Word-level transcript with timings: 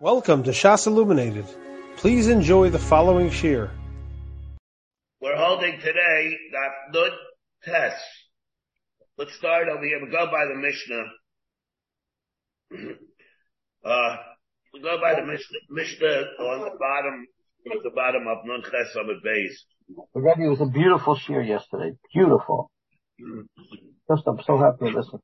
Welcome 0.00 0.44
to 0.44 0.52
Shas 0.52 0.86
Illuminated. 0.86 1.44
Please 1.96 2.28
enjoy 2.28 2.70
the 2.70 2.78
following 2.78 3.30
shir. 3.30 3.68
We're 5.20 5.36
holding 5.36 5.80
today 5.80 6.36
that 6.52 6.94
Nud 6.94 7.10
test. 7.64 8.04
Let's 9.16 9.34
start 9.34 9.68
over 9.68 9.84
here. 9.84 9.98
We 10.00 10.08
go 10.12 10.26
by 10.26 10.44
the 10.46 10.54
Mishnah. 10.54 11.04
Uh, 13.84 14.16
we 14.74 14.82
go 14.82 14.98
by 15.00 15.14
the 15.14 15.24
Mishnah, 15.24 15.58
Mishnah 15.70 16.24
on 16.40 16.60
the 16.60 16.76
bottom, 16.78 17.26
at 17.66 17.82
the 17.84 17.90
bottom 17.94 18.26
of 18.26 18.38
Nun 18.44 18.60
Ches 18.62 18.94
Amid 18.96 19.22
Beis. 19.24 19.54
The 20.14 20.20
Rebbe 20.20 20.50
was 20.50 20.60
a 20.60 20.66
beautiful 20.66 21.14
shir 21.16 21.40
yesterday. 21.42 21.92
Beautiful. 22.12 22.70
Just, 24.10 24.24
I'm 24.26 24.42
so 24.44 24.58
happy 24.58 24.90
to 24.90 24.98
listen. 24.98 25.20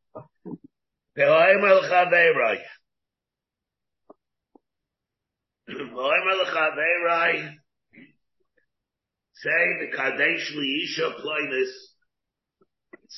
Say 5.66 5.76
the 9.80 9.88
Kadesh 9.96 10.52
Liisha 10.56 11.20
Ploinus. 11.20 11.72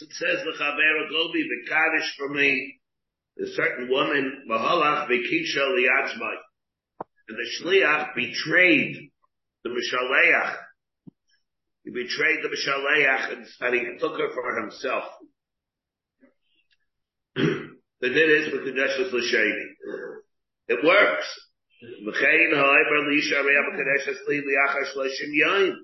It 0.01 0.13
says 0.13 0.45
the 0.45 0.53
Chavera 0.53 1.09
go 1.11 1.33
be 1.33 1.43
the 1.43 1.69
Kaddish 1.69 2.17
for 2.17 2.29
me. 2.29 2.81
A 3.43 3.47
certain 3.49 3.89
woman, 3.91 4.45
Mahalach 4.49 5.09
Bekisha 5.09 5.59
Liatzmai. 5.59 6.37
And 7.29 7.37
the 7.37 7.49
Shliach 7.61 8.15
betrayed 8.15 9.11
the 9.65 9.71
Mishaleach. 9.71 10.57
He 11.85 11.91
betrayed 11.91 12.43
the 12.43 12.49
Mishaleach 12.49 13.33
and, 13.33 13.47
and 13.61 13.75
he 13.75 13.99
took 13.99 14.19
her 14.19 14.33
for 14.33 14.61
himself. 14.61 15.05
the 17.35 17.75
din 18.01 18.31
is 18.31 18.53
with 18.53 18.63
Kadeshus 18.63 19.13
L'Sheni. 19.13 19.67
It 20.69 20.85
works. 20.85 21.46
V'chein 21.87 22.51
ha'ayber 22.51 23.07
l'isha 23.07 23.43
re'ab 23.43 23.69
Kadeshus 23.79 24.27
Li 24.27 24.43
li'achar 24.43 24.85
shloshim 24.93 25.33
yain. 25.33 25.75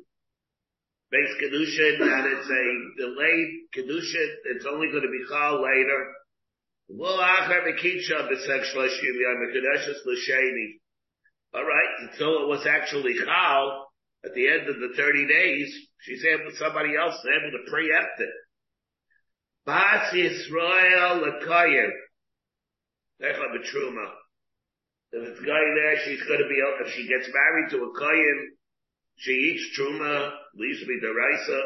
Base 1.10 1.34
Kedushin, 1.40 2.00
and 2.00 2.26
it's 2.26 2.50
a 2.50 2.64
delayed 2.98 3.50
Kedushin, 3.76 4.30
it's 4.46 4.66
only 4.66 4.88
going 4.90 5.02
to 5.02 5.10
be 5.10 5.24
called 5.28 5.60
later. 5.60 6.12
L'achar 6.88 7.62
v'kitsha 7.62 8.28
b'sek 8.28 8.74
shloshim 8.74 9.14
yain, 9.14 9.54
Kadeshus 9.54 10.04
L'Sheni. 10.04 10.80
Alright, 11.54 12.10
until 12.10 12.42
it 12.42 12.48
was 12.48 12.66
actually 12.66 13.14
Chal, 13.24 13.86
at 14.24 14.34
the 14.34 14.48
end 14.48 14.68
of 14.68 14.76
the 14.76 14.94
30 14.96 15.28
days, 15.28 15.72
she's 16.00 16.24
able, 16.24 16.50
somebody 16.56 16.96
else 16.96 17.14
is 17.14 17.30
able 17.30 17.50
to 17.58 17.70
preempt 17.70 18.20
it. 18.20 18.30
Bas 19.66 20.12
Yisrael 20.12 21.22
Lekayin. 21.22 21.90
Techla 23.20 23.54
Betruma. 23.54 24.21
If 25.12 25.28
it's 25.28 25.44
going 25.44 25.74
there, 25.76 25.96
she's 26.04 26.22
going 26.24 26.40
to 26.40 26.48
be, 26.48 26.56
if 26.56 26.88
she 26.94 27.06
gets 27.06 27.28
married 27.28 27.68
to 27.70 27.84
a 27.84 27.92
Kayin, 28.00 28.56
she 29.16 29.32
eats 29.32 29.78
Truma, 29.78 30.32
leaves 30.56 30.80
me 30.88 30.98
the 31.00 31.12
Raisa. 31.12 31.60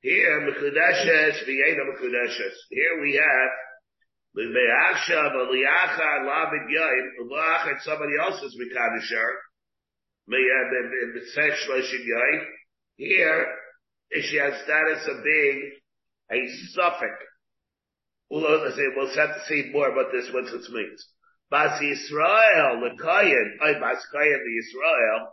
Here, 0.00 0.40
Mekudeshes, 0.40 1.44
V'yeda 1.44 1.84
Mekudeshes. 1.88 2.56
Here 2.70 3.00
we 3.00 3.14
have, 3.14 3.50
L'be'achshav 4.34 5.32
aliyachar 5.32 6.24
U'vo'achar 7.20 7.80
somebody 7.80 8.12
else's 8.20 8.54
Mekadesher. 8.60 9.47
Yaim. 10.28 12.40
Uh, 12.40 12.44
Here, 12.96 13.46
she 14.22 14.36
has 14.36 14.62
status 14.64 15.08
of 15.08 15.24
being 15.24 15.72
a 16.30 16.46
suffix. 16.72 17.14
We'll, 18.30 18.64
have 19.16 19.34
to 19.34 19.44
see 19.46 19.70
more 19.72 19.90
about 19.90 20.12
this 20.12 20.30
once 20.32 20.50
it 20.52 20.70
means. 20.72 21.06
Bas 21.50 21.80
Yisrael, 21.80 22.80
the 22.80 22.90
Kayin, 23.02 23.56
ay, 23.62 23.74
oh, 23.76 23.80
Bas 23.80 24.04
Kayin, 24.14 24.44
the 24.44 24.60
Yisrael. 24.60 25.26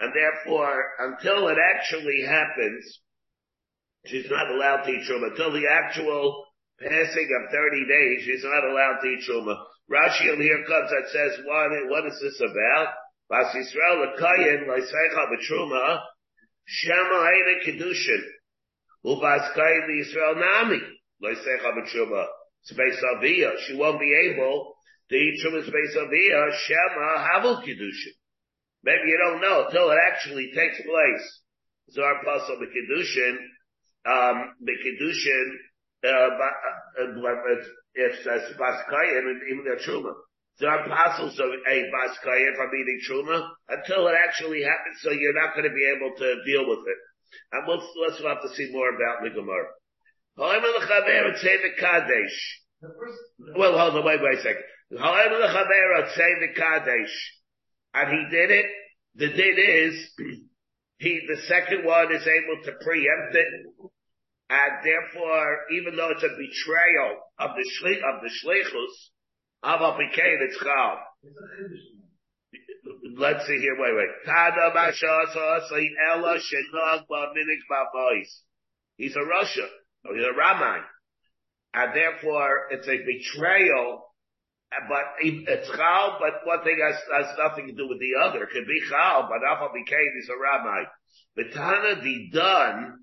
And 0.00 0.12
therefore, 0.14 0.84
until 0.98 1.48
it 1.48 1.56
actually 1.74 2.22
happens, 2.26 3.00
she's 4.06 4.30
not 4.30 4.50
allowed 4.50 4.84
to 4.84 4.90
eat 4.90 5.06
Truma. 5.08 5.30
Until 5.30 5.52
the 5.52 5.66
actual 5.70 6.44
passing 6.78 7.28
of 7.42 7.50
30 7.50 7.86
days, 7.86 8.22
she's 8.24 8.44
not 8.44 8.64
allowed 8.64 9.00
to 9.02 9.08
eat 9.08 9.24
Truma. 9.28 9.56
Rashi 9.90 10.40
here 10.40 10.64
comes 10.68 10.90
that 10.90 11.10
says, 11.10 11.44
what, 11.44 11.70
what 11.90 12.06
is 12.06 12.18
this 12.22 12.40
about? 12.40 12.94
Bas 13.28 13.54
Yisrael, 13.54 14.06
the 14.06 14.22
Kayin, 14.22 14.66
Loisech 14.66 15.14
HaBetruma, 15.18 16.00
Shema 16.64 17.26
Haina 17.26 17.66
Kedushin. 17.66 18.22
Ubas 19.04 19.52
Kayin, 19.56 19.86
the 19.86 20.04
Yisrael 20.04 20.38
Nami, 20.38 20.80
Loisech 21.22 21.62
HaBetruma. 21.64 22.26
Space 22.62 23.02
Aviyah. 23.16 23.52
She 23.66 23.76
won't 23.76 23.98
be 23.98 24.30
able 24.30 24.74
to 25.08 25.16
eat 25.16 25.40
from 25.42 25.58
a 25.58 25.62
space 25.62 25.96
Aviyah, 25.96 26.50
Shema 26.66 27.26
Havel 27.32 27.62
Kiddushin. 27.66 28.14
Maybe 28.84 29.08
you 29.08 29.18
don't 29.18 29.40
know 29.40 29.66
until 29.66 29.90
it 29.90 29.98
actually 30.06 30.52
takes 30.54 30.80
place. 30.82 31.40
Zar 31.90 32.22
Pasal 32.24 32.60
Kiddushin, 32.60 33.36
um, 34.06 34.54
Kiddushin, 34.62 35.46
uh, 35.48 35.69
if 37.94 38.12
it's 38.26 38.58
Baskayan 38.58 39.24
and 39.28 39.40
even 39.52 39.64
their 39.64 39.76
Truma. 39.76 40.12
Zar 40.58 40.84
Pasal 40.88 41.34
so 41.34 41.44
a 41.44 41.76
Baskayan 41.88 42.56
from 42.56 42.70
eating 42.74 43.00
Truma 43.08 43.48
until 43.68 44.08
it 44.08 44.14
actually 44.26 44.62
happens, 44.62 45.00
so 45.00 45.10
you're 45.10 45.34
not 45.34 45.54
going 45.54 45.68
to 45.68 45.74
be 45.74 45.92
able 45.96 46.14
to 46.16 46.44
deal 46.44 46.68
with 46.68 46.80
it. 46.86 46.98
And 47.52 47.66
we'll, 47.66 47.82
let's 48.02 48.22
have 48.22 48.42
to 48.42 48.54
see 48.54 48.70
more 48.72 48.88
about 48.90 49.22
the 49.22 49.30
Gemara. 49.30 49.68
Well, 53.56 53.76
hold 53.78 53.96
on, 53.96 54.04
wait, 54.04 54.20
wait 54.22 54.38
a 54.38 54.42
second. 54.42 54.64
And 57.94 58.08
he 58.08 58.36
did 58.36 58.50
it. 58.50 58.66
The 59.16 59.28
did 59.28 59.58
is, 59.58 60.12
he, 60.98 61.20
the 61.28 61.40
second 61.46 61.84
one 61.84 62.14
is 62.14 62.26
able 62.26 62.62
to 62.64 62.72
preempt 62.84 63.34
it. 63.34 63.46
And 64.50 64.72
therefore, 64.84 65.58
even 65.78 65.94
though 65.94 66.10
it's 66.10 66.24
a 66.24 66.34
betrayal 66.34 67.20
of 67.38 67.50
the 67.54 67.62
shli, 67.62 67.96
of 68.02 68.20
the 68.20 68.30
shlichus, 68.42 68.94
of 69.62 69.80
Apikain, 69.80 70.42
it's 70.42 70.58
chal. 70.58 70.98
Let's 73.16 73.46
see 73.46 73.58
here, 73.60 73.76
wait, 73.78 73.94
wait. 73.94 74.08
Tada 74.26 74.74
Ella 74.74 76.38
Shenag 76.38 77.06
Minik 77.08 77.62
Babois. 77.70 78.26
He's 78.96 79.14
a 79.14 79.22
Russian. 79.22 79.68
Or 80.04 80.16
he's 80.16 80.24
a 80.24 80.36
Ramai. 80.36 80.80
And 81.74 81.94
therefore, 81.94 82.66
it's 82.70 82.88
a 82.88 82.96
betrayal 82.96 84.02
but 84.88 85.18
it's 85.20 85.68
chal, 85.68 86.18
but 86.20 86.46
one 86.46 86.62
thing 86.62 86.78
has, 86.78 86.94
has 87.12 87.36
nothing 87.38 87.66
to 87.66 87.72
do 87.72 87.88
with 87.88 87.98
the 87.98 88.14
other. 88.24 88.44
It 88.44 88.50
could 88.50 88.66
be 88.66 88.80
chal, 88.88 89.28
but 89.28 89.46
Alpha 89.46 89.72
became 89.74 90.12
is 90.22 90.30
a 90.30 90.38
rabbi. 90.38 90.84
Betana 91.36 92.02
di 92.02 92.30
done, 92.32 92.98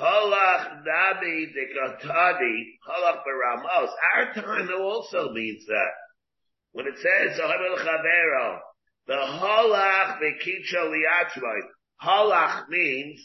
halach 0.00 0.82
nabi 0.86 1.46
dekatani, 1.54 2.78
halach 2.88 3.22
beramos. 3.24 3.90
Our 4.14 4.34
time 4.34 4.68
also 4.80 5.32
means 5.32 5.66
that. 5.66 5.94
When 6.72 6.86
it 6.86 6.96
says, 6.96 7.38
chavero, 7.38 8.58
the 9.06 9.14
halach 9.14 10.18
bekicha 10.20 10.90
liatzmai, 10.90 11.60
halach 12.02 12.68
means 12.68 13.20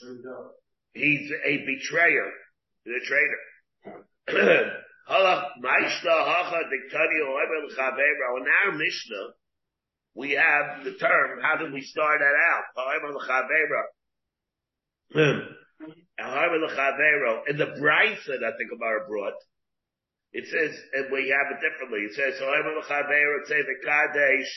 he's 0.93 1.31
a 1.45 1.57
betrayer, 1.65 2.31
the 2.85 2.99
traitor. 3.05 3.43
Halach 5.07 5.49
Maishna 5.63 6.25
Hacha 6.25 6.63
Diktani 6.65 7.19
Oimel 7.21 7.69
Chavera. 7.77 8.37
In 8.39 8.47
our 8.65 8.71
Mishnah, 8.75 9.27
we 10.15 10.31
have 10.31 10.83
the 10.83 10.93
term, 10.93 11.39
how 11.43 11.57
did 11.57 11.71
we 11.71 11.81
start 11.81 12.19
that 12.21 12.33
out? 12.33 12.63
Oimel 12.75 13.19
Chavera. 15.13 15.45
In 16.17 17.57
the 17.57 17.71
Brisa 17.79 18.39
that 18.39 18.55
the 18.57 18.65
Gemara 18.69 19.07
brought, 19.07 19.33
it 20.31 20.47
says, 20.47 20.75
and 20.93 21.11
we 21.11 21.29
have 21.29 21.51
it 21.51 21.59
differently. 21.63 21.99
It 22.07 22.15
says, 22.15 22.39
say 22.39 23.61
the 23.61 23.77
Kadesh, 23.83 24.51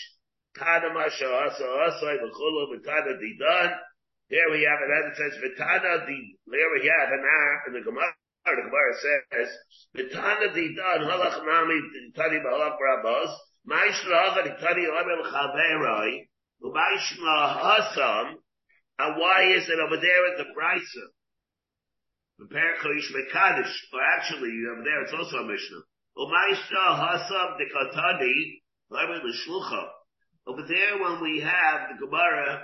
Tana 0.57 0.95
Masha 0.95 1.27
Asa 1.27 1.67
Asa, 1.67 2.19
V'chulu, 2.19 2.79
V'tana 2.79 3.19
Didan. 3.19 3.79
Here 4.29 4.51
we 4.51 4.63
have 4.63 4.81
it, 4.83 4.91
and 4.91 5.13
it 5.13 5.17
says, 5.17 5.39
V'tana 5.43 6.07
Di, 6.07 6.37
there 6.47 6.71
we 6.75 6.87
have 6.87 7.09
our, 7.11 7.63
in 7.69 7.73
the 7.75 7.81
Gemara, 7.81 8.13
the 8.57 8.63
Gemara 8.63 8.95
says, 8.97 9.49
"V'tana 9.97 10.55
didan 10.55 11.01
halach 11.05 11.45
nami 11.45 11.81
tani 12.15 12.39
b'halach 12.39 12.79
rabos 12.81 13.33
ma'ishla 13.67 14.17
hachad 14.33 14.61
tani 14.61 14.87
omel 14.87 15.23
chaveroi 15.31 16.29
u'ma'ishla 16.63 17.37
hasam." 17.61 18.35
And 19.01 19.17
why 19.17 19.53
is 19.55 19.69
it 19.69 19.79
over 19.79 19.97
there 19.97 20.27
at 20.33 20.39
the 20.39 20.45
Brisa? 20.57 21.05
The 22.39 22.47
Periklish 22.47 23.11
Mekadosh, 23.11 23.75
or 23.93 24.01
actually 24.17 24.55
over 24.71 24.83
there 24.85 25.03
it's 25.03 25.13
also 25.13 25.39
a 25.39 25.47
Mishnah. 25.47 25.83
U'ma'ishla 26.17 26.87
hasam 26.95 27.59
dekatani 27.59 28.61
omel 28.93 29.25
l'shlucha. 29.25 29.89
Over 30.47 30.63
there 30.67 31.03
when 31.03 31.21
we 31.21 31.41
have 31.41 31.89
the 31.91 32.07
Gemara 32.07 32.63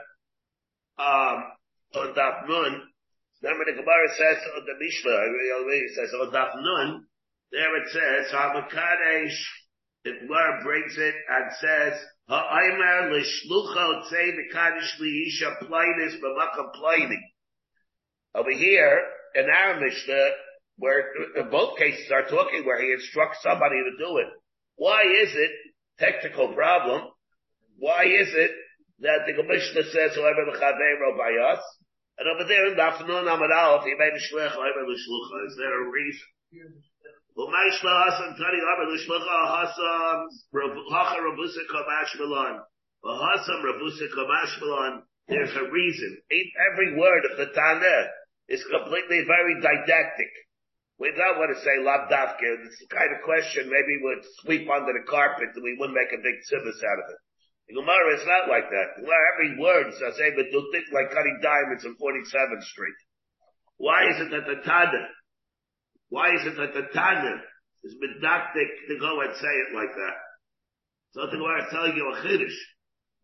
um, 0.99 1.45
on 1.97 2.15
Daf 2.15 2.49
Nun, 2.49 2.83
remember 3.43 3.65
the 3.67 3.73
Gemara 3.73 4.09
says 4.17 4.39
on 4.57 4.65
the 4.65 4.75
Mishnah, 4.79 5.19
it 5.69 5.95
says 5.97 6.15
on 6.21 6.31
Daf 6.33 6.55
Nun, 6.63 7.07
there 7.51 7.77
it 7.77 7.89
says, 7.91 8.33
Hamakadesh, 8.33 9.37
the 10.05 10.13
Gemara 10.21 10.63
brings 10.63 10.97
it 10.97 11.15
and 11.29 11.51
says, 11.61 12.01
Ha'aymer 12.29 13.11
l'shlucha 13.11 14.03
tzei 14.07 14.33
v'kadosh 14.33 15.01
li'isha 15.01 15.63
plainis 15.63 16.15
b'makam 16.21 16.73
plaini. 16.75 17.19
Over 18.35 18.51
here, 18.51 19.03
in 19.35 19.47
our 19.51 19.81
Mishnah, 19.81 20.31
where 20.79 21.13
both 21.51 21.79
cases 21.79 22.11
are 22.11 22.27
talking 22.29 22.65
where 22.65 22.81
he 22.83 22.93
instructs 22.93 23.43
somebody 23.43 23.77
to 23.77 23.97
do 23.99 24.19
it. 24.19 24.27
Why 24.77 25.03
is 25.03 25.35
it, 25.35 25.51
technical 25.99 26.53
problem, 26.55 27.11
why 27.79 28.05
is 28.05 28.29
it 28.35 28.51
that 29.01 29.27
the 29.27 29.43
Mishnah 29.43 29.85
says, 29.91 30.15
whoever 30.15 30.47
l'chaveiro 30.47 31.17
by 31.19 31.35
us, 31.53 31.63
and 32.19 32.29
over 32.31 32.47
there 32.47 32.71
in 32.71 32.79
Dafnun 32.79 33.27
Amad 33.27 33.51
Aleph, 33.51 33.85
he 33.85 33.95
made 33.99 34.15
a 34.15 34.23
shlech, 34.23 34.55
whoever 34.55 34.87
l'shlucha. 34.87 35.47
Is 35.49 35.57
there 35.59 35.83
a 35.83 35.91
reason? 35.91 36.27
There's 45.27 45.57
a 45.57 45.71
reason. 45.71 46.19
Every 46.71 46.95
word 46.97 47.25
of 47.33 47.37
the 47.39 47.47
Tana 47.53 48.09
is 48.49 48.65
completely 48.69 49.25
very 49.27 49.61
didactic. 49.61 50.33
We 50.99 51.11
don't 51.11 51.39
want 51.43 51.51
to 51.51 51.61
say 51.65 51.83
labdavke. 51.83 52.47
It's 52.65 52.79
the 52.79 52.91
kind 52.95 53.11
of 53.11 53.25
question 53.27 53.67
maybe 53.67 53.99
would 54.05 54.23
sweep 54.45 54.71
under 54.71 54.93
the 54.95 55.07
carpet 55.09 55.51
and 55.55 55.65
we 55.65 55.77
wouldn't 55.79 55.99
make 55.99 56.13
a 56.15 56.23
big 56.23 56.39
tzibus 56.47 56.81
out 56.87 57.03
of 57.03 57.11
it. 57.11 57.21
The 57.69 57.81
Gemara 57.81 58.15
is 58.15 58.27
not 58.29 58.49
like 58.49 58.69
that. 58.69 59.01
Every 59.01 59.57
word 59.59 59.89
says, 59.97 60.21
hey, 60.21 60.31
but 60.37 60.53
do 60.53 60.61
think 60.71 60.85
like 60.93 61.11
cutting 61.11 61.41
diamonds 61.43 61.85
on 61.85 61.97
47th 61.97 62.63
Street. 62.63 63.01
Why 63.79 64.07
is 64.13 64.21
it 64.21 64.31
that 64.31 64.47
the 64.47 64.61
Tana, 64.63 65.09
why 66.11 66.31
is 66.37 66.47
it 66.47 66.57
that 66.61 66.75
the 66.75 66.87
Tana 66.93 67.41
is 67.83 67.97
medactic 67.97 68.69
to 68.89 68.99
go 69.01 69.21
and 69.23 69.35
say 69.35 69.55
it 69.67 69.75
like 69.75 69.97
that? 69.97 70.17
So 71.13 71.27
the 71.27 71.41
Gemara 71.41 71.65
is 71.65 71.73
telling 71.73 71.97
you 71.97 72.05
a 72.05 72.17
chiddush. 72.21 72.59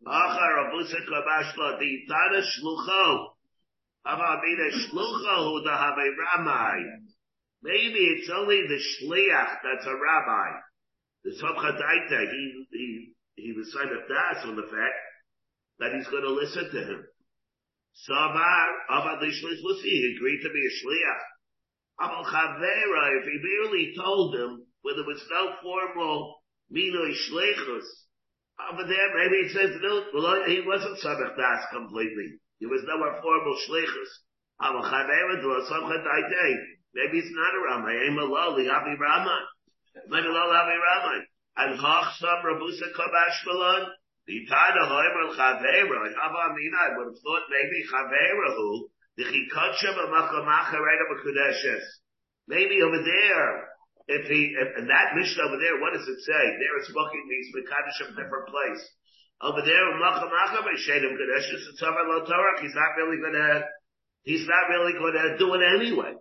Achar 0.07 0.53
abusa 0.67 0.99
kabashla 1.05 1.79
the 1.79 1.91
Tana 2.09 2.41
shlucho. 2.41 3.27
Maybe 7.63 7.99
it's 7.99 8.29
only 8.33 8.61
the 8.67 8.79
shliach 8.79 9.57
that's 9.61 9.85
a 9.85 9.93
rabbi. 9.93 10.49
The 11.23 11.31
Somchadaita, 11.37 12.31
he, 12.31 12.65
he, 12.71 13.13
he 13.35 13.53
was 13.53 13.71
signed 13.71 13.91
up 13.91 14.07
das 14.07 14.45
on 14.45 14.55
the 14.55 14.63
fact 14.63 14.99
that 15.79 15.93
he's 15.93 16.07
going 16.07 16.23
to 16.23 16.33
listen 16.33 16.71
to 16.71 16.81
him. 16.81 17.05
Savar, 18.09 18.67
Avad 18.89 19.21
Lishlish 19.21 19.61
Lucy, 19.61 19.89
he 19.89 20.15
agreed 20.17 20.41
to 20.41 20.49
be 20.49 20.65
a 20.65 20.71
shliach. 20.81 21.21
Chavera, 22.01 23.21
if 23.21 23.25
he 23.25 23.37
merely 23.43 23.93
told 23.95 24.33
him, 24.35 24.65
when 24.81 24.95
there 24.95 25.05
was 25.05 25.23
no 25.29 25.53
formal 25.61 26.41
Minoi 26.73 27.13
Shleichus, 27.13 27.85
over 28.71 28.83
there, 28.87 29.09
maybe 29.13 29.37
it 29.45 29.51
says, 29.51 29.77
no, 29.81 30.45
he 30.47 30.61
wasn't 30.65 30.97
Samach 30.99 31.37
Das 31.37 31.65
completely. 31.71 32.40
He 32.61 32.69
was 32.69 32.85
no 32.85 32.93
formal 33.25 33.57
a 34.61 35.61
Somchadaita, 35.65 36.45
Maybe 36.93 37.17
it's 37.17 37.33
not 37.33 37.57
a 37.57 37.61
Ramai. 37.65 38.05
Aim 38.05 38.21
Lali 38.21 38.69
Havi 38.69 38.93
Ramai. 39.01 39.41
Maybe 40.05 40.27
Lali 40.29 40.53
Havi 40.53 40.77
Ramai. 40.77 41.25
And 41.57 41.79
Hach 41.79 42.13
Sam 42.21 42.45
Rabusa 42.45 42.93
Kabash 42.93 43.41
Malon. 43.47 43.89
The 44.27 44.45
Tada 44.45 44.85
Hoimer 44.85 45.33
Chavera. 45.33 46.13
Hava 46.13 46.53
Amina. 46.53 46.77
I 46.77 46.97
would 46.97 47.09
have 47.09 47.21
thought 47.25 47.49
maybe 47.49 47.81
Chavera 47.89 48.53
who 48.53 48.89
the 49.17 49.23
Chikotcha 49.23 49.97
B'Makamacha 49.97 50.77
right 50.77 51.01
of 51.01 51.17
Kudeshes. 51.25 51.81
Maybe 52.47 52.83
over 52.83 53.01
there. 53.01 53.69
If 54.07 54.27
he, 54.27 54.53
if, 54.53 54.77
and 54.77 54.89
that 54.89 55.15
mission 55.15 55.41
over 55.47 55.57
there, 55.57 55.81
what 55.81 55.93
does 55.93 56.07
it 56.07 56.19
say? 56.21 56.43
There 56.61 56.77
it's 56.77 56.93
booking 56.93 57.25
means 57.25 57.49
Mekadosh 57.57 58.09
of 58.09 58.15
different 58.17 58.47
place. 58.49 58.85
Over 59.41 59.61
there, 59.65 59.85
Makamacha 59.97 60.61
B'Shedim 60.61 61.17
Kudeshes, 61.17 61.63
it's 61.73 61.81
over 61.81 62.03
Lo 62.07 62.25
Torah. 62.25 62.61
He's 62.61 62.75
not 62.75 62.95
really 62.97 63.17
gonna, 63.21 63.63
he's 64.23 64.47
not 64.47 64.69
really 64.69 64.93
gonna 64.93 65.37
do 65.37 65.53
it 65.55 65.61
anyway 65.81 66.13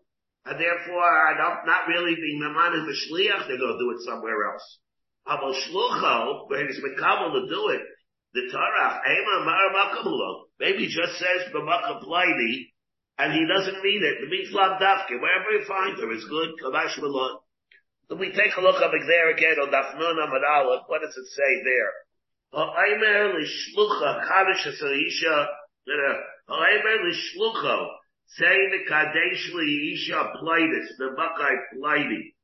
and 0.45 0.59
therefore 0.59 1.05
I 1.05 1.37
don't, 1.37 1.67
not 1.67 1.89
really 1.89 2.17
being 2.17 2.41
Maman 2.41 2.81
and 2.81 2.89
Mishliach, 2.89 3.47
they're 3.47 3.61
going 3.61 3.77
to 3.77 3.83
do 3.83 3.93
it 3.93 4.01
somewhere 4.09 4.51
else. 4.53 4.65
Aval 5.29 5.53
Shlucho, 5.53 6.49
where 6.49 6.67
he's 6.67 6.81
Mekabal 6.81 7.33
to 7.37 7.45
do 7.49 7.69
it, 7.77 7.83
the 8.33 8.49
Torah, 8.51 9.01
Ema 9.05 9.45
Mar 9.45 9.69
Makamulo, 9.75 10.49
maybe 10.59 10.87
just 10.87 11.19
says 11.19 11.53
B'Makam 11.53 12.03
Plaidi, 12.05 12.73
and 13.19 13.35
he 13.35 13.45
doesn't 13.45 13.83
mean 13.85 14.01
it. 14.01 14.25
The 14.25 14.31
means 14.31 14.55
Dafke, 14.55 15.21
wherever 15.21 15.51
you 15.53 15.65
find 15.69 15.99
her 15.99 16.13
is 16.13 16.25
good, 16.25 16.57
Kavash 16.65 16.97
Malon. 17.03 17.39
Then 18.09 18.19
we 18.19 18.33
take 18.33 18.57
a 18.57 18.63
look 18.63 18.81
up 18.81 18.93
there 18.93 19.31
again 19.31 19.61
on 19.61 19.69
Dafnun 19.69 20.17
Amad 20.19 20.89
what 20.89 21.03
does 21.03 21.15
it 21.15 21.29
say 21.37 21.63
there? 21.63 21.93
Ha'aymer 22.53 23.39
l'shlucha 23.39 24.27
chadish 24.27 24.65
ha'sarisha, 24.65 25.47
uh, 25.47 26.15
ha'aymer 26.49 27.09
l'shlucho, 27.09 27.89
Say 28.39 28.47
the 28.47 28.87
Kadesh 28.87 29.51
Isha 29.51 30.33
Plightis, 30.39 30.87
the 30.99 31.11
Makai 31.19 31.57
Plighty. 31.75 32.35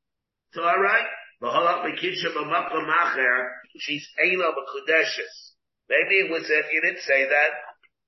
So 0.51 0.61
alright, 0.61 1.07
the 1.39 1.47
Halak 1.47 1.85
Mekisha 1.85 2.35
B'Makam 2.35 2.83
Macher, 2.83 3.47
she's 3.77 4.05
Eila 4.21 4.51
B'Kudeshes. 4.51 5.53
Maybe 5.87 6.15
it 6.15 6.31
was 6.31 6.43
uh, 6.43 6.59
if 6.59 6.73
you 6.73 6.81
didn't 6.81 7.03
say 7.03 7.29
that, 7.29 7.51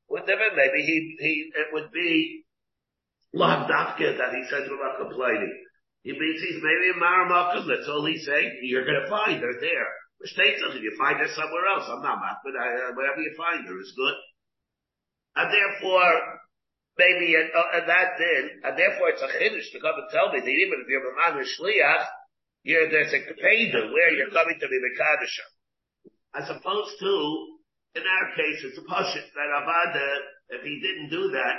would 0.09 0.27
never, 0.27 0.55
maybe 0.57 0.83
he, 0.83 1.15
he, 1.19 1.51
it 1.55 1.67
would 1.71 1.91
be 1.93 2.43
Lav 3.33 3.69
Dafka 3.69 4.17
that 4.17 4.33
he 4.33 4.43
says 4.49 4.67
B'Makam 4.67 5.13
Plighty. 5.13 5.47
He 6.03 6.11
means 6.11 6.41
he's 6.41 6.61
maybe 6.61 6.91
a 6.91 7.01
Maramakam, 7.01 7.65
that's 7.65 7.87
all 7.87 8.05
he's 8.05 8.25
saying. 8.25 8.59
You're 8.63 8.85
gonna 8.85 9.07
find 9.09 9.41
her 9.41 9.53
there. 9.61 9.87
Which 10.19 10.35
takes 10.35 10.59
something, 10.59 10.83
you 10.83 10.91
find 10.99 11.15
her 11.15 11.31
somewhere 11.31 11.65
else. 11.71 11.87
I'm 11.87 12.03
not 12.03 12.19
mad, 12.19 12.43
but 12.43 12.51
uh, 12.51 12.91
wherever 12.91 13.23
you 13.23 13.31
find 13.39 13.63
her 13.63 13.77
is 13.79 13.95
good. 13.95 14.17
And 15.39 15.47
therefore, 15.47 16.11
maybe 16.99 17.39
at, 17.39 17.47
uh, 17.55 17.79
at 17.79 17.87
that 17.87 18.19
din, 18.19 18.67
and 18.67 18.75
therefore 18.75 19.15
it's 19.15 19.23
a 19.23 19.31
chiddush 19.31 19.71
to 19.71 19.79
come 19.79 19.95
and 19.95 20.11
tell 20.11 20.27
me 20.35 20.43
that 20.43 20.51
even 20.51 20.83
if 20.83 20.87
you're 20.91 21.07
a 21.07 21.15
man 21.15 21.39
shliach, 21.39 22.03
you're, 22.67 22.91
there's 22.91 23.15
a 23.15 23.23
kpeda 23.23 23.95
where 23.95 24.11
you're 24.11 24.35
coming 24.35 24.59
to 24.59 24.67
be 24.67 24.79
the 24.83 24.93
kaddish. 24.99 25.35
As 26.35 26.51
opposed 26.51 26.99
to, 26.99 27.13
in 27.95 28.03
our 28.03 28.27
case, 28.35 28.59
it's 28.67 28.77
a 28.77 28.83
pashit 28.83 29.23
that 29.23 29.49
Avada, 29.55 30.07
if 30.59 30.61
he 30.67 30.83
didn't 30.83 31.09
do 31.09 31.31
that, 31.31 31.55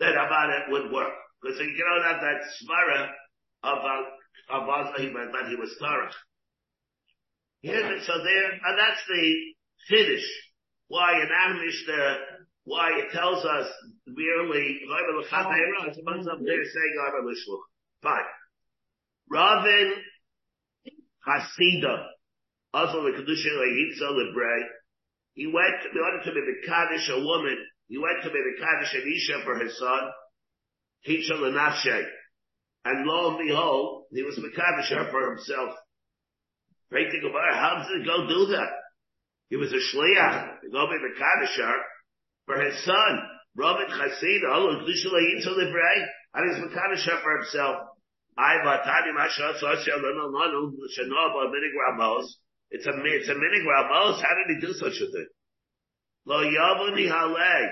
that 0.00 0.16
Avada 0.16 0.72
would 0.72 0.90
work. 0.90 1.12
Because 1.42 1.60
you 1.60 1.76
don't 1.76 2.08
have 2.08 2.24
that 2.24 2.40
svara 2.56 3.12
of, 3.68 3.78
uh, 3.84 4.56
of 4.56 4.66
that 4.66 5.48
he 5.48 5.56
was 5.56 5.76
Tarach. 5.76 6.16
Here, 7.62 7.98
so 8.04 8.12
there, 8.18 8.52
and 8.52 8.78
that's 8.78 9.02
the 9.06 9.34
chiddush. 9.88 10.26
Why 10.88 11.22
in 11.22 11.28
our 11.30 11.54
Mishnah, 11.54 11.94
uh, 11.94 12.16
why 12.64 12.90
it 12.98 13.12
tells 13.12 13.44
us 13.44 13.68
merely 14.06 14.80
it's 14.82 15.98
a 15.98 16.02
bunch 16.02 16.26
of 16.26 16.44
there 16.44 16.64
saying 16.64 16.94
Fine. 18.02 18.18
Ravin 19.30 19.94
Hasida, 21.26 22.06
also 22.74 23.04
the 23.04 23.10
Kedushin 23.10 23.56
Leitza 23.56 24.10
Lebrei, 24.10 24.62
he 25.34 25.46
went, 25.46 25.86
in 25.90 25.98
order 25.98 26.24
to 26.24 26.32
be 26.32 26.40
the 26.40 26.66
Kaddish 26.66 27.08
a 27.10 27.24
woman, 27.24 27.56
he 27.88 27.96
went 27.96 28.22
to 28.24 28.30
be 28.30 28.38
the 28.38 28.60
Kaddish 28.60 28.94
an 28.94 29.12
Isha 29.12 29.44
for 29.44 29.58
his 29.58 29.78
son, 29.78 30.10
Tisha 31.06 31.38
Lenafshe. 31.38 32.04
And 32.84 33.06
lo 33.06 33.30
and 33.30 33.48
behold, 33.48 34.06
he 34.12 34.22
was 34.22 34.38
Mekadosh 34.38 34.90
her 34.90 35.10
for 35.10 35.30
himself. 35.30 35.76
Great 36.92 37.08
about 37.08 37.48
it, 37.48 37.56
how 37.56 37.80
did 37.80 38.02
he 38.02 38.04
go 38.04 38.28
do 38.28 38.52
that? 38.52 38.68
He 39.48 39.56
was 39.56 39.72
a 39.72 39.80
Shliach, 39.80 40.60
to 40.60 40.68
go 40.68 40.84
be 40.92 41.00
Mekadosh 41.00 41.56
her, 41.56 41.76
for 42.44 42.60
his 42.60 42.84
son, 42.84 43.12
Robin 43.56 43.88
Gdushalay 43.88 45.24
into 45.36 45.54
the 45.56 45.72
Bray, 45.72 45.98
and 46.34 46.52
he's 46.52 46.60
Makadosh 46.60 47.08
for 47.22 47.36
himself. 47.38 47.76
I 48.36 48.60
Vatani 48.64 49.14
Masha 49.16 49.52
Sasha 49.58 49.90
Lano 49.90 50.32
Lano 50.32 50.72
Shanoba 50.92 51.48
Minig 51.48 51.72
Ramos. 51.80 52.38
It's 52.70 52.86
a 52.86 52.90
it's 52.90 53.28
a 53.28 53.34
Minig 53.34 53.66
Ramos. 53.66 54.20
How 54.20 54.34
did 54.36 54.56
he 54.56 54.66
do 54.66 54.72
such 54.74 55.00
a 55.00 55.10
thing? 55.12 55.26
Lo 56.26 56.42
Yavo 56.44 56.92
Nihalei. 56.92 57.68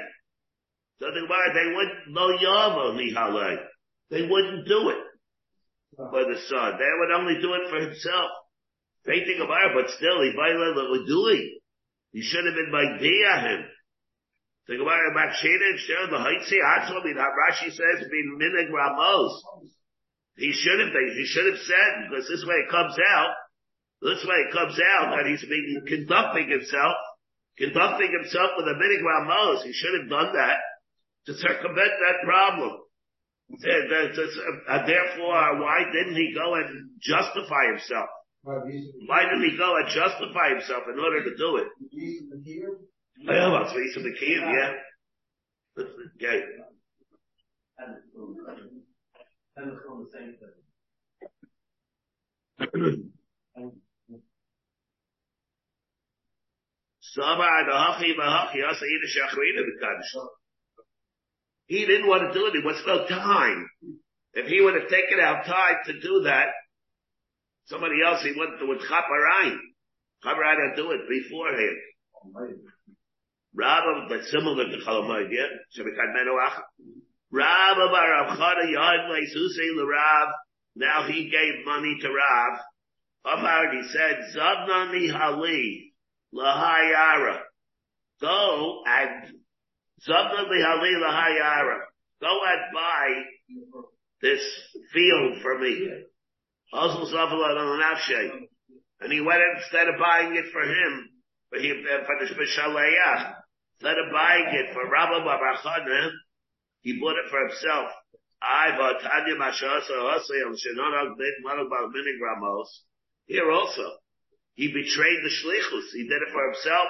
So 0.99 1.07
the 1.12 1.27
word 1.29 1.55
they 1.55 1.75
wouldn't, 1.75 2.09
Lo 2.09 2.37
Yavo 2.39 2.97
Nihalei. 2.97 3.57
They 4.11 4.23
wouldn't 4.29 4.67
do 4.67 4.91
it 4.91 4.99
for 5.97 6.25
the 6.25 6.39
son. 6.49 6.79
They 6.79 6.89
would 6.99 7.11
only 7.11 7.41
do 7.41 7.55
it 7.55 7.71
for 7.71 7.81
himself. 7.81 8.31
Fainting 9.07 9.40
about 9.40 9.71
it, 9.71 9.76
but 9.76 9.95
still, 9.97 10.21
he 10.21 10.33
would 10.37 11.07
do 11.07 11.26
it. 11.33 11.62
He 12.12 12.23
should 12.23 12.45
have 12.45 12.54
been 12.54 12.73
by 12.73 12.85
him. 13.00 13.64
The 14.69 14.76
Gemara 14.76 15.11
about 15.11 15.35
Shadid, 15.40 15.76
sure, 15.78 16.07
the 16.11 16.23
Haitzi 16.23 16.59
Atzmi, 16.62 17.14
that 17.16 17.33
Rashi 17.35 17.71
says, 17.71 18.07
been 18.07 18.38
Minig 18.38 18.71
Ramos. 18.71 19.42
He 20.37 20.52
should 20.52 20.78
have 20.78 20.92
been, 20.92 21.11
he 21.16 21.26
should 21.26 21.47
have 21.47 21.59
said, 21.59 21.90
because 22.09 22.28
this 22.28 22.45
way 22.47 22.54
it 22.54 22.71
comes 22.71 22.95
out, 22.95 23.35
this 24.02 24.25
way 24.25 24.37
it 24.47 24.52
comes 24.52 24.78
out 24.78 25.16
that 25.16 25.26
he's 25.26 25.42
been 25.42 25.83
conducting 25.88 26.49
himself, 26.50 26.95
conducting 27.59 28.12
himself 28.12 28.50
with 28.57 28.66
a 28.69 28.76
Minig 28.78 29.02
Ramos. 29.02 29.64
He 29.64 29.73
should 29.73 30.00
have 30.00 30.11
done 30.11 30.35
that. 30.35 30.59
to 31.26 31.35
circumvent 31.35 31.95
that 32.00 32.25
problem. 32.25 32.78
And 33.50 33.92
uh, 33.92 34.73
uh, 34.73 34.87
therefore, 34.87 35.61
why 35.61 35.83
didn't 35.92 36.14
he 36.14 36.33
go 36.35 36.54
and 36.54 36.90
justify 37.02 37.66
himself? 37.75 38.09
Why 38.43 39.23
didn't 39.25 39.51
he 39.51 39.57
go 39.57 39.77
and 39.77 39.89
justify 39.89 40.51
himself 40.51 40.85
in 40.93 40.99
order 40.99 41.23
to 41.25 41.37
do 41.37 41.57
it? 41.57 41.69
Well, 43.27 43.63
it's 43.67 43.95
the 43.97 44.15
key, 44.19 44.39
yeah. 44.41 44.73
Okay. 45.79 46.43
And 49.57 49.73
it's 49.73 49.85
the 49.85 50.09
same 50.13 50.37
thing. 50.41 50.55
He 61.67 61.85
didn't 61.87 62.07
want 62.09 62.33
to 62.33 62.39
do 62.39 62.47
it. 62.47 62.53
There 62.53 62.63
was 62.65 62.83
no 62.87 63.07
time. 63.07 63.69
If 64.35 64.47
he 64.47 64.61
would 64.61 64.75
have 64.75 64.89
taken 64.89 65.19
out 65.21 65.45
time 65.47 65.77
to 65.87 66.01
do 66.01 66.23
that, 66.25 66.47
somebody 67.71 68.03
else 68.05 68.23
he 68.23 68.35
went 68.37 68.59
with 68.61 68.83
Chaparain. 68.83 69.57
Chaparain 70.25 70.75
to 70.75 70.77
do 70.77 70.91
it 70.91 71.00
beforehand. 71.09 71.79
Rabba, 73.55 74.07
but 74.09 74.25
similar 74.25 74.65
to 74.65 74.77
Chalamayid, 74.85 75.29
yeah? 75.31 75.47
Shebekan 75.73 76.12
Menuach. 76.12 76.61
Rabba 77.33 77.89
Barav 77.89 78.37
Chada 78.37 78.67
Yad 78.67 79.11
Leisuse 79.11 79.61
L'Rav. 79.77 80.29
Now 80.77 81.07
he 81.09 81.31
gave 81.31 81.65
money 81.65 81.97
to 82.00 82.09
Rav. 82.09 83.39
Amar, 83.39 83.73
he 83.73 83.89
said, 83.89 84.19
Zabnani 84.37 85.11
Hali. 85.12 85.91
lahayara. 86.35 87.39
Go 88.21 88.83
and 88.87 89.35
Zabna 90.07 90.47
hali 90.47 90.93
lahayara. 91.03 91.79
Go 92.21 92.41
and 92.47 92.61
buy 92.75 93.23
this 94.23 94.43
field 94.93 95.43
for 95.43 95.59
me. 95.59 95.89
And 99.00 99.12
he 99.12 99.21
went 99.21 99.41
instead 99.57 99.89
of 99.89 99.99
buying 99.99 100.37
it 100.37 100.47
for 100.53 100.62
him, 100.62 101.09
for 101.49 101.59
him 101.59 101.85
for 102.07 102.17
the 102.21 102.27
instead 103.81 103.99
of 103.99 104.12
buying 104.12 104.47
it 104.53 104.75
for 104.75 104.89
Rabba 104.89 105.25
Barachana, 105.25 106.11
he 106.83 107.00
bought 107.00 107.17
it 107.17 107.31
for 107.31 107.41
himself. 107.49 107.91
Here 113.27 113.50
also. 113.53 113.87
He 114.55 114.69
betrayed 114.69 115.21
the 115.23 115.31
shlichus. 115.31 115.93
He 115.93 116.03
did 116.05 116.23
it 116.23 116.33
for 116.33 116.45
himself. 116.45 116.89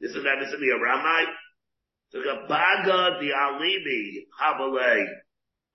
This 0.00 0.10
is 0.10 0.22
to 0.22 0.58
be 0.58 0.70
a 0.70 0.76
Ramai. 0.78 1.24
So 2.10 2.18
the 2.18 2.46
Baga 2.48 3.18
the 3.20 3.32
Alibi 3.32 4.26
Habalei, 4.40 5.06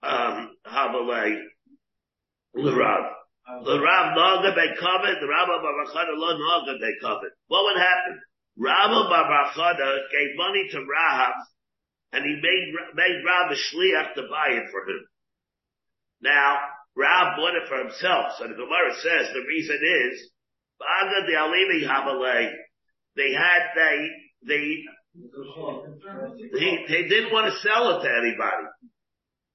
um, 0.04 0.56
Habalei. 0.66 1.42
The 3.50 3.82
Rav 3.82 4.16
Naga 4.16 4.54
they 4.54 4.78
covered, 4.78 5.18
the 5.20 5.28
Rabba 5.28 5.58
Babachada 5.58 6.14
Lo 6.14 6.38
Naga 6.38 6.78
covered. 7.02 7.34
What 7.48 7.66
would 7.66 7.82
happen? 7.82 8.22
Rabba 8.58 9.10
Babachada 9.10 10.06
gave 10.14 10.38
money 10.38 10.70
to 10.72 10.86
Rav, 10.86 11.34
and 12.14 12.26
he 12.26 12.36
made, 12.38 12.74
made 12.94 13.24
Rav 13.26 13.50
a 13.50 13.56
shliach 13.56 14.14
to 14.16 14.22
buy 14.30 14.54
it 14.54 14.70
for 14.70 14.88
him. 14.88 15.02
Now, 16.22 16.60
Rav 16.96 17.38
bought 17.38 17.56
it 17.56 17.68
for 17.68 17.80
himself, 17.80 18.34
so 18.38 18.48
the 18.48 18.54
Gemara 18.54 18.94
says 19.02 19.34
the 19.34 19.42
reason 19.48 19.80
is, 19.82 20.32
they 23.16 23.34
had, 23.34 23.62
they, 23.76 24.10
they, 24.46 24.84
they, 26.54 26.86
they 26.88 27.04
didn't 27.10 27.34
want 27.34 27.52
to 27.52 27.60
sell 27.68 27.98
it 27.98 28.04
to 28.04 28.10
anybody. 28.10 28.68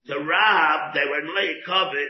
To 0.07 0.19
Rahab, 0.19 0.95
they 0.95 1.05
were 1.09 1.33
made 1.35 1.63
covet 1.65 2.09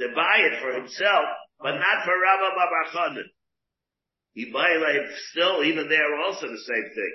to 0.00 0.08
buy 0.16 0.40
it 0.48 0.60
for 0.64 0.72
himself, 0.72 1.24
but 1.60 1.76
not 1.76 2.04
for 2.04 2.16
Rabba 2.16 2.56
Babachanan. 2.56 3.28
He 4.32 4.50
violated 4.50 5.10
still, 5.30 5.62
even 5.64 5.88
there 5.88 6.16
also 6.24 6.48
the 6.48 6.64
same 6.66 6.88
thing. 6.94 7.14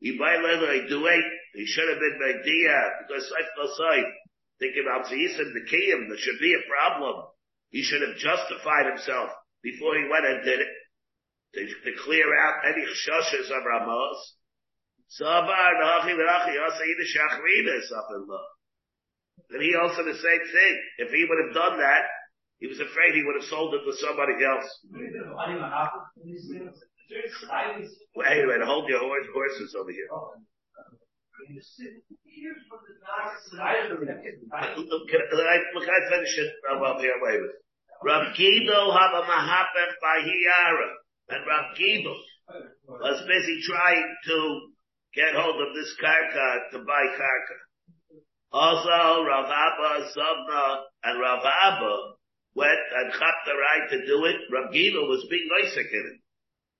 He 0.00 0.18
violated 0.18 0.68
a 0.68 0.88
duet. 0.88 1.24
He 1.54 1.66
should 1.66 1.88
have 1.88 2.00
been 2.02 2.18
Medea, 2.18 2.74
uh, 2.74 2.90
because 3.06 3.30
Saif 3.30 3.48
Side, 3.76 4.10
thinking 4.58 4.82
about 4.82 5.06
Zisim, 5.06 5.54
the 5.54 5.64
Kiyam, 5.70 6.08
there 6.08 6.18
should 6.18 6.40
be 6.40 6.54
a 6.54 6.66
problem. 6.68 7.26
He 7.70 7.82
should 7.82 8.02
have 8.02 8.16
justified 8.16 8.86
himself 8.86 9.30
before 9.62 9.94
he 9.96 10.08
went 10.10 10.26
and 10.26 10.44
did 10.44 10.60
it 10.60 10.68
to, 11.54 11.60
to 11.66 11.96
clear 12.04 12.26
out 12.38 12.64
any 12.66 12.82
chshoshes 12.82 13.50
of 13.50 13.64
Ramos. 13.64 14.34
And 19.50 19.62
he 19.62 19.74
also 19.76 20.02
the 20.02 20.14
same 20.14 20.44
thing. 20.52 20.74
If 20.98 21.10
he 21.10 21.26
would 21.28 21.38
have 21.46 21.54
done 21.54 21.78
that, 21.78 22.02
he 22.60 22.66
was 22.66 22.80
afraid 22.80 23.14
he 23.14 23.24
would 23.24 23.36
have 23.40 23.50
sold 23.50 23.74
it 23.74 23.82
to 23.84 23.92
somebody 23.98 24.38
else. 24.44 24.68
Wait 28.16 28.40
a 28.40 28.46
minute, 28.46 28.66
hold 28.66 28.88
your 28.88 29.00
horse, 29.00 29.26
horses 29.34 29.74
over 29.78 29.90
here. 29.90 30.08
Can 34.48 34.48
I, 34.54 34.72
can 34.72 35.92
I 35.92 36.00
finish 36.08 36.38
it 36.38 36.52
up 36.72 37.00
here? 37.00 37.18
Wait 37.20 37.36
a 37.36 37.42
minute. 37.42 37.60
Rav 38.02 38.34
Gidel 38.36 38.92
have 38.92 39.12
a 39.12 39.22
mahapech 39.26 39.92
by 40.00 40.18
And 41.28 41.46
Rav 41.46 41.76
Gidel 41.76 42.16
was 42.88 43.20
busy 43.26 43.60
trying 43.66 44.14
to 44.28 44.60
get 45.14 45.34
hold 45.34 45.60
of 45.60 45.74
this 45.74 45.94
karka 46.02 46.70
to 46.72 46.78
buy 46.84 47.06
karka. 47.16 47.58
Also, 48.52 49.24
Rav 49.24 49.46
Abba, 49.46 50.08
Zabna, 50.16 50.82
and 51.02 51.20
Rav 51.20 51.44
Abba 51.44 52.14
went 52.54 52.82
and 52.96 53.12
got 53.12 53.36
the 53.46 53.54
right 53.54 53.90
to 53.90 54.06
do 54.06 54.24
it. 54.26 54.38
Rav 54.50 54.70
Gidel 54.70 55.08
was 55.08 55.26
being 55.30 55.48
nice 55.60 55.76
in 55.76 55.84
it. 55.84 56.18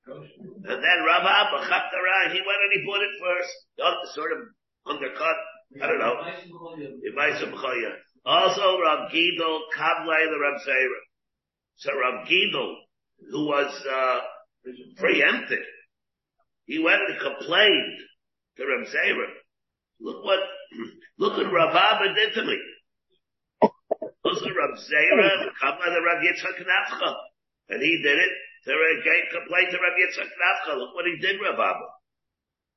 And 0.06 0.80
then 0.82 0.98
Rav 1.06 1.24
Abba 1.26 1.68
got 1.68 1.84
the 1.90 2.00
right. 2.00 2.30
He 2.30 2.40
went 2.40 2.62
and 2.62 2.72
he 2.72 2.86
bought 2.86 3.02
it 3.02 3.14
first. 3.20 4.14
Sort 4.14 4.32
of 4.32 4.38
undercut. 4.86 5.36
I 5.82 5.86
don't 5.86 5.98
know. 5.98 6.14
Also, 8.24 8.80
Rav 8.80 9.10
Gidel, 9.10 9.58
Kavlay, 9.76 10.30
the 10.30 10.38
Rav 10.38 10.60
Zera. 10.66 11.00
So 11.76 11.90
Rav 11.92 12.26
Gidel, 12.28 12.74
who 13.30 13.46
was 13.46 13.86
uh, 13.90 14.20
preempted, 14.96 15.60
he 16.66 16.78
went 16.78 17.02
and 17.08 17.18
complained 17.20 17.98
to 18.56 18.64
Rav 18.64 18.86
Zera. 18.86 19.26
Look 20.00 20.24
what, 20.24 20.38
look 21.18 21.36
what 21.36 21.52
Rav 21.52 21.74
Abba 21.74 22.14
did 22.14 22.34
to 22.34 22.44
me. 22.44 22.58
Rav 24.54 24.78
Zera, 24.78 25.50
come 25.60 25.76
by 25.78 25.90
the 25.90 26.02
Rav 26.02 26.22
Yitzchak 26.22 26.62
Nafcha. 26.62 27.10
And 27.68 27.82
he 27.82 28.00
did 28.02 28.18
it. 28.18 28.32
Zera 28.66 29.04
gave 29.04 29.34
complaint 29.34 29.70
to 29.70 29.78
Rav 29.78 29.98
Yitzchak 29.98 30.30
Nafcha. 30.30 30.78
Look 30.78 30.94
what 30.94 31.06
he 31.06 31.18
did, 31.20 31.40
Rav 31.42 31.58
Abba. 31.58 31.88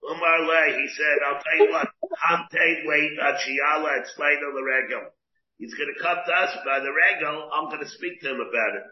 Umar 0.04 0.42
Le, 0.46 0.78
he 0.78 0.88
said, 0.94 1.18
I'll 1.26 1.42
tell 1.42 1.58
you 1.58 1.72
what, 1.74 1.90
I'm 2.30 2.46
taking 2.52 2.86
wait, 2.86 3.18
Achiala, 3.20 4.00
explain 4.00 4.38
on 4.38 4.54
the 4.54 4.64
regular. 4.64 5.10
He's 5.58 5.74
going 5.74 5.92
to 5.92 6.04
come 6.04 6.18
to 6.22 6.34
us 6.34 6.54
by 6.64 6.80
the 6.80 6.94
regal. 6.94 7.50
I'm 7.52 7.70
going 7.70 7.82
to 7.82 7.90
speak 7.90 8.22
to 8.22 8.30
him 8.30 8.42
about 8.42 8.78
it. 8.78 8.86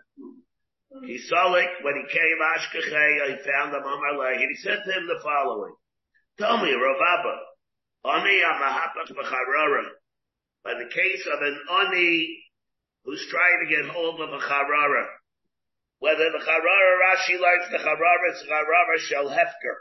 He 1.05 1.19
saw 1.19 1.53
it 1.53 1.69
when 1.83 1.95
he 1.95 2.11
came 2.11 2.39
Ashkechei. 2.41 3.37
He 3.37 3.51
found 3.51 3.75
him 3.75 3.83
on 3.83 4.01
my 4.01 4.17
leg, 4.17 4.41
and 4.41 4.49
he 4.49 4.55
said 4.55 4.81
to 4.83 4.91
him 4.91 5.07
the 5.07 5.19
following: 5.21 5.75
"Tell 6.39 6.57
me, 6.57 6.71
Ravaba, 6.71 7.35
ani 8.05 8.41
amahapach 8.41 9.11
b'charara. 9.11 9.85
By 10.63 10.73
the 10.73 10.89
case 10.89 11.27
of 11.27 11.41
an 11.41 11.59
ani 11.69 12.44
who's 13.05 13.25
trying 13.29 13.59
to 13.61 13.69
get 13.69 13.93
hold 13.93 14.19
of 14.19 14.29
a 14.29 14.41
charara, 14.41 15.05
whether 15.99 16.25
the 16.31 16.41
charara 16.41 16.91
Rashi 17.05 17.39
likes 17.39 17.69
the 17.71 17.77
charara, 17.77 18.29
it's 18.31 18.43
charara 18.43 18.97
shel 18.97 19.29
hefker. 19.29 19.77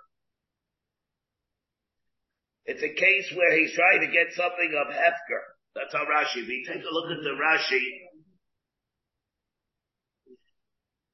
It's 2.66 2.82
a 2.82 2.88
case 2.88 3.32
where 3.34 3.58
he's 3.58 3.74
trying 3.74 4.00
to 4.00 4.06
get 4.06 4.32
something 4.34 4.72
of 4.76 4.94
hefker. 4.94 5.42
That's 5.74 5.92
how 5.92 6.04
Rashi. 6.04 6.42
If 6.42 6.48
you 6.48 6.64
take 6.66 6.82
a 6.84 6.92
look 6.92 7.10
at 7.10 7.22
the 7.22 7.36
Rashi, 7.36 7.80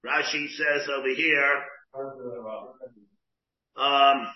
Rashi 0.04 0.48
says 0.48 0.88
over 0.88 1.08
here, 1.14 1.64
um, 3.76 4.28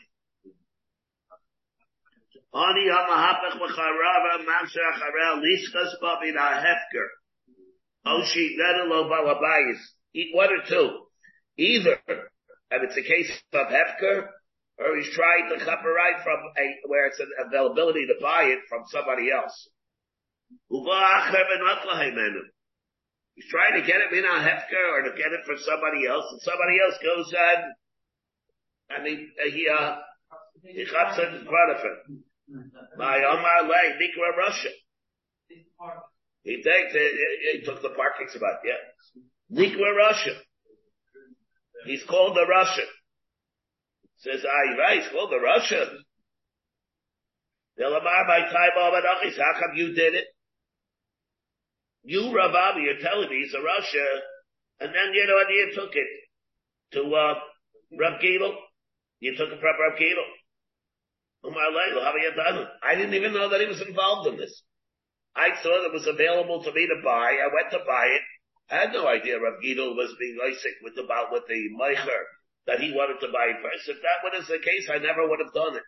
acharel 6.15 6.37
ha'hefker. 6.37 7.24
Oshi 8.07 8.57
nedelo 8.59 9.09
balabayis. 9.09 9.81
Eat 10.15 10.35
one 10.35 10.51
or 10.53 10.63
two. 10.69 11.07
Either, 11.57 11.99
and 12.71 12.85
it's 12.85 12.97
a 12.97 13.03
case 13.03 13.31
of 13.53 13.69
hefker, 13.69 14.29
or 14.79 14.97
he's 14.97 15.11
trying 15.15 15.49
to 15.49 15.57
right 15.57 16.23
from 16.23 16.39
a, 16.59 16.89
where 16.89 17.07
it's 17.07 17.21
an 17.21 17.31
availability 17.47 18.07
to 18.07 18.15
buy 18.21 18.45
it 18.45 18.59
from 18.69 18.83
somebody 18.87 19.31
else. 19.31 19.69
He's 23.35 23.51
trying 23.51 23.81
to 23.81 23.87
get 23.87 24.01
it 24.01 24.13
in 24.13 24.25
a 24.25 24.39
hefker 24.43 24.93
or 24.93 25.03
to 25.03 25.17
get 25.17 25.33
it 25.33 25.45
for 25.47 25.57
somebody 25.59 26.07
else, 26.07 26.27
and 26.33 26.41
somebody 26.43 26.79
else 26.85 26.99
goes 27.03 27.33
and 27.33 27.75
and 28.91 29.07
he 29.07 29.29
he 29.51 29.69
uh 29.69 29.97
he 30.63 30.85
cuts 30.87 31.19
it 31.19 31.35
in 31.35 31.45
front 31.47 31.77
of 31.77 31.83
him. 31.83 32.25
My 32.97 33.19
Omar 33.25 33.63
Lay, 33.65 33.97
Nikra 33.99 34.33
Rasha. 34.39 34.71
He 36.45 36.57
takes 36.57 36.93
it, 36.95 37.13
he 37.55 37.65
took 37.65 37.81
the 37.81 37.89
parking 37.97 38.29
spot, 38.29 38.61
yeah. 38.65 38.79
Nikra 39.51 39.97
Rasha. 39.97 40.37
He's 41.87 42.05
called 42.05 42.37
the 42.37 42.47
Russian. 42.47 42.85
Says, 44.19 44.45
ah, 44.45 44.77
right, 44.79 45.03
he's 45.03 45.11
called 45.11 45.33
the 45.33 45.41
Russian. 45.41 46.05
Delamar 47.81 48.27
by 48.29 48.41
time 48.41 48.71
how 48.77 49.53
come 49.59 49.77
you 49.77 49.95
did 49.95 50.15
it? 50.15 50.27
You, 52.05 52.21
Ravabi, 52.21 52.85
you're 52.85 53.01
telling 53.01 53.29
me 53.31 53.41
he's 53.43 53.55
a 53.55 53.59
Rasha, 53.59 54.07
and 54.81 54.95
then 54.95 55.15
you 55.15 55.27
know, 55.27 55.49
you 55.49 55.73
took 55.75 55.95
it 55.95 56.07
to, 56.93 57.15
uh, 57.15 57.35
Rav 57.99 58.21
Gidel. 58.21 58.55
You 59.21 59.35
took 59.37 59.49
it 59.49 59.61
from 59.61 59.77
Rav 59.81 59.99
Gidel. 59.99 60.29
I 62.83 62.95
didn't 62.95 63.15
even 63.15 63.33
know 63.33 63.49
that 63.49 63.61
he 63.61 63.67
was 63.67 63.81
involved 63.81 64.29
in 64.29 64.37
this. 64.37 64.63
I 65.37 65.51
that 65.83 65.91
it 65.91 65.93
was 65.93 66.07
available 66.07 66.63
to 66.63 66.73
me 66.73 66.87
to 66.87 67.03
buy. 67.03 67.35
I 67.35 67.49
went 67.53 67.71
to 67.73 67.81
buy 67.87 68.07
it. 68.07 68.23
I 68.71 68.77
had 68.87 68.93
no 68.93 69.07
idea 69.07 69.39
Rav 69.39 69.61
Gidel 69.61 69.97
was 69.97 70.15
being 70.19 70.39
Isaac 70.41 70.79
with 70.83 70.95
the, 70.95 71.03
with 71.31 71.47
the 71.49 71.69
Meicher 71.79 72.23
that 72.67 72.81
he 72.81 72.93
wanted 72.93 73.21
to 73.21 73.33
buy 73.33 73.53
first. 73.61 73.89
If 73.89 73.99
that 74.01 74.23
was 74.23 74.47
the 74.49 74.59
case, 74.59 74.89
I 74.89 74.99
never 74.99 75.29
would 75.29 75.41
have 75.41 75.53
done 75.53 75.77
it. 75.77 75.83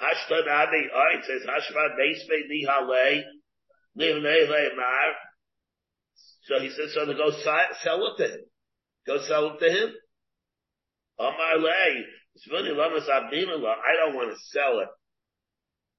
Says 0.00 1.42
Nihale, 2.50 3.24
Mar. 4.76 5.14
So 6.42 6.60
he 6.60 6.70
says, 6.70 6.94
so 6.94 7.04
to 7.04 7.14
go 7.14 7.30
sell 7.30 8.06
it 8.06 8.16
to 8.18 8.28
him. 8.32 8.40
Go 9.06 9.18
sell 9.26 9.54
it 9.54 9.58
to 9.58 9.70
him. 9.70 9.94
Amar 11.18 11.58
Lei. 11.58 12.04
I 12.46 12.50
don't 13.96 14.14
want 14.14 14.30
to 14.30 14.38
sell 14.52 14.78
it. 14.80 14.88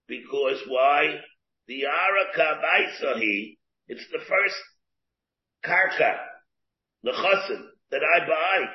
Because 0.08 0.62
why? 0.68 1.20
The 1.69 1.85
Araka 1.85 2.65
Baisahi, 2.65 3.57
it's 3.88 4.07
the 4.11 4.17
first 4.27 4.57
karka, 5.63 6.17
the 7.03 7.11
chassid 7.11 7.61
that 7.91 8.01
I 8.01 8.25
buy. 8.25 8.65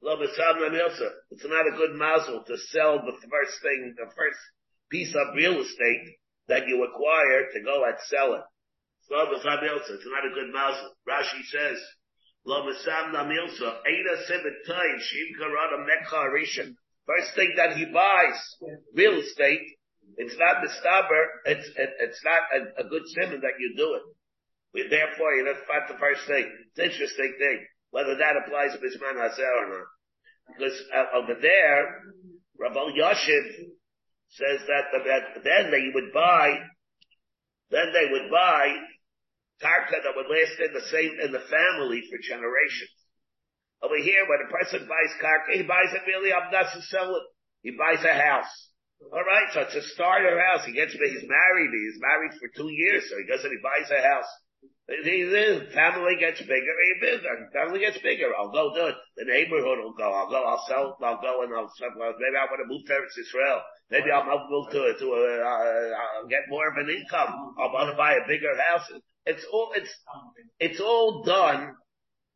It's 0.00 1.44
not 1.44 1.66
a 1.66 1.76
good 1.76 1.92
mazel 1.92 2.44
to 2.46 2.56
sell 2.56 3.04
the 3.04 3.12
first 3.12 3.60
thing, 3.60 3.94
the 3.98 4.06
first 4.16 4.38
piece 4.90 5.14
of 5.14 5.36
real 5.36 5.60
estate 5.60 6.16
that 6.48 6.66
you 6.66 6.82
acquire 6.84 7.50
to 7.52 7.60
go 7.60 7.84
and 7.84 7.98
sell 8.08 8.32
it. 8.32 8.44
It's 9.00 9.10
not 9.10 10.24
a 10.24 10.30
good 10.32 10.50
mazel. 10.50 10.94
Rashi 11.06 11.44
says, 11.52 11.78
First 17.06 17.34
thing 17.34 17.52
that 17.56 17.76
he 17.76 17.84
buys, 17.84 18.56
real 18.94 19.20
estate, 19.20 19.77
it's 20.16 20.36
not 20.38 20.62
the 20.62 20.70
stubber, 20.80 21.22
it's, 21.44 21.68
it, 21.76 21.90
it's 22.00 22.22
not 22.24 22.42
a, 22.54 22.86
a 22.86 22.88
good 22.88 23.02
simon 23.14 23.40
that 23.40 23.58
you 23.58 23.74
do 23.76 23.94
it. 23.94 24.90
Therefore, 24.90 25.32
you 25.34 25.44
know, 25.44 25.54
that's 25.54 25.90
the 25.90 25.98
first 25.98 26.26
thing. 26.26 26.44
It's 26.44 26.78
an 26.78 26.90
interesting 26.90 27.34
thing, 27.38 27.66
whether 27.90 28.16
that 28.16 28.36
applies 28.36 28.72
to 28.72 28.78
Bisman 28.78 29.16
Hazer 29.16 29.46
or 29.46 29.66
not. 29.68 29.88
Because 30.54 30.78
uh, 30.94 31.18
over 31.18 31.34
there, 31.40 32.02
Rabbi 32.58 32.96
Yashiv 32.96 33.46
says 34.30 34.60
that, 34.66 34.84
that 34.92 35.44
then 35.44 35.70
they 35.70 35.90
would 35.94 36.12
buy, 36.12 36.58
then 37.70 37.92
they 37.92 38.08
would 38.12 38.30
buy 38.30 38.76
karka 39.62 40.02
that 40.02 40.14
would 40.14 40.30
last 40.30 40.60
in 40.60 40.72
the 40.74 40.86
same, 40.90 41.12
in 41.24 41.32
the 41.32 41.42
family 41.50 42.02
for 42.10 42.18
generations. 42.22 42.94
Over 43.82 43.96
here, 43.96 44.26
when 44.26 44.46
a 44.46 44.50
person 44.50 44.88
buys 44.88 45.12
karka, 45.22 45.56
he 45.56 45.62
buys 45.62 45.92
it 45.94 46.02
really 46.06 46.30
it. 47.16 47.26
He 47.62 47.70
buys 47.72 48.04
a 48.04 48.14
house. 48.14 48.67
Alright, 48.98 49.48
so 49.54 49.62
to 49.62 49.80
start 49.94 50.26
a 50.26 50.34
house, 50.50 50.66
he 50.66 50.72
gets, 50.72 50.92
he's 50.92 51.24
married, 51.24 51.70
he's 51.70 52.00
married 52.02 52.32
for 52.38 52.48
two 52.54 52.68
years, 52.68 53.06
so 53.08 53.16
he 53.16 53.24
goes 53.24 53.44
and 53.44 53.52
he 53.54 53.62
buys 53.62 53.88
a 53.90 54.02
house. 54.02 54.28
The 54.88 55.68
family 55.74 56.16
gets 56.18 56.40
bigger, 56.40 56.74
bigger. 57.00 57.50
Family 57.52 57.78
gets 57.80 57.98
bigger. 57.98 58.32
I'll 58.36 58.50
go 58.50 58.74
do 58.74 58.86
it. 58.86 58.96
The 59.18 59.26
neighborhood 59.26 59.78
will 59.84 59.92
go. 59.92 60.10
I'll 60.10 60.30
go. 60.30 60.42
I'll 60.42 60.64
sell. 60.66 60.96
I'll 61.02 61.20
go 61.20 61.42
and 61.42 61.52
I'll 61.52 61.70
sell. 61.76 61.90
Maybe 61.92 62.36
I 62.36 62.48
want 62.48 62.64
to 62.64 62.68
move 62.72 62.86
to 62.86 63.20
Israel. 63.20 63.60
Maybe 63.90 64.10
I'll 64.10 64.24
move 64.48 64.70
to 64.72 64.94
to 64.98 65.06
uh, 65.12 65.44
uh, 65.44 66.26
get 66.28 66.48
more 66.48 66.68
of 66.68 66.76
an 66.78 66.88
income. 66.88 67.54
I'll 67.60 67.72
want 67.72 67.90
to 67.90 67.96
buy 67.98 68.14
a 68.14 68.26
bigger 68.26 68.56
house. 68.56 68.88
It's 69.26 69.44
all. 69.52 69.72
It's 69.76 69.92
it's 70.58 70.80
all 70.80 71.22
done 71.22 71.74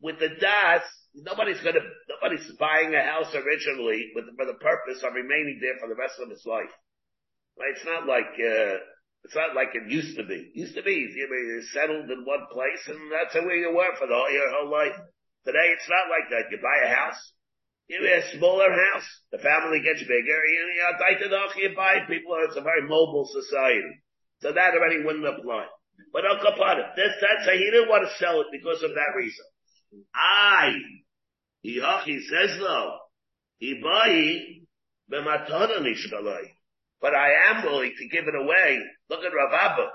with 0.03 0.19
the 0.19 0.29
das. 0.39 0.83
Nobody's 1.15 1.61
gonna. 1.61 1.81
Nobody's 2.23 2.47
buying 2.55 2.95
a 2.95 3.03
house 3.03 3.35
originally 3.35 4.13
with 4.15 4.27
for 4.37 4.47
the 4.47 4.55
purpose 4.55 5.03
of 5.03 5.15
remaining 5.15 5.59
there 5.61 5.75
for 5.81 5.89
the 5.89 5.99
rest 5.99 6.15
of 6.23 6.31
his 6.31 6.47
life. 6.47 6.71
Right? 7.59 7.75
It's 7.75 7.85
not 7.85 8.07
like. 8.07 8.31
Uh, 8.39 8.79
it's 9.25 9.39
not 9.39 9.55
like 9.55 9.71
it 9.75 9.87
used 9.87 10.17
to 10.19 10.27
be. 10.27 10.51
It 10.51 10.59
used 10.59 10.75
to 10.75 10.83
be 10.83 10.99
you 10.99 11.27
know, 11.31 11.39
you're 11.39 11.71
settled 11.71 12.11
in 12.11 12.27
one 12.27 12.47
place 12.51 12.83
and 12.91 12.99
that's 13.11 13.35
way 13.39 13.63
you 13.63 13.71
were 13.71 13.95
for 13.95 14.07
the 14.07 14.19
your 14.35 14.51
whole 14.51 14.71
life. 14.71 14.99
Today 15.47 15.75
it's 15.75 15.87
not 15.87 16.11
like 16.11 16.27
that. 16.31 16.51
You 16.51 16.59
buy 16.59 16.87
a 16.87 16.95
house, 16.95 17.23
you 17.87 18.03
have 18.03 18.25
a 18.25 18.39
smaller 18.39 18.71
house, 18.71 19.07
the 19.31 19.39
family 19.39 19.83
gets 19.83 20.03
bigger, 20.03 20.39
you 20.51 20.59
know, 20.67 20.75
you 21.55 21.75
buy 21.77 22.03
people, 22.07 22.35
it's 22.43 22.57
a 22.57 22.63
very 22.63 22.83
mobile 22.83 23.29
society. 23.31 24.03
So 24.41 24.53
that 24.53 24.75
already 24.75 25.05
wouldn't 25.05 25.27
apply. 25.27 25.67
But 26.13 26.27
Al 26.27 26.43
Kapara, 26.43 26.95
this, 26.97 27.15
that's, 27.21 27.47
he 27.47 27.71
didn't 27.71 27.89
want 27.89 28.03
to 28.03 28.15
sell 28.19 28.41
it 28.41 28.49
because 28.51 28.83
of 28.83 28.91
that 28.91 29.15
reason. 29.15 29.45
I, 30.15 30.75
he 31.63 31.81
says 32.29 32.59
he 33.59 33.81
buy, 33.83 34.39
b'matana. 35.11 35.85
But 37.01 37.15
I 37.15 37.51
am 37.51 37.65
willing 37.65 37.93
to 37.99 38.09
give 38.09 38.27
it 38.29 38.35
away. 38.35 38.79
Look 39.11 39.25
at 39.25 39.35
Rav 39.35 39.53
Abba. 39.53 39.89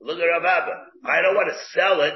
Look 0.00 0.18
at 0.18 0.24
Rav 0.24 0.44
Abba. 0.44 0.72
I 1.04 1.22
don't 1.22 1.34
want 1.34 1.48
to 1.48 1.58
sell 1.72 2.00
it, 2.02 2.14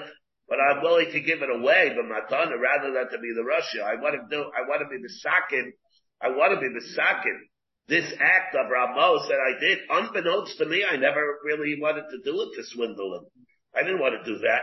but 0.48 0.58
I'm 0.60 0.82
willing 0.82 1.10
to 1.12 1.20
give 1.20 1.42
it 1.42 1.50
away, 1.50 1.94
but 1.94 2.04
Matana, 2.04 2.58
rather 2.58 2.92
than 2.92 3.10
to 3.10 3.18
be 3.18 3.32
the 3.34 3.42
Rasha. 3.42 3.82
I 3.82 4.00
want 4.00 4.14
to 4.14 4.36
do, 4.36 4.42
I 4.42 4.68
want 4.68 4.82
to 4.82 4.88
be 4.88 5.02
the 5.02 5.08
Sakin. 5.08 5.72
I 6.20 6.30
want 6.30 6.54
to 6.54 6.60
be 6.60 6.72
the 6.72 6.86
Sakin. 6.94 7.48
This 7.88 8.12
act 8.20 8.54
of 8.56 8.70
Ramos 8.70 9.28
that 9.28 9.38
I 9.38 9.60
did, 9.60 9.78
unbeknownst 9.88 10.58
to 10.58 10.66
me, 10.66 10.84
I 10.84 10.96
never 10.96 11.38
really 11.44 11.78
wanted 11.80 12.04
to 12.10 12.18
do 12.24 12.42
it 12.42 12.56
to 12.56 12.64
swindle 12.64 13.14
him. 13.14 13.26
I 13.74 13.82
didn't 13.82 14.00
want 14.00 14.14
to 14.18 14.24
do 14.24 14.38
that. 14.38 14.62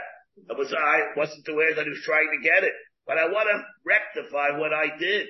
It 0.50 0.58
was, 0.58 0.74
I 0.74 1.15
wasn't 1.15 1.48
aware 1.48 1.76
that 1.76 1.84
he 1.84 1.89
was 1.89 2.04
trying 2.04 2.30
to 2.32 2.43
get 2.43 2.63
it. 2.63 2.74
But 3.05 3.17
I 3.17 3.27
want 3.27 3.47
to 3.51 3.57
rectify 3.83 4.57
what 4.57 4.73
I 4.73 4.95
did. 4.97 5.27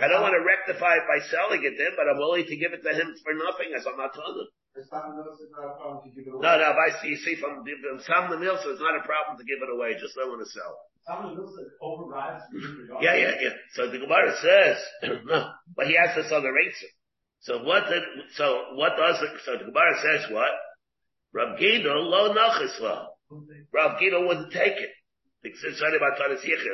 I 0.00 0.08
don't 0.08 0.20
want 0.20 0.34
to 0.34 0.42
rectify 0.42 0.98
it 0.98 1.06
by 1.06 1.22
selling 1.30 1.62
it 1.62 1.78
to 1.78 1.82
him, 1.86 1.94
but 1.96 2.10
I'm 2.10 2.18
willing 2.18 2.44
to 2.44 2.56
give 2.56 2.74
it 2.74 2.82
to 2.82 2.92
him 2.92 3.14
for 3.22 3.32
nothing 3.38 3.70
as 3.72 3.86
I'm 3.86 3.96
not 3.96 4.12
telling 4.12 4.44
him. 4.44 4.50
No, 4.76 6.52
no, 6.58 6.66
if 6.68 6.76
I 6.76 7.00
see, 7.00 7.08
you 7.08 7.16
see 7.16 7.36
from, 7.36 7.64
from 7.64 8.00
Sam 8.04 8.28
the 8.28 8.36
Milsa, 8.36 8.66
it's 8.76 8.80
not 8.80 8.98
a 8.98 9.06
problem 9.06 9.38
to 9.38 9.44
give 9.44 9.62
it 9.62 9.72
away, 9.72 9.96
just 9.96 10.14
don't 10.14 10.28
want 10.28 10.44
to 10.44 10.50
sell. 10.52 10.76
Sam 11.06 11.22
the 11.22 11.40
mm-hmm. 11.40 11.48
Milsa 11.48 11.64
overrides 11.80 12.44
Yeah, 13.00 13.16
yeah, 13.16 13.34
yeah. 13.40 13.56
So 13.72 13.88
the 13.88 13.98
Gemara 13.98 14.36
says, 14.42 14.76
no, 15.24 15.50
but 15.74 15.86
he 15.86 15.96
has 15.96 16.14
this 16.14 16.30
other 16.30 16.52
answer. 16.52 16.92
So 17.40 17.62
what 17.62 17.88
did, 17.88 18.02
so 18.34 18.74
what 18.74 18.96
does 18.98 19.22
it, 19.22 19.30
so 19.46 19.52
the 19.56 19.70
Gemara 19.70 19.94
says 20.02 20.30
what? 20.30 20.50
Rav 21.32 21.58
Gidel 21.58 22.04
lo 22.04 22.34
nachisla. 22.34 23.06
Rav 23.72 24.00
Gidel 24.00 24.26
wouldn't 24.26 24.52
take 24.52 24.76
it. 24.76 24.90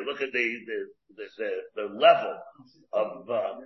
Look 0.07 0.21
at 0.23 0.33
the, 0.33 0.45
the, 0.67 0.79
the, 1.17 1.25
the, 1.39 1.51
the 1.77 1.83
level 1.95 2.39
of, 2.93 3.29
uh, 3.29 3.61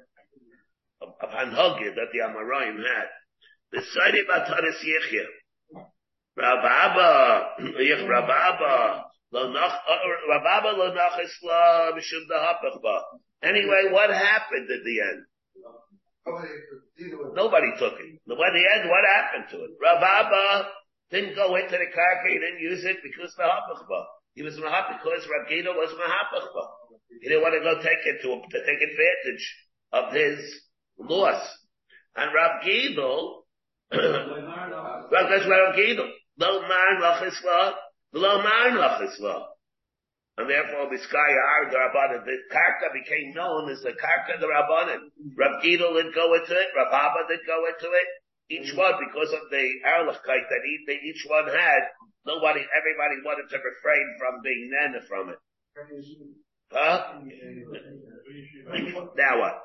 of, 1.03 1.09
of 1.11 1.19
that 1.21 2.09
the 2.12 2.21
Amarayim 2.25 2.77
had. 2.77 3.09
The 3.73 3.83
Sadi 3.83 4.23
Bataris 4.25 4.81
Yechia. 4.85 5.27
Rababa, 6.38 7.59
Yech 7.81 8.07
Rababa, 8.07 9.05
Rababa 9.33 10.77
lo 10.77 10.95
nachisla 10.95 11.92
mishum 11.92 12.27
dahapachba. 12.31 13.03
Anyway, 13.42 13.90
what 13.90 14.11
happened 14.11 14.69
at 14.71 14.85
the 14.85 15.01
end? 15.01 15.25
Nobody 17.35 17.73
took 17.79 17.95
it. 18.01 18.21
At 18.31 18.53
the 18.53 18.66
end, 18.75 18.90
what 18.90 19.05
happened 19.05 19.47
to 19.51 19.64
it? 19.64 19.71
Rababa 19.83 20.66
didn't 21.11 21.35
go 21.37 21.55
into 21.57 21.71
the 21.71 21.87
karka, 21.87 22.29
he 22.29 22.38
didn't 22.38 22.61
use 22.61 22.85
it 22.85 22.97
because 23.03 23.35
the 23.37 23.42
hapachba. 23.42 24.05
He 24.37 24.42
was 24.42 24.55
mahap 24.61 25.01
because 25.01 25.25
Gida 25.51 25.72
was 25.72 25.96
mahapachba. 25.96 26.64
He 27.22 27.29
didn't 27.29 27.42
want 27.42 27.57
to 27.57 27.64
go 27.64 27.81
take 27.81 28.05
it 28.05 28.20
to, 28.20 28.29
to 28.37 28.59
take 28.68 28.83
advantage 28.85 29.44
of 29.92 30.12
his 30.12 30.61
loss. 30.99 31.40
And 32.14 32.35
Rav 32.35 32.62
Gidel, 32.62 33.40
lo 36.37 36.61
man 36.68 37.01
lachisla, 37.01 37.75
lo 38.12 38.42
man 38.42 38.77
lachisla. 38.77 39.46
And 40.37 40.51
therefore, 40.51 40.90
Biskaya 40.92 41.40
Ar 41.40 41.72
Rabbanan, 41.72 42.27
the 42.27 42.37
Karka 42.53 42.92
became 42.92 43.33
known 43.33 43.70
as 43.70 43.81
the 43.81 43.92
Karka 43.96 44.38
the 44.38 44.46
Rabbanan. 44.46 45.01
Rav 45.35 45.62
Gidel 45.64 45.96
didn't 45.96 46.14
go 46.14 46.35
into 46.35 46.53
it, 46.53 46.68
Rav 46.77 46.92
Abba 46.92 47.27
didn't 47.27 47.46
go 47.46 47.64
into 47.64 47.88
it. 47.90 48.09
Each 48.49 48.77
one, 48.77 48.92
because 49.01 49.33
of 49.33 49.49
the 49.51 49.81
Erlichkeit 49.83 50.44
that 50.51 51.01
each 51.03 51.25
one 51.27 51.46
had, 51.46 51.88
nobody, 52.26 52.60
everybody 52.74 53.22
wanted 53.24 53.48
to 53.48 53.58
refrain 53.62 54.06
from 54.18 54.42
being 54.42 54.70
nana 54.74 55.00
from 55.06 55.30
it. 55.30 55.40
Huh? 56.72 57.22
Now 59.16 59.40
what? 59.40 59.62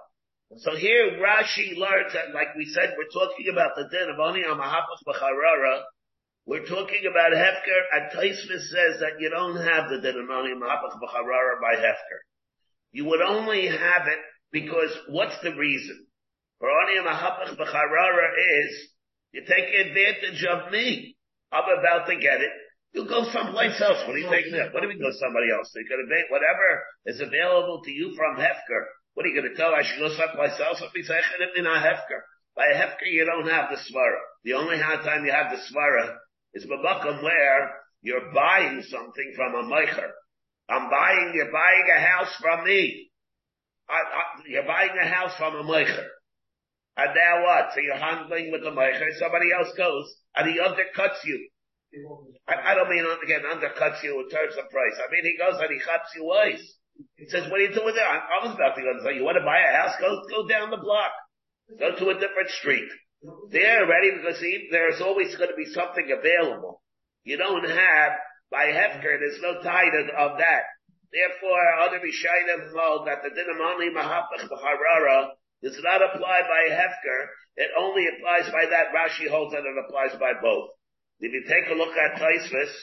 So 0.58 0.76
here 0.76 1.18
Rashi 1.18 1.78
learns 1.78 2.14
that, 2.14 2.34
like 2.34 2.56
we 2.58 2.66
said, 2.66 2.94
we're 2.98 3.10
talking 3.10 3.48
about 3.52 3.72
the 3.76 3.88
din 3.90 4.10
of 4.10 4.20
Ani 4.20 4.44
Amahapach 4.44 5.02
B'charara. 5.08 5.84
We're 6.46 6.66
talking 6.66 7.06
about 7.10 7.32
Hefker, 7.32 7.82
and 7.94 8.12
Taisvis 8.12 8.68
says 8.68 9.00
that 9.00 9.20
you 9.20 9.30
don't 9.30 9.56
have 9.56 9.90
the 9.90 10.02
din 10.02 10.20
of 10.20 10.30
Ani 10.30 10.54
Amahapach 10.54 11.00
B'charara 11.00 11.62
by 11.62 11.80
Hefker. 11.80 12.20
You 12.92 13.06
would 13.06 13.22
only 13.22 13.68
have 13.68 14.08
it 14.08 14.20
because 14.52 14.92
what's 15.08 15.40
the 15.42 15.56
reason? 15.56 16.06
For 16.60 16.68
Ani 16.70 17.00
Amahapach 17.00 17.58
B'charara 17.58 18.30
is, 18.66 18.90
you 19.32 19.46
take 19.48 19.88
advantage 19.88 20.44
of 20.44 20.72
me. 20.72 21.16
I'm 21.52 21.68
about 21.68 22.08
to 22.08 22.16
get 22.16 22.40
it. 22.40 22.52
You 22.94 23.08
go 23.08 23.24
someplace 23.32 23.80
else. 23.80 24.04
What 24.08 24.16
are 24.16 24.20
you 24.20 24.30
taking 24.30 24.52
that? 24.60 24.74
What 24.74 24.84
do 24.84 24.88
we 24.88 25.00
go 25.00 25.12
somebody 25.16 25.48
else? 25.52 25.72
They 25.72 25.88
could 25.88 26.00
have 26.00 26.12
whatever 26.28 26.68
is 27.06 27.22
available 27.22 27.82
to 27.84 27.92
you 27.92 28.16
from 28.16 28.36
Hefker. 28.36 28.84
What 29.14 29.26
are 29.26 29.30
you 29.30 29.40
going 29.40 29.52
to 29.52 29.58
tell? 29.60 29.76
I 29.76 29.84
should 29.84 30.00
go 30.00 30.12
someplace 30.12 30.60
else? 30.60 30.84
If 30.84 30.92
in 31.56 31.66
a 31.66 31.76
Hefker. 31.80 32.24
By 32.56 32.68
Hefker, 32.76 33.08
you 33.08 33.24
don't 33.24 33.48
have 33.48 33.70
the 33.70 33.78
Svara. 33.78 34.20
The 34.44 34.54
only 34.54 34.78
time 34.78 35.26
you 35.26 35.32
have 35.32 35.52
the 35.52 35.60
Svara 35.72 36.16
is 36.54 36.66
Babakam 36.66 37.24
where 37.24 37.72
you're 38.02 38.32
buying 38.34 38.84
something 38.84 39.34
from 39.36 39.56
a 39.56 39.64
Meicher. 39.72 40.10
I'm 40.70 40.90
buying, 40.90 41.32
you're 41.36 41.52
buying 41.52 41.86
a 41.96 42.00
house 42.00 42.34
from 42.42 42.66
me. 42.66 43.12
I, 43.90 43.94
I, 43.94 44.24
you're 44.48 44.68
buying 44.68 44.92
a 45.02 45.08
house 45.08 45.32
from 45.38 45.56
a 45.56 45.64
Meicher. 45.64 46.08
And 47.02 47.16
now 47.18 47.44
what? 47.44 47.74
So 47.74 47.82
you're 47.82 47.98
handling 47.98 48.52
with 48.52 48.62
the 48.62 48.70
Meicher, 48.70 49.10
somebody 49.18 49.50
else 49.52 49.74
goes, 49.76 50.06
and 50.36 50.46
he 50.48 50.62
undercuts 50.62 51.26
you. 51.26 51.50
I, 52.48 52.72
I 52.72 52.76
don't 52.76 52.90
mean 52.90 53.04
again 53.24 53.42
undercuts 53.42 54.04
you 54.04 54.22
in 54.22 54.30
terms 54.30 54.54
of 54.54 54.70
price. 54.70 54.98
I 55.02 55.10
mean 55.12 55.26
he 55.26 55.36
goes 55.36 55.60
and 55.60 55.72
he 55.74 55.80
cuts 55.82 56.14
you 56.16 56.26
wise. 56.26 56.62
He 57.18 57.28
says, 57.28 57.50
"What 57.50 57.60
are 57.60 57.64
you 57.64 57.74
doing 57.74 57.96
there?" 57.96 58.08
I, 58.08 58.22
I 58.22 58.46
was 58.46 58.54
about 58.54 58.76
to 58.76 58.82
go 58.82 58.94
say, 59.04 59.18
"You 59.18 59.26
want 59.26 59.38
to 59.42 59.44
buy 59.44 59.60
a 59.60 59.74
house? 59.82 59.96
Go 60.00 60.22
go 60.30 60.48
down 60.48 60.70
the 60.70 60.78
block, 60.78 61.12
go 61.80 61.96
to 61.98 62.10
a 62.12 62.20
different 62.20 62.50
street." 62.62 62.88
They're 63.50 63.88
ready 63.88 64.12
because 64.16 64.40
see, 64.40 64.70
there's 64.72 65.02
always 65.02 65.36
going 65.36 65.50
to 65.50 65.56
be 65.56 65.66
something 65.74 66.06
available. 66.06 66.82
You 67.24 67.38
don't 67.38 67.68
have 67.68 68.12
by 68.52 68.66
Hefker. 68.68 69.18
There's 69.20 69.42
no 69.42 69.62
title 69.62 70.10
of 70.18 70.38
that. 70.38 70.64
Therefore, 71.12 71.82
other 71.82 72.00
Rishayim 72.00 72.72
hold 72.72 73.08
that 73.08 73.22
the 73.22 73.30
dinamani 73.30 73.92
mahapach 73.92 74.48
b'harara 74.48 75.32
does 75.62 75.80
not 75.84 76.02
apply 76.02 76.42
by 76.42 76.74
Hefker. 76.74 77.20
It 77.56 77.70
only 77.78 78.06
applies 78.08 78.52
by 78.52 78.66
that. 78.70 78.94
Rashi 78.96 79.30
holds 79.30 79.54
that 79.54 79.62
it 79.62 79.78
applies 79.86 80.18
by 80.20 80.34
both. 80.42 80.70
If 81.20 81.32
you 81.34 81.44
take 81.48 81.70
a 81.70 81.76
look 81.78 81.96
at 81.96 82.20
Taisvis, 82.20 82.74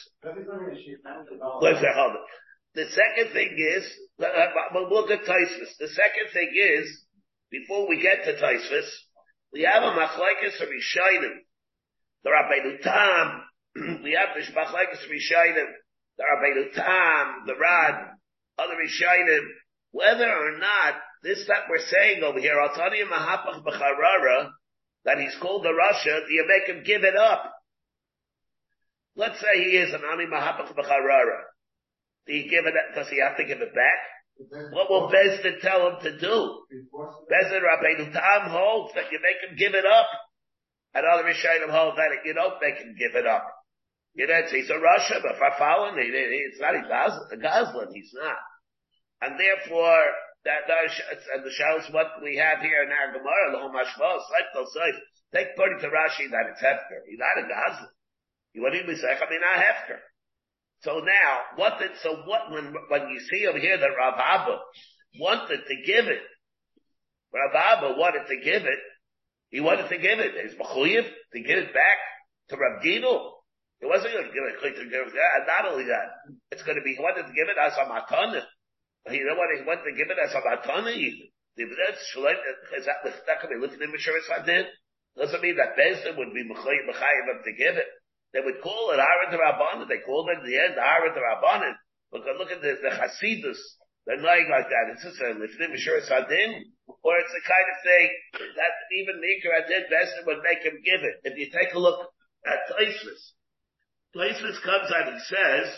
the 2.74 2.86
second 2.86 3.32
thing 3.32 3.56
is, 3.58 3.84
uh, 4.20 4.26
uh 4.26 4.80
look 4.88 5.10
at 5.10 5.24
Taisvis. 5.24 5.76
The 5.80 5.88
second 5.88 6.30
thing 6.32 6.52
is, 6.54 7.04
before 7.50 7.88
we 7.88 8.00
get 8.00 8.24
to 8.24 8.34
Taisvis, 8.34 8.88
we 9.52 9.62
have 9.62 9.82
a 9.82 9.96
machlekes 9.96 10.62
of 10.62 10.68
Rishayim. 10.68 11.34
The 12.22 12.30
Rabbeinu 12.30 12.80
Tam, 12.82 13.42
we 14.04 14.12
have 14.12 14.36
the 14.36 14.52
machlekes 14.52 15.02
of 15.02 15.10
Rishayim. 15.10 15.66
The 16.18 16.24
Rabbeinu 16.24 16.72
Tam, 16.74 17.44
the 17.46 17.54
Rad, 17.58 18.10
other 18.58 18.74
Rishayim. 18.74 19.40
Whether 19.90 20.30
or 20.30 20.58
not 20.58 20.94
this 21.22 21.44
that 21.48 21.68
we're 21.68 21.85
saying 21.85 22.22
over 22.22 22.38
here, 22.38 22.57
Altani 22.57 23.02
Mahapach 23.04 23.64
B'charara, 23.64 24.50
that 25.04 25.18
he's 25.18 25.37
called 25.40 25.64
the 25.64 25.70
Rasha, 25.70 26.26
do 26.26 26.33
you 26.33 26.44
make 26.46 26.68
him 26.68 26.85
give 26.85 27.04
it 27.04 27.16
up. 27.16 27.52
Let's 29.16 29.40
say 29.40 29.64
he 29.64 29.76
is 29.76 29.92
an 29.92 30.02
Ani 30.11 30.26
Mahapach 30.26 30.74
B'charara. 30.74 31.42
Do 32.26 32.35
you 32.35 32.48
give 32.50 32.66
it, 32.66 32.74
up? 32.74 32.94
does 32.94 33.09
he 33.09 33.20
have 33.20 33.37
to 33.37 33.44
give 33.44 33.61
it 33.61 33.74
back? 33.74 34.00
What 34.72 34.88
will 34.88 35.11
Bezdin 35.11 35.61
tell 35.61 35.88
him 35.88 35.96
to 36.02 36.18
do? 36.20 36.62
Bezdin 37.26 37.62
Rabbeinu 37.62 38.12
Tam 38.12 38.50
holds 38.50 38.94
that 38.94 39.11
you 39.11 39.18
make 39.18 39.50
him 39.50 39.57
give 39.59 39.74
it 39.74 39.85
up. 39.85 40.07
And 40.94 41.04
other 41.04 41.24
Rishayim 41.24 41.68
hold 41.70 41.96
that 41.96 42.11
you 42.24 42.35
don't 42.35 42.61
make 42.62 42.76
him 42.76 42.94
give 42.98 43.16
it 43.16 43.26
up. 43.26 43.46
You 44.14 44.26
know, 44.26 44.40
he's 44.50 44.70
a 44.70 44.74
Rasha, 44.74 45.22
but 45.22 45.33
if 45.33 45.38
for 45.38 45.50
following, 45.59 45.94
it's 45.98 46.61
not 46.61 46.74
a 46.74 46.83
Goslin, 46.83 47.88
he's 47.92 48.11
not. 48.14 48.37
And 49.20 49.38
therefore, 49.38 50.00
that, 50.48 50.64
and 50.64 51.44
the 51.44 51.52
shows 51.52 51.92
what 51.92 52.24
we 52.24 52.40
have 52.40 52.64
here 52.64 52.80
in 52.82 52.90
our 52.90 53.12
Gemara, 53.12 53.52
the 53.52 53.61
whole 53.61 53.70
Mashmos, 53.70 54.24
like 54.32 54.48
take 55.32 55.52
according 55.52 55.84
to 55.84 55.92
Rashi 55.92 56.32
that 56.32 56.48
it's 56.48 56.64
Hefker. 56.64 57.04
He's 57.04 57.20
not 57.20 57.37
a 57.37 57.44
Goslin. 57.44 57.92
You 58.54 58.62
want 58.62 58.74
to 58.74 58.96
say, 58.96 59.12
I 59.12 59.30
mean, 59.30 59.44
I 59.44 59.62
hefker. 59.62 60.00
So 60.80 60.98
now, 60.98 61.30
what 61.56 61.78
did, 61.78 61.90
so 62.02 62.22
what, 62.24 62.50
when, 62.50 62.74
when 62.88 63.08
you 63.11 63.20
see 63.30 63.46
over 63.46 63.58
here 63.58 63.76
that 63.76 63.96
Rav 63.98 64.14
Abba 64.18 64.58
wanted 65.20 65.61
to 65.66 65.76
give 65.87 66.06
it, 66.06 66.22
Rav 67.32 67.54
Abba 67.54 67.98
wanted 67.98 68.26
to 68.26 68.37
give 68.42 68.62
it, 68.64 68.80
he 69.50 69.61
wanted 69.61 69.88
to 69.88 69.98
give 69.98 70.18
it, 70.18 70.34
his 70.42 70.58
Mechuyev, 70.58 71.04
to 71.04 71.40
give 71.40 71.58
it 71.58 71.74
back 71.74 71.98
to 72.50 72.56
Rav 72.56 72.82
Gidel. 72.82 73.30
He 73.80 73.87
wasn't 73.87 74.14
going 74.14 74.26
to 74.26 74.32
give 74.32 74.42
it, 74.42 74.74
to 74.74 74.84
give 74.90 75.06
it, 75.06 75.14
not 75.46 75.70
only 75.70 75.84
that, 75.84 76.11
it's 76.50 76.62
going 76.62 76.78
to 76.78 76.82
be, 76.82 76.94
he 76.94 77.02
wanted 77.02 77.28
to 77.28 77.34
give 77.34 77.48
it 77.48 77.58
as 77.61 77.74
a 77.78 77.87
matana. 77.87 78.42
You 79.11 79.25
know 79.25 79.37
what, 79.37 79.49
he 79.57 79.64
wanted 79.64 79.85
to 79.88 79.97
give 79.97 80.11
it 80.11 80.18
as 80.18 80.35
a 80.35 80.40
matana 80.42 80.92
even. 80.92 81.29
That, 81.59 83.37
could 83.40 83.51
be 83.51 83.59
lifting 83.59 83.83
in 83.83 83.90
Mishuris 83.90 84.31
Hadin? 84.31 84.66
Doesn't 85.16 85.42
mean 85.42 85.57
that 85.57 85.75
Bezdin 85.75 86.16
would 86.16 86.33
be 86.33 86.47
Mechayiv 86.47 87.42
to 87.44 87.53
give 87.59 87.77
it. 87.77 87.88
They 88.33 88.40
would 88.40 88.61
call 88.62 88.92
it 88.92 89.01
Arat 89.01 89.35
Rabbanan. 89.35 89.88
They 89.88 89.99
called 90.07 90.31
it 90.31 90.38
in 90.38 90.47
the 90.47 90.59
end 90.59 90.79
Arat 90.79 91.16
Rabbanan. 91.18 91.75
Because 92.12 92.38
look 92.38 92.53
at 92.53 92.62
this, 92.62 92.79
the 92.81 92.90
Hasidus. 92.94 93.59
They're 94.07 94.23
lying 94.23 94.49
like 94.49 94.71
that. 94.71 94.94
It's 94.94 95.03
just 95.03 95.21
a 95.21 95.35
Lifnim 95.35 95.77
Shur 95.77 96.01
Sadin. 96.01 96.62
Or 97.03 97.18
it's 97.18 97.35
the 97.35 97.42
kind 97.44 97.68
of 97.68 97.77
thing 97.83 98.09
that 98.57 98.75
even 98.94 99.21
Nikar 99.21 99.53
Adin 99.64 99.90
Besser 99.90 100.25
would 100.27 100.42
make 100.47 100.62
him 100.62 100.81
give 100.85 101.03
it. 101.03 101.21
If 101.25 101.37
you 101.37 101.51
take 101.51 101.75
a 101.75 101.79
look 101.79 102.09
at 102.47 102.71
Taisvis. 102.71 103.35
Taisvis 104.16 104.62
comes 104.62 104.92
out 104.94 105.12
and 105.12 105.21
says, 105.23 105.68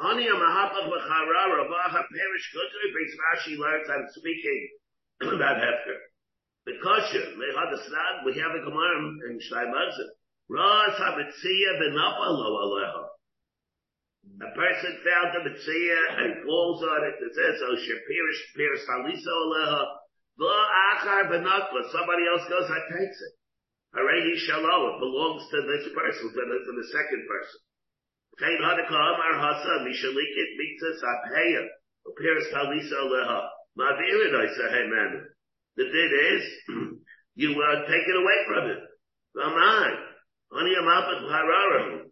Ani 0.00 0.26
Mahapach 0.26 0.90
B'charara 0.90 1.68
Baha 1.70 2.02
Perish 2.10 2.46
Kutur 2.50 2.84
Beis 2.90 3.14
Rashi 3.14 3.58
learns 3.58 3.86
I'm 3.88 4.06
speaking 4.10 4.68
about 5.22 5.62
Hefker. 5.62 5.98
The 6.66 6.72
kosher, 6.82 7.36
lehadasnag, 7.38 8.24
we 8.26 8.34
have 8.40 8.56
a 8.58 8.64
Gemara 8.64 8.98
in 9.30 9.38
Shtaimazim. 9.38 10.10
Ras 10.50 10.98
ha-mitziyah 10.98 11.78
v'napa 11.78 12.26
lo 12.26 12.58
aleha. 12.58 13.04
A 14.42 14.50
person 14.56 14.98
found 15.04 15.28
the 15.36 15.50
mitziyah 15.50 16.24
and 16.24 16.44
calls 16.44 16.82
on 16.82 17.04
it, 17.04 17.14
it 17.20 17.32
says, 17.34 17.60
oh, 17.62 17.76
shapirish, 17.76 18.40
piris 18.58 18.82
haliso 18.90 19.30
aleha. 19.30 19.84
V'achar 20.40 21.30
v'nakla, 21.30 21.92
somebody 21.92 22.26
else 22.26 22.48
goes 22.48 22.68
and 22.68 22.98
takes 22.98 23.20
it. 23.20 23.34
Harehi 23.94 24.34
shalom, 24.42 24.96
it 24.96 24.98
belongs 24.98 25.46
to 25.50 25.62
this 25.62 25.86
person, 25.94 26.32
to 26.32 26.42
the, 26.50 26.58
to 26.66 26.72
the 26.82 26.88
second 26.90 27.28
person. 27.28 27.60
The 35.76 35.84
din 35.84 36.12
is, 36.32 36.44
you 37.34 37.50
uh, 37.50 37.80
take 37.86 38.06
it 38.06 38.16
away 38.16 38.38
from 38.46 38.70
him. 38.70 38.78
Raman. 39.34 39.92
Ani 40.54 40.70
amapat 40.78 41.20
harara. 41.26 42.06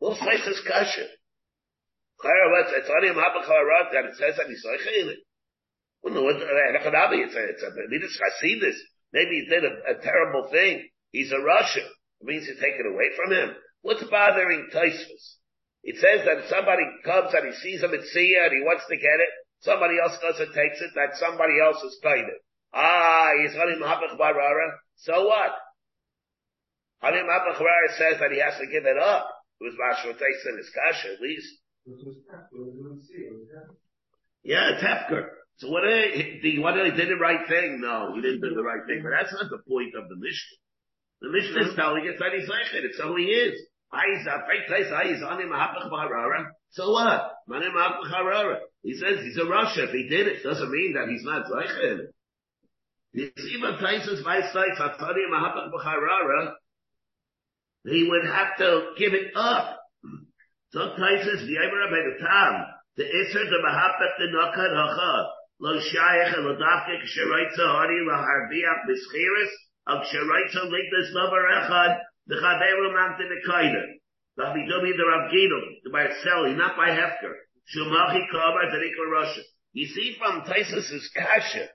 We'll 0.00 0.14
say 0.14 0.36
this 0.44 0.60
kasha. 0.66 1.06
It's 2.22 2.90
only 2.90 3.08
amapat 3.08 3.44
harara 3.44 3.90
that 3.92 4.04
it 4.06 4.16
says 4.16 4.36
that 4.36 4.46
he's 4.46 4.64
like 4.64 4.80
well, 6.04 6.14
no, 6.14 6.22
what, 6.22 6.36
it's 6.36 7.34
a, 7.34 7.44
it's 7.48 7.62
a. 7.62 7.70
Maybe 9.12 9.40
he 9.40 9.46
did 9.48 9.64
a, 9.64 9.96
a 9.96 10.02
terrible 10.02 10.48
thing. 10.50 10.86
He's 11.12 11.32
a 11.32 11.36
Rasha. 11.36 11.80
It 11.80 12.24
means 12.24 12.46
you 12.46 12.54
take 12.54 12.74
it 12.78 12.86
away 12.86 13.10
from 13.16 13.32
him. 13.32 13.56
What's 13.84 14.02
bothering 14.08 14.72
Taisvus? 14.72 15.36
It 15.84 16.00
says 16.00 16.24
that 16.24 16.40
if 16.40 16.48
somebody 16.48 16.88
comes 17.04 17.36
and 17.36 17.52
he 17.52 17.54
sees 17.60 17.84
at 17.84 17.92
Sia 17.92 18.48
and 18.48 18.56
he 18.56 18.64
wants 18.64 18.88
to 18.88 18.96
get 18.96 19.20
it, 19.20 19.32
somebody 19.60 20.00
else 20.00 20.16
goes 20.24 20.40
and 20.40 20.48
takes 20.56 20.80
it, 20.80 20.96
that 20.96 21.20
somebody 21.20 21.60
else 21.60 21.76
is 21.84 22.00
paid 22.00 22.24
it. 22.24 22.40
Ah, 22.72 23.36
he's 23.44 23.52
Hanim 23.52 23.84
Hapach 23.84 24.16
Barara. 24.16 24.80
So 25.04 25.28
what? 25.28 25.52
Hanim 27.04 27.28
Hapach 27.28 27.60
Barara 27.60 27.92
says 28.00 28.16
that 28.24 28.32
he 28.32 28.40
has 28.40 28.56
to 28.56 28.64
give 28.72 28.88
it 28.88 28.96
up. 28.96 29.28
It 29.60 29.68
was 29.68 29.76
Mashra 29.76 30.16
takes 30.16 30.42
in 30.48 30.56
his 30.56 30.72
kasha 30.72 31.12
at 31.12 31.20
least. 31.20 31.52
Yeah, 34.42 34.72
it's 34.72 34.82
Hefker. 34.82 35.28
So 35.60 35.68
what 35.68 35.84
did 35.84 36.40
he, 36.40 36.58
what 36.58 36.72
did 36.72 36.88
he 36.88 36.96
did 36.96 37.10
the 37.12 37.20
right 37.20 37.46
thing? 37.46 37.84
No, 37.84 38.16
he 38.16 38.22
didn't 38.22 38.40
do 38.40 38.56
the 38.56 38.64
right 38.64 38.80
thing. 38.88 39.04
But 39.04 39.12
that's 39.12 39.32
not 39.36 39.52
the 39.52 39.60
point 39.68 39.92
of 39.92 40.08
the 40.08 40.16
Mishnah. 40.16 40.56
The 41.20 41.28
Mishnah 41.28 41.68
is 41.68 41.76
telling 41.76 42.08
us 42.08 42.16
that 42.18 42.32
he's 42.32 42.48
like 42.48 42.72
it. 42.72 42.88
It's 42.88 42.98
who 42.98 43.16
he 43.16 43.28
is. 43.28 43.60
So 46.70 46.90
what? 46.90 47.30
He 48.82 48.94
says 48.94 49.20
he's 49.22 49.38
a 49.38 49.42
Rasha. 49.42 49.84
If 49.84 49.90
he 49.90 50.08
did 50.08 50.26
it, 50.26 50.42
doesn't 50.42 50.70
mean 50.70 50.94
that 50.94 51.08
he's 51.08 51.22
not 51.24 51.46
Zeichen. 51.46 52.08
He 53.14 53.30
would 58.10 58.24
have 58.24 58.56
to 58.58 58.94
give 58.98 59.14
it 59.14 59.36
up. 59.36 59.78
So 60.70 60.80
Taisus, 60.80 61.46
the 61.46 61.54
Rabbi 61.54 62.02
the 62.02 62.16
Tam, 62.18 62.66
The 62.96 63.04
Isser 63.04 63.44
the 63.46 63.62
Mahapet 63.62 64.18
the 64.18 64.26
Nakad 64.34 64.74
Hacha, 64.74 65.30
Lo 65.60 65.78
Shayach 65.78 66.34
and 66.36 66.46
Ladafke 66.46 66.98
Ksheroitza 67.04 67.64
Hari 67.64 68.00
Laharbiach 68.08 68.86
Bischiris, 68.88 69.52
Al 69.86 70.00
Ksheroitza 70.00 70.64
Ligdas 70.66 71.12
Novar 71.14 71.44
Echad, 71.54 71.92
the 72.26 72.36
Chaveru 72.36 72.92
Mamte 72.92 73.24
Nekaida. 73.24 73.82
The 74.36 74.42
Habidobi 74.42 74.96
the 74.96 75.06
Rav 75.06 75.30
Gidom, 75.30 75.62
the 75.84 75.90
Barceli, 75.90 76.56
not 76.56 76.76
by 76.76 76.88
Hefker. 76.88 77.32
Shumachi 77.74 78.26
Kabar 78.30 78.64
Tarikla 78.66 79.06
Rasha. 79.12 79.42
You 79.72 79.86
see 79.86 80.16
from 80.18 80.42
Taisus's 80.42 81.10
Kasha, 81.14 81.68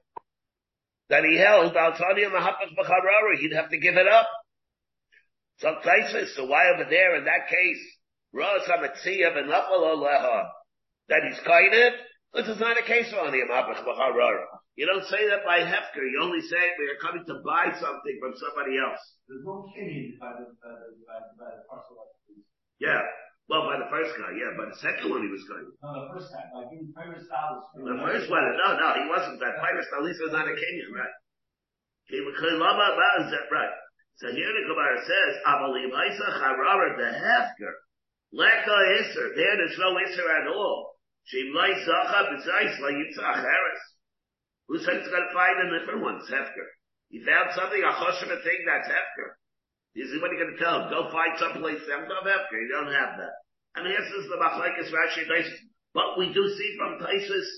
that 1.09 1.23
he 1.23 1.38
held 1.38 1.75
Al 1.75 1.93
Tanya 1.93 2.29
Mahapas 2.29 2.75
Bacharara, 2.77 3.38
he'd 3.39 3.53
have 3.53 3.69
to 3.69 3.77
give 3.77 3.95
it 3.95 4.07
up. 4.07 4.27
So 5.59 5.75
Taisus, 5.85 6.35
so 6.35 6.45
why 6.45 6.69
over 6.73 6.89
there 6.89 7.15
in 7.17 7.25
that 7.25 7.49
case, 7.49 7.79
Ros 8.33 8.62
HaMetziyav 8.67 9.38
and 9.38 9.49
Lecha 9.49 10.45
that 11.09 11.21
he's 11.27 11.39
kind 11.45 11.73
of, 11.73 11.93
this 12.35 12.47
is 12.47 12.59
not 12.59 12.77
a 12.77 12.83
case 12.83 13.12
on 13.19 13.33
him, 13.33 13.47
You 14.79 14.87
don't 14.87 15.03
say 15.11 15.27
that 15.27 15.43
by 15.43 15.59
Hefker, 15.59 15.99
you 15.99 16.23
only 16.23 16.39
say 16.39 16.55
it 16.55 16.79
when 16.79 16.87
you're 16.87 17.03
coming 17.03 17.27
to 17.27 17.43
buy 17.43 17.67
something 17.75 18.15
from 18.23 18.31
somebody 18.39 18.79
else. 18.79 19.03
There's 19.27 19.43
no 19.43 19.67
kinny 19.75 20.15
by 20.15 20.39
the, 20.39 20.55
by 20.55 20.71
the, 20.71 20.87
by 21.03 21.19
the, 21.19 21.29
by 21.35 21.49
the 21.51 21.67
parcel 21.67 21.99
of 21.99 22.07
Yeah. 22.79 23.03
Well, 23.51 23.67
by 23.67 23.75
the 23.75 23.91
first 23.91 24.15
guy, 24.15 24.31
yeah, 24.39 24.55
by 24.55 24.71
the 24.71 24.79
second 24.79 25.11
one 25.11 25.19
he 25.19 25.27
was 25.27 25.43
going. 25.51 25.67
No, 25.83 25.89
the 25.99 26.07
first 26.15 26.31
time, 26.31 26.47
like 26.55 26.71
in 26.71 26.95
Pirate 26.95 27.27
Styles. 27.27 27.67
The 27.75 27.99
first 28.07 28.31
one, 28.31 28.39
no, 28.55 28.79
no, 28.79 28.87
he 28.95 29.03
wasn't 29.11 29.43
that. 29.43 29.59
Styles 29.59 30.15
was 30.15 30.31
not 30.31 30.47
a 30.47 30.55
Kenyan, 30.55 30.95
right? 30.95 31.15
He 32.07 32.23
was 32.23 32.39
right. 33.51 33.75
So 34.23 34.31
here 34.31 34.47
the 34.47 34.63
Gemara 34.63 34.95
says, 35.03 35.31
Avalim 35.43 35.91
Isa 35.91 36.27
Charara 36.39 36.95
the 36.95 37.09
Hefker. 37.19 37.73
Leka 38.31 38.77
Isser. 39.03 39.27
There, 39.35 39.55
there's 39.59 39.75
no 39.75 39.91
Isser 40.07 40.23
at 40.23 40.47
all. 40.47 40.95
Shim 41.27 41.51
Lai 41.51 41.75
B'Zais 42.31 42.79
La 42.79 42.89
Yitzach 42.95 43.43
Harris. 43.43 43.83
Who 44.69 44.77
said 44.77 45.01
it's 45.01 45.10
going 45.10 45.25
to 45.25 45.34
find 45.34 45.58
a 45.65 45.73
different 45.73 46.05
one? 46.05 46.21
It's 46.21 46.29
Hefker. 46.29 46.69
He 47.10 47.25
found 47.25 47.49
something, 47.58 47.82
a 47.82 47.89
choshev 47.89 48.29
thing, 48.29 48.62
that's 48.69 48.86
Hefker. 48.86 49.34
You 49.97 50.05
see, 50.05 50.21
what 50.21 50.29
are 50.29 50.38
you 50.38 50.45
going 50.45 50.53
to 50.53 50.62
tell 50.62 50.86
him? 50.86 50.93
Go 50.93 51.10
find 51.10 51.34
someplace 51.41 51.82
else 51.89 52.05
of 52.05 52.21
Hefker. 52.21 52.58
You 52.62 52.69
don't 52.69 52.93
have 52.93 53.17
that. 53.17 53.36
And 53.75 53.89
this 53.89 54.05
is 54.13 54.29
the 54.29 54.38
Machlekes 54.38 54.93
Rashi 54.93 55.25
Taisus. 55.25 55.65
But 55.97 56.21
we 56.21 56.29
do 56.29 56.45
see 56.53 56.69
from 56.77 57.01
Taisus 57.01 57.49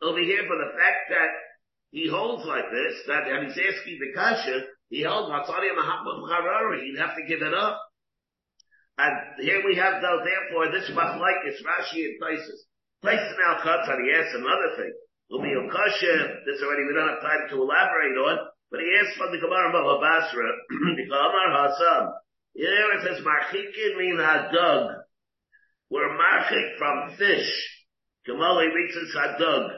over 0.00 0.20
here 0.20 0.48
for 0.48 0.56
the 0.56 0.72
fact 0.80 1.12
that 1.12 1.32
he 1.92 2.08
holds 2.08 2.44
like 2.48 2.72
this, 2.72 3.04
that, 3.06 3.28
and 3.28 3.46
he's 3.46 3.60
asking 3.60 4.00
the 4.00 4.16
Kasha, 4.16 4.64
he 4.88 5.04
holds 5.04 5.28
Matzari 5.28 5.76
Mahabbam 5.76 6.24
Charari, 6.24 6.88
he'd 6.88 6.98
have 6.98 7.16
to 7.16 7.28
give 7.28 7.42
it 7.42 7.52
up. 7.52 7.80
And 8.96 9.44
here 9.44 9.60
we 9.60 9.76
have 9.76 10.00
though, 10.00 10.24
therefore, 10.24 10.72
this 10.72 10.88
Machlekes 10.88 11.60
Rashi 11.60 12.00
and 12.00 12.16
Taisus. 12.16 12.60
Taisus 13.04 13.36
now 13.44 13.60
cuts 13.62 13.88
and 13.88 14.00
he 14.08 14.16
asks 14.16 14.34
another 14.34 14.72
thing. 14.76 14.92
This 15.28 16.62
already 16.62 16.86
we 16.86 16.94
don't 16.94 17.08
have 17.08 17.22
time 17.22 17.50
to 17.50 17.56
elaborate 17.56 18.16
on, 18.16 18.38
but 18.70 18.80
he 18.80 18.86
asks 19.00 19.18
from 19.18 19.32
the 19.32 19.38
Gemara 19.42 19.72
Bava 19.74 20.00
Basra, 20.00 20.48
the 20.96 21.06
Gemara 21.06 21.50
Hasam. 21.50 22.12
Here 22.54 22.92
it 22.94 23.02
says, 23.02 23.24
Marchikin 23.24 23.98
min 23.98 24.16
hadug. 24.16 25.02
We're 25.90 26.16
marchik 26.16 26.78
from 26.78 27.16
fish. 27.16 27.50
Gemali 28.26 28.72
reaches 28.72 29.14
hadug. 29.14 29.68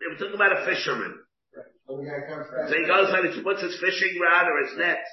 They 0.00 0.06
were 0.08 0.16
talking 0.18 0.34
about 0.34 0.62
a 0.62 0.64
fisherman. 0.64 1.14
So 1.86 1.96
he 1.98 2.86
goes 2.86 3.12
and 3.12 3.34
he 3.34 3.42
puts 3.42 3.62
his 3.62 3.78
fishing 3.80 4.18
rod 4.22 4.46
or 4.46 4.64
his 4.64 4.78
nets. 4.78 5.10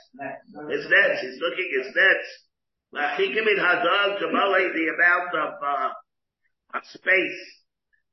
His 0.70 0.86
nets. 0.90 1.22
He's 1.22 1.40
looking 1.42 1.70
his 1.84 1.94
nets. 1.96 2.28
Marchikin 2.94 3.46
min 3.46 3.58
hadug. 3.58 4.22
Gemali 4.22 4.74
the 4.74 4.88
amount 4.96 5.36
of, 5.36 5.54
uh, 5.62 5.90
of 6.76 6.84
space 6.86 7.42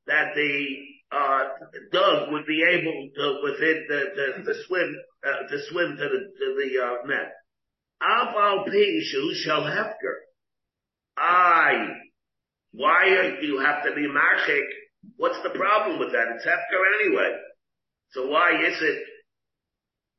that 0.06 0.34
the 0.34 0.91
uh, 1.12 1.44
dog 1.92 2.32
would 2.32 2.46
be 2.46 2.64
able 2.64 3.08
to 3.14 3.24
within 3.44 3.84
the, 3.88 4.00
swim 4.66 4.96
uh, 5.20 5.46
to 5.48 5.56
swim 5.68 5.96
to 5.96 6.08
the 6.08 6.48
uh, 6.80 7.06
net. 7.06 7.32
Hefker. 9.68 10.16
I. 11.16 12.00
Why 12.72 13.36
do 13.38 13.46
you 13.46 13.60
have 13.60 13.84
to 13.84 13.94
be 13.94 14.08
marchik? 14.08 14.66
What's 15.16 15.42
the 15.42 15.50
problem 15.52 15.98
with 16.00 16.12
that? 16.12 16.32
It's 16.34 16.46
hefker 16.46 16.82
anyway. 17.04 17.36
So 18.16 18.26
why 18.28 18.56
is 18.64 18.80
it 18.80 18.98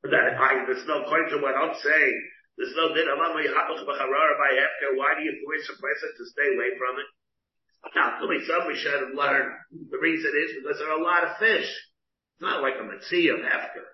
that 0.04 0.38
I, 0.38 0.64
there's 0.66 0.86
no 0.86 1.02
point 1.10 1.30
to 1.30 1.42
what 1.42 1.58
I'm 1.58 1.74
saying? 1.74 2.16
There's 2.56 2.76
no 2.78 2.94
among 3.10 3.34
my 3.34 3.42
by 4.38 4.50
hefker. 4.54 4.94
Why 4.94 5.18
do 5.18 5.26
you 5.26 5.34
force 5.42 5.66
a 5.74 5.76
person 5.82 6.10
to 6.14 6.24
stay 6.30 6.48
away 6.54 6.70
from 6.78 7.02
it? 7.02 7.08
Be 7.92 8.40
some 8.48 8.66
we 8.66 8.78
should 8.78 9.04
have 9.04 9.14
learned. 9.14 9.52
The 9.90 10.00
reason 10.00 10.32
is 10.32 10.56
because 10.56 10.78
there 10.78 10.90
are 10.90 11.00
a 11.00 11.04
lot 11.04 11.24
of 11.24 11.36
fish. 11.36 11.68
It's 11.68 12.42
not 12.42 12.62
like 12.62 12.74
a 12.80 12.86
Metzia 12.86 13.36
of 13.36 13.44
Hefker. 13.44 13.86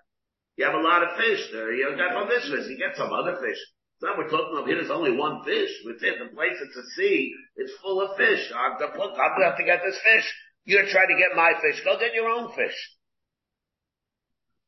You 0.55 0.65
have 0.65 0.77
a 0.77 0.83
lot 0.83 1.03
of 1.03 1.17
fish 1.17 1.51
there. 1.51 1.73
You 1.73 1.95
got 1.97 2.13
some 2.13 2.27
fish, 2.27 2.47
you 2.47 2.77
get 2.77 2.95
some 2.97 3.11
other 3.11 3.37
fish. 3.37 3.57
It's 3.57 4.03
not 4.03 4.17
we're 4.17 4.29
talking 4.29 4.57
about 4.57 4.67
here, 4.67 4.81
there's 4.81 4.89
only 4.89 5.13
one 5.13 5.43
fish. 5.43 5.69
Within 5.85 6.17
the 6.17 6.33
place 6.33 6.57
it's 6.57 6.77
a 6.77 6.87
sea, 6.97 7.33
it's 7.55 7.73
full 7.81 8.01
of 8.01 8.17
fish. 8.17 8.41
I'm 8.49 8.79
going 8.79 8.93
to 8.93 9.45
have 9.45 9.57
to 9.57 9.67
get 9.67 9.81
this 9.85 9.99
fish. 10.01 10.27
You're 10.65 10.89
trying 10.89 11.11
to 11.13 11.21
get 11.21 11.37
my 11.37 11.53
fish. 11.61 11.81
Go 11.85 11.99
get 11.99 12.13
your 12.13 12.29
own 12.29 12.49
fish. 12.53 12.77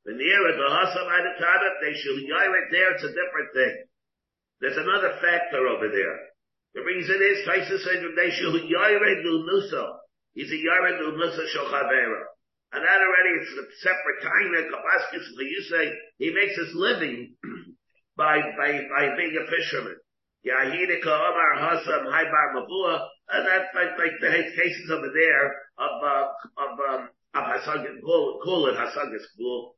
The 0.06 0.14
near 0.14 0.40
the 0.52 0.68
Hasam 0.68 1.08
they 1.82 1.94
should 1.96 2.28
go 2.28 2.36
it 2.36 2.68
there, 2.72 2.92
it's 2.94 3.08
a 3.08 3.16
different 3.16 3.50
thing. 3.56 3.76
There's 4.60 4.78
another 4.78 5.16
factor 5.22 5.68
over 5.68 5.88
there. 5.88 6.33
The 6.74 6.82
reason 6.82 7.18
is, 7.22 7.48
Taisa 7.48 7.78
said, 7.80 8.02
Neshu 8.02 8.50
Yared 8.66 9.24
Nusa. 9.24 9.86
He's 10.34 10.50
a 10.50 10.56
Yared 10.56 11.00
Nusa 11.14 11.46
Shochavera. 11.54 12.24
And 12.74 12.82
that 12.82 13.02
already 13.06 13.34
is 13.38 13.54
a 13.54 13.66
separate 13.86 14.26
of 14.26 14.74
Kapaskis 14.74 15.30
you 15.38 15.62
say 15.70 15.94
he 16.18 16.34
makes 16.34 16.58
his 16.58 16.74
living 16.74 17.36
by, 18.18 18.42
by, 18.58 18.72
by 18.90 19.16
being 19.16 19.38
a 19.38 19.46
fisherman. 19.46 19.96
Yahidika 20.44 21.06
Omar 21.06 21.54
Hasam 21.62 22.06
Haibar 22.10 22.56
Mavua, 22.56 23.08
and 23.30 23.46
that's 23.46 23.70
like, 23.76 23.98
like 24.00 24.20
the 24.20 24.28
cases 24.58 24.90
over 24.92 25.08
there 25.14 25.48
of, 25.78 26.04
uh, 26.04 26.28
of, 26.58 26.80
um, 26.90 27.10
of 27.36 27.44
Hasagis, 27.44 28.02
Kul 28.02 28.68
and 28.70 28.78
Hasagis 28.78 29.24
Kul. 29.38 29.76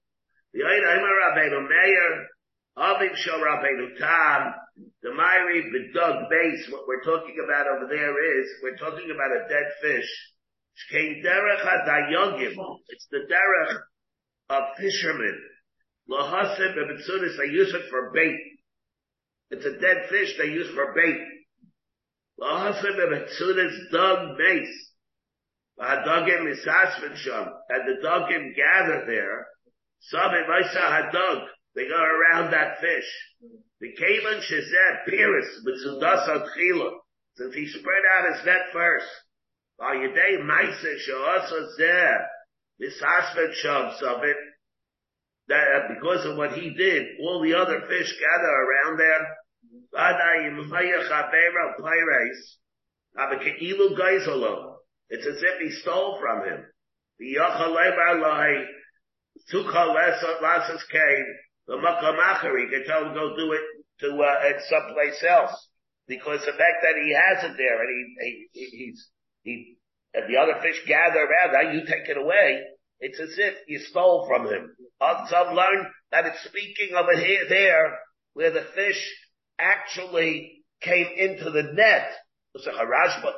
The 0.54 0.64
Aida 0.64 0.88
Imar 0.98 1.36
Rabbeinu 1.36 1.68
Meir, 1.68 2.28
Avim 2.78 3.16
Shal 3.18 3.40
Rabbeinu 3.40 3.98
Tam, 4.00 4.54
the 5.15 5.21
Myri 5.21 5.71
Bedug 5.71 6.30
base, 6.30 6.67
what 6.71 6.88
we're 6.88 7.04
talking 7.04 7.36
about 7.43 7.67
over 7.67 7.88
there 7.88 8.39
is, 8.41 8.47
we're 8.63 8.78
talking 8.78 9.12
about 9.12 9.32
a 9.32 9.47
dead 9.49 9.71
fish. 9.82 10.10
It's 12.89 13.08
the 13.12 13.19
derech 13.32 13.82
of 14.49 14.63
fishermen. 14.78 15.41
Lahasim 16.10 16.78
and 16.78 16.99
they 17.38 17.51
use 17.51 17.73
it 17.73 17.89
for 17.89 18.12
bait. 18.13 18.39
It's 19.51 19.65
a 19.65 19.80
dead 19.80 20.10
fish 20.10 20.38
they 20.38 20.51
use 20.51 20.69
for 20.75 20.93
bait. 20.93 21.17
Lahasim 22.39 23.04
and 23.04 23.13
dug 23.91 24.38
mace. 24.38 24.91
Hadagim 25.80 26.51
is 26.51 26.63
and 27.69 27.88
the 27.88 28.08
dugim 28.08 28.56
gather 28.56 29.06
there. 29.08 29.47
Some 29.99 30.32
Maisa 30.32 31.12
Hadug, 31.12 31.47
they 31.76 31.88
go 31.88 32.02
around 32.02 32.52
that 32.52 32.80
fish. 32.80 33.10
The 33.82 33.92
Kavan 34.00 34.40
Shazet 34.40 35.06
Piris 35.08 35.64
with 35.66 35.86
Sudasa 35.86 36.48
Tchila, 36.48 36.92
since 37.36 37.54
he 37.54 37.68
spread 37.68 38.04
out 38.18 38.34
his 38.34 38.46
net 38.46 38.72
first. 38.72 39.06
While 39.76 39.96
Yedei 39.96 40.40
Maisa 40.42 40.96
Sha'asa 41.06 41.68
Zeh, 41.78 42.18
this 42.80 43.02
Hasvet 43.02 43.54
Shabs 43.62 44.02
of 44.02 44.24
it, 44.24 44.38
that 45.48 45.68
uh, 45.76 45.88
because 45.94 46.26
of 46.26 46.38
what 46.38 46.54
he 46.54 46.74
did, 46.74 47.20
all 47.20 47.42
the 47.42 47.54
other 47.54 47.82
fish 47.88 48.12
gather 48.20 48.48
around 48.48 48.98
there. 48.98 49.36
It's 55.10 55.28
as 55.28 55.44
if 55.44 55.60
he 55.62 55.72
stole 55.82 56.20
from 56.20 56.46
him. 56.50 56.66
The 57.20 57.36
Yachalei 57.36 58.66
Tukha 59.52 59.96
Lasas 60.42 60.88
came 60.90 61.26
the 61.67 61.75
makamachar, 61.75 62.54
he 62.62 62.69
can 62.69 62.86
tell 62.86 63.06
him 63.06 63.13
go 63.13 63.36
do 63.36 63.51
it 63.54 63.62
to 64.01 64.21
uh, 64.21 64.60
someplace 64.69 65.23
else 65.28 65.67
because 66.08 66.41
the 66.41 66.51
fact 66.51 66.84
that 66.84 66.95
he 67.01 67.13
has 67.13 67.43
it 67.43 67.58
there 67.58 67.82
and 67.82 67.89
he, 68.21 68.47
he 68.54 68.65
he's 68.78 69.08
he 69.43 69.78
and 70.13 70.30
the 70.30 70.38
other 70.38 70.62
fish 70.62 70.80
gather 70.88 71.19
around, 71.19 71.51
now 71.54 71.71
you 71.71 71.82
take 71.86 72.08
it 72.08 72.17
away. 72.17 72.62
It's 72.99 73.19
as 73.19 73.36
if 73.38 73.56
you 73.67 73.80
stole 73.80 74.25
from 74.28 74.47
him. 74.47 74.71
Some 75.28 75.56
learn 75.56 75.91
that 76.12 76.25
it's 76.25 76.43
speaking 76.45 76.95
of 76.95 77.08
it 77.10 77.19
here, 77.19 77.43
there, 77.49 77.99
where 78.34 78.51
the 78.51 78.65
fish 78.75 79.01
actually 79.60 80.63
came 80.82 81.08
into 81.17 81.51
the 81.51 81.63
net. 81.73 82.12
It's 82.54 82.65
a 82.65 82.71
Harashba. 82.71 83.34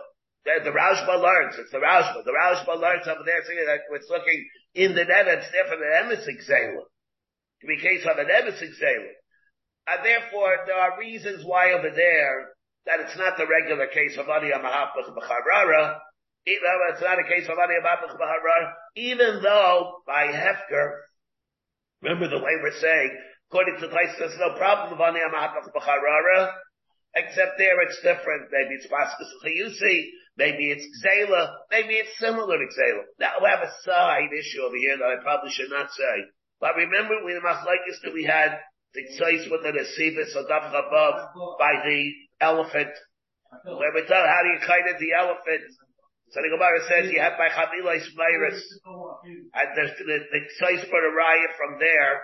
The, 0.46 0.64
the 0.66 0.70
Rashba 0.70 1.20
learns. 1.20 1.56
It's 1.58 1.72
the 1.72 1.80
Rashba. 1.80 2.24
The 2.24 2.32
Rashba 2.32 2.80
learns 2.80 3.08
over 3.08 3.24
there 3.26 3.42
saying 3.44 3.66
that 3.66 3.80
it's 3.96 4.10
looking 4.10 4.48
in 4.76 4.94
the 4.94 5.06
net. 5.06 5.28
It's 5.28 5.50
different 5.52 5.82
than 5.82 6.06
Emisik 6.06 6.48
Zayla 6.48 6.84
to 7.62 7.68
be 7.68 7.78
case 7.78 8.06
of 8.06 8.18
an 8.18 8.30
emissary 8.30 8.72
sailor. 8.80 9.16
And 9.88 10.06
therefore, 10.06 10.58
there 10.66 10.76
are 10.78 11.00
reasons 11.00 11.44
why 11.46 11.72
over 11.72 11.90
there 11.90 12.50
that 12.86 13.00
it's 13.00 13.18
not 13.18 13.38
the 13.38 13.48
regular 13.48 13.88
case 13.88 14.18
of 14.18 14.28
Adiyah 14.28 14.62
Mahapach 14.62 15.10
B'charara. 15.16 16.00
Uh, 16.48 16.94
it's 16.94 17.04
not 17.04 17.20
a 17.20 17.28
case 17.28 17.44
of 17.50 17.60
Ani 17.60 17.76
Amapach 17.76 18.16
B'Harara, 18.16 18.72
even 18.96 19.42
though 19.44 20.00
by 20.08 20.28
Hefker, 20.32 20.96
remember 22.02 22.30
the 22.30 22.40
way 22.40 22.56
we're 22.64 22.80
saying, 22.80 23.12
according 23.52 23.76
to 23.82 23.90
Tais, 23.90 24.16
there's 24.18 24.40
no 24.40 24.56
problem 24.56 24.94
of 24.94 25.02
Ani 25.02 25.20
Amapach 25.20 25.68
B'Harara, 25.76 26.54
except 27.16 27.58
there 27.58 27.82
it's 27.82 28.00
different. 28.00 28.48
Maybe 28.50 28.76
it's 28.76 28.88
Paskas 28.88 29.28
Chayusi, 29.44 30.08
maybe 30.38 30.72
it's 30.72 30.88
Xela, 31.04 31.52
maybe 31.70 31.96
it's 31.96 32.18
similar 32.18 32.58
to 32.58 32.64
Xela. 32.64 33.04
Now 33.20 33.34
we 33.44 33.50
have 33.50 33.68
a 33.68 33.74
side 33.84 34.32
issue 34.32 34.62
over 34.62 34.78
here 34.78 34.96
that 34.98 35.20
I 35.20 35.22
probably 35.22 35.52
should 35.52 35.70
not 35.70 35.92
say. 35.92 36.32
But 36.60 36.76
remember 36.76 37.24
we 37.24 37.34
the 37.34 37.46
Machlaikis 37.46 38.02
that 38.04 38.14
we 38.14 38.24
had 38.24 38.58
the 38.94 39.04
Tzais 39.14 39.50
with 39.52 39.62
the 39.62 39.72
Nesibis 39.72 40.36
or 40.36 40.46
above 40.46 41.16
by 41.60 41.74
the 41.86 42.12
elephant. 42.42 42.94
Where 43.64 43.94
we 43.94 44.04
tell 44.08 44.26
how 44.26 44.42
do 44.44 44.50
you 44.50 44.60
kind 44.66 44.90
of 44.90 45.00
the 45.00 45.14
elephant. 45.14 45.64
So 46.32 46.42
the 46.42 46.52
Gemara 46.52 46.80
says 46.90 47.12
you 47.12 47.22
have 47.22 47.38
by 47.38 47.48
Chavilais 47.48 48.04
virus, 48.16 48.60
and 48.84 49.68
there's 49.76 49.96
the, 49.98 50.20
the 50.32 50.42
Tzais 50.60 50.84
put 50.90 51.00
a 51.00 51.14
riot 51.16 51.52
from 51.56 51.80
there 51.80 52.22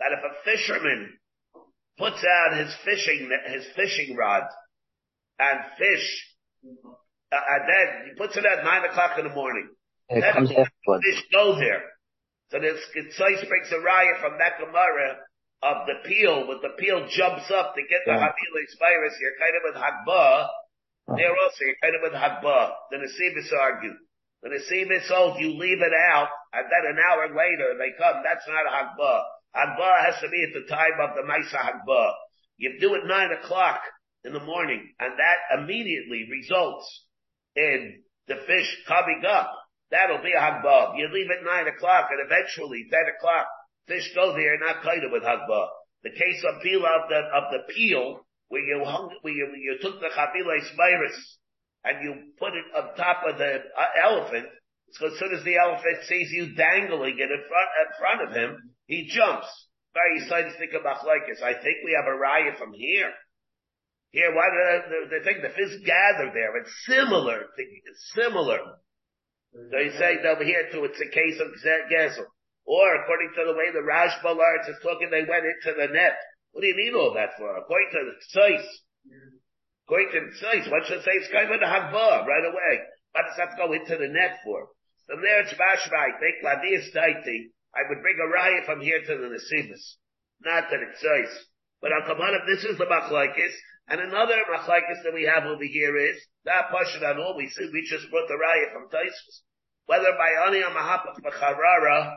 that 0.00 0.10
if 0.10 0.24
a 0.24 0.34
fisherman 0.42 1.12
puts 1.96 2.24
out 2.24 2.58
his 2.58 2.74
fishing, 2.84 3.30
his 3.46 3.64
fishing 3.76 4.16
rod 4.16 4.42
and 5.38 5.60
fish, 5.78 6.34
uh, 7.30 7.36
and 7.36 7.62
then 7.68 8.08
he 8.08 8.18
puts 8.18 8.36
it 8.36 8.44
at 8.44 8.64
nine 8.64 8.84
o'clock 8.84 9.18
in 9.18 9.28
the 9.28 9.34
morning. 9.34 9.68
It 10.08 10.20
then 10.20 10.32
comes 10.32 10.50
afterwards. 10.50 11.04
fish 11.04 11.22
go 11.32 11.54
there. 11.54 11.93
So 12.54 12.62
this 12.62 12.78
Tzais 12.94 13.42
brings 13.50 13.66
a 13.74 13.82
riot 13.82 14.22
from 14.22 14.38
that 14.38 14.62
Gemara 14.62 15.18
of 15.66 15.90
the 15.90 16.06
peel, 16.06 16.46
but 16.46 16.62
the 16.62 16.78
peel 16.78 17.02
jumps 17.10 17.50
up 17.50 17.74
to 17.74 17.82
get 17.82 18.06
the 18.06 18.14
Yeah. 18.14 18.30
Havilis 18.30 18.78
virus. 18.78 19.18
You're 19.18 19.38
kind 19.42 19.56
of 19.58 19.62
with 19.64 19.74
Hagbah. 19.74 20.44
Uh-huh. 20.46 21.16
There 21.16 21.34
also, 21.34 21.64
you're 21.66 21.82
kind 21.82 21.96
of 21.96 22.02
with 22.02 22.12
Hagbah. 22.12 22.76
The 22.92 22.98
Nesibis 22.98 23.52
argue. 23.52 23.98
The 24.42 24.50
Nesibis 24.50 25.08
hold 25.08 25.40
you 25.40 25.58
leave 25.58 25.82
it 25.82 25.92
out, 26.12 26.28
and 26.52 26.70
then 26.70 26.92
an 26.94 26.98
hour 27.02 27.26
later 27.34 27.74
they 27.76 27.90
come. 27.98 28.22
That's 28.22 28.46
not 28.46 28.66
a 28.66 28.70
Hagbah. 28.70 29.22
Hagbah 29.56 30.04
has 30.06 30.20
to 30.20 30.28
be 30.28 30.44
at 30.44 30.54
the 30.54 30.68
time 30.70 31.00
of 31.00 31.16
the 31.16 31.22
Maisa 31.22 31.58
Hagbah. 31.58 32.12
You 32.56 32.78
do 32.78 32.94
it 32.94 33.04
nine 33.06 33.32
o'clock 33.32 33.80
in 34.22 34.32
the 34.32 34.38
morning, 34.38 34.94
and 35.00 35.18
that 35.18 35.58
immediately 35.58 36.28
results 36.30 36.86
in 37.56 38.04
the 38.28 38.36
fish 38.46 38.84
coming 38.86 39.24
up. 39.26 39.50
That'll 39.94 40.26
be 40.26 40.34
a 40.34 40.42
Hagbah. 40.42 40.98
You 40.98 41.06
leave 41.14 41.30
at 41.30 41.46
nine 41.46 41.70
o'clock, 41.70 42.10
and 42.10 42.18
eventually 42.18 42.90
ten 42.90 43.06
o'clock, 43.14 43.46
fish 43.86 44.10
go 44.12 44.34
there, 44.34 44.58
not 44.58 44.82
of 44.82 45.12
with 45.14 45.22
Hagbah. 45.22 45.68
The 46.02 46.10
case 46.10 46.42
of 46.42 46.62
peel 46.66 46.82
of 46.82 47.06
the 47.06 47.20
of 47.30 47.44
the 47.54 47.62
peel, 47.72 48.26
where 48.48 48.66
you 48.66 48.82
hung, 48.84 49.14
where 49.22 49.32
you, 49.32 49.54
you 49.54 49.78
took 49.80 50.00
the 50.00 50.10
chavilas 50.10 50.66
virus 50.76 51.38
and 51.84 52.02
you 52.02 52.34
put 52.40 52.54
it 52.58 52.64
on 52.74 52.96
top 52.96 53.22
of 53.22 53.38
the 53.38 53.62
uh, 53.78 53.86
elephant. 54.02 54.46
So 54.98 55.06
as 55.06 55.18
soon 55.18 55.32
as 55.32 55.44
the 55.44 55.58
elephant 55.62 56.02
sees 56.08 56.32
you 56.32 56.56
dangling 56.56 57.14
it 57.18 57.30
in 57.30 57.42
front 57.46 57.70
in 57.78 57.88
front 57.98 58.20
of 58.26 58.30
him, 58.34 58.74
he 58.86 59.06
jumps. 59.06 59.46
Very 59.94 60.26
think 60.58 60.74
of 60.74 60.82
machlekes. 60.82 61.38
I 61.38 61.54
think 61.54 61.86
we 61.86 61.94
have 61.94 62.10
a 62.10 62.18
riot 62.18 62.58
from 62.58 62.72
here. 62.74 63.12
Here, 64.10 64.34
why 64.34 64.46
do 64.50 64.58
the, 64.90 65.18
the 65.18 65.24
thing 65.24 65.38
the 65.42 65.54
fish 65.54 65.86
gather 65.86 66.34
there? 66.34 66.56
It's 66.58 66.74
similar. 66.84 67.46
It's 67.56 68.12
similar. 68.14 68.58
So 69.54 69.78
he's 69.78 69.94
saying 69.98 70.26
over 70.26 70.42
here 70.42 70.66
too, 70.72 70.82
it's 70.84 70.98
a 70.98 71.14
case 71.14 71.38
of 71.38 71.54
gezel. 71.62 72.26
Or 72.66 72.94
according 72.98 73.30
to 73.38 73.44
the 73.46 73.54
way 73.54 73.70
the 73.70 73.86
Rashba 73.86 74.34
learns, 74.34 74.66
is 74.66 74.82
talking 74.82 75.10
they 75.10 75.22
went 75.22 75.46
into 75.46 75.78
the 75.78 75.92
net. 75.94 76.18
What 76.50 76.62
do 76.62 76.66
you 76.66 76.76
need 76.76 76.94
all 76.94 77.14
that 77.14 77.38
for? 77.38 77.54
According 77.56 77.90
to 77.92 78.02
the 78.10 78.16
Tzais. 78.34 78.66
According 79.86 80.10
to 80.10 80.20
the 80.26 80.32
Tzais, 80.38 80.70
one 80.70 80.82
should 80.86 81.04
say 81.04 81.14
it's 81.18 81.30
kind 81.30 81.52
of 81.52 81.60
the 81.60 81.66
Hagba 81.70 82.26
right 82.26 82.46
away. 82.50 82.74
What 83.12 83.26
does 83.30 83.38
that 83.38 83.58
go 83.58 83.70
into 83.72 83.94
the 83.94 84.08
net 84.08 84.40
for? 84.42 84.74
From 85.06 85.20
there 85.20 85.42
it's 85.42 85.54
Mashma, 85.54 85.98
I 85.98 86.18
think, 86.18 86.42
Lavias 86.42 86.90
Daiti, 86.90 87.52
I 87.76 87.86
would 87.88 88.00
bring 88.00 88.18
a 88.18 88.32
riot 88.32 88.64
from 88.64 88.80
here 88.80 89.02
to 89.02 89.14
the 89.18 89.28
Nesibis. 89.28 89.98
Not 90.40 90.70
to 90.70 90.78
the 90.78 90.90
Tzais. 90.98 91.30
But 91.82 91.92
on 91.92 92.06
Kabbalah, 92.06 92.46
this 92.48 92.64
is 92.64 92.78
the 92.78 92.86
Machlaikis. 92.86 93.54
And 93.88 94.00
another 94.00 94.40
Machlaikis 94.48 95.04
that 95.04 95.12
we 95.12 95.24
have 95.24 95.44
over 95.44 95.64
here 95.64 95.96
is, 95.96 96.16
that 96.44 96.72
Pashan 96.72 97.04
on 97.04 97.20
all 97.20 97.36
we 97.36 97.48
see, 97.48 97.68
we 97.72 97.84
just 97.84 98.10
brought 98.10 98.28
the 98.28 98.40
riot 98.40 98.72
from 98.72 98.88
Taisus. 98.88 99.44
Whether 99.86 100.12
by 100.16 100.32
Ani 100.48 100.64
Mahapach 100.64 101.20
Bacharara, 101.20 102.16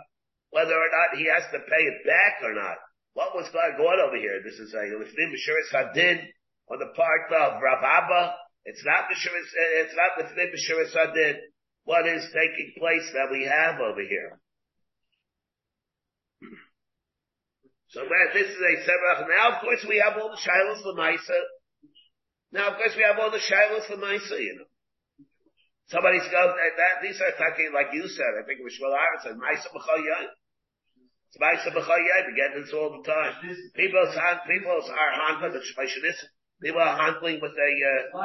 whether 0.52 0.72
or 0.72 0.90
not 0.92 1.20
he 1.20 1.28
has 1.28 1.44
to 1.52 1.60
pay 1.60 1.84
it 1.84 2.08
back 2.08 2.40
or 2.44 2.54
not. 2.56 2.78
What 3.14 3.36
was 3.36 3.50
going 3.52 3.76
on 3.76 4.00
over 4.00 4.16
here? 4.16 4.40
This 4.44 4.60
is 4.60 4.74
a 4.74 4.96
Lifnim 4.96 5.34
B'Shiris 5.36 5.74
Hadin 5.76 6.24
on 6.72 6.80
the 6.80 6.94
part 6.96 7.28
of 7.32 7.62
Rav 7.62 7.84
Abba. 7.84 8.36
It's 8.64 8.84
not 8.86 9.10
B'Shiris, 9.12 9.50
eh, 9.52 9.84
it's 9.84 9.96
not 9.96 10.24
Lifnim 10.24 10.54
B'Shiris 10.56 10.96
Hadin. 10.96 11.36
What 11.84 12.08
is 12.08 12.24
taking 12.32 12.74
place 12.78 13.12
that 13.14 13.32
we 13.32 13.44
have 13.44 13.80
over 13.80 14.02
here? 14.02 14.40
So 17.90 18.04
this 18.34 18.48
is 18.48 18.60
a 18.60 18.74
Sebrach. 18.84 19.28
Now, 19.30 19.56
of 19.56 19.62
course, 19.62 19.86
we 19.88 20.04
have 20.04 20.22
all 20.22 20.30
the 20.30 20.38
Shilohs 20.38 20.84
Lamaisa. 20.84 21.40
Now, 22.52 22.72
of 22.72 22.80
course, 22.80 22.96
we 22.96 23.04
have 23.04 23.20
all 23.20 23.32
the 23.32 23.44
Shilohs 23.44 23.92
Lamaisa, 23.92 24.40
you 24.40 24.56
know. 24.56 24.70
Somebody's 25.88 26.28
go, 26.28 26.42
that, 26.52 27.00
these 27.00 27.20
are 27.24 27.32
talking 27.40 27.72
like 27.72 27.96
you 27.96 28.08
said, 28.12 28.36
I 28.36 28.44
think 28.44 28.60
it 28.60 28.68
was 28.68 28.76
Shmuel 28.76 28.92
Aaron 28.92 29.20
said, 29.24 29.36
Maisa 29.40 29.72
B'chol 29.72 30.04
Yom. 30.04 30.28
It's 31.32 31.40
Maisa 31.40 31.72
B'chol 31.72 31.96
Yom, 31.96 32.24
we 32.28 32.36
get 32.36 32.52
this 32.56 32.76
all 32.76 32.92
the 32.92 33.04
time. 33.08 33.40
People, 33.72 34.04
people 34.04 34.76
are 34.76 35.12
handling 35.16 35.56
the 35.56 35.64
Shmashionis. 35.64 36.20
People 36.60 36.82
are 36.82 36.98
handling 36.98 37.40
with 37.40 37.56
a, 37.56 37.72
uh, 37.88 38.20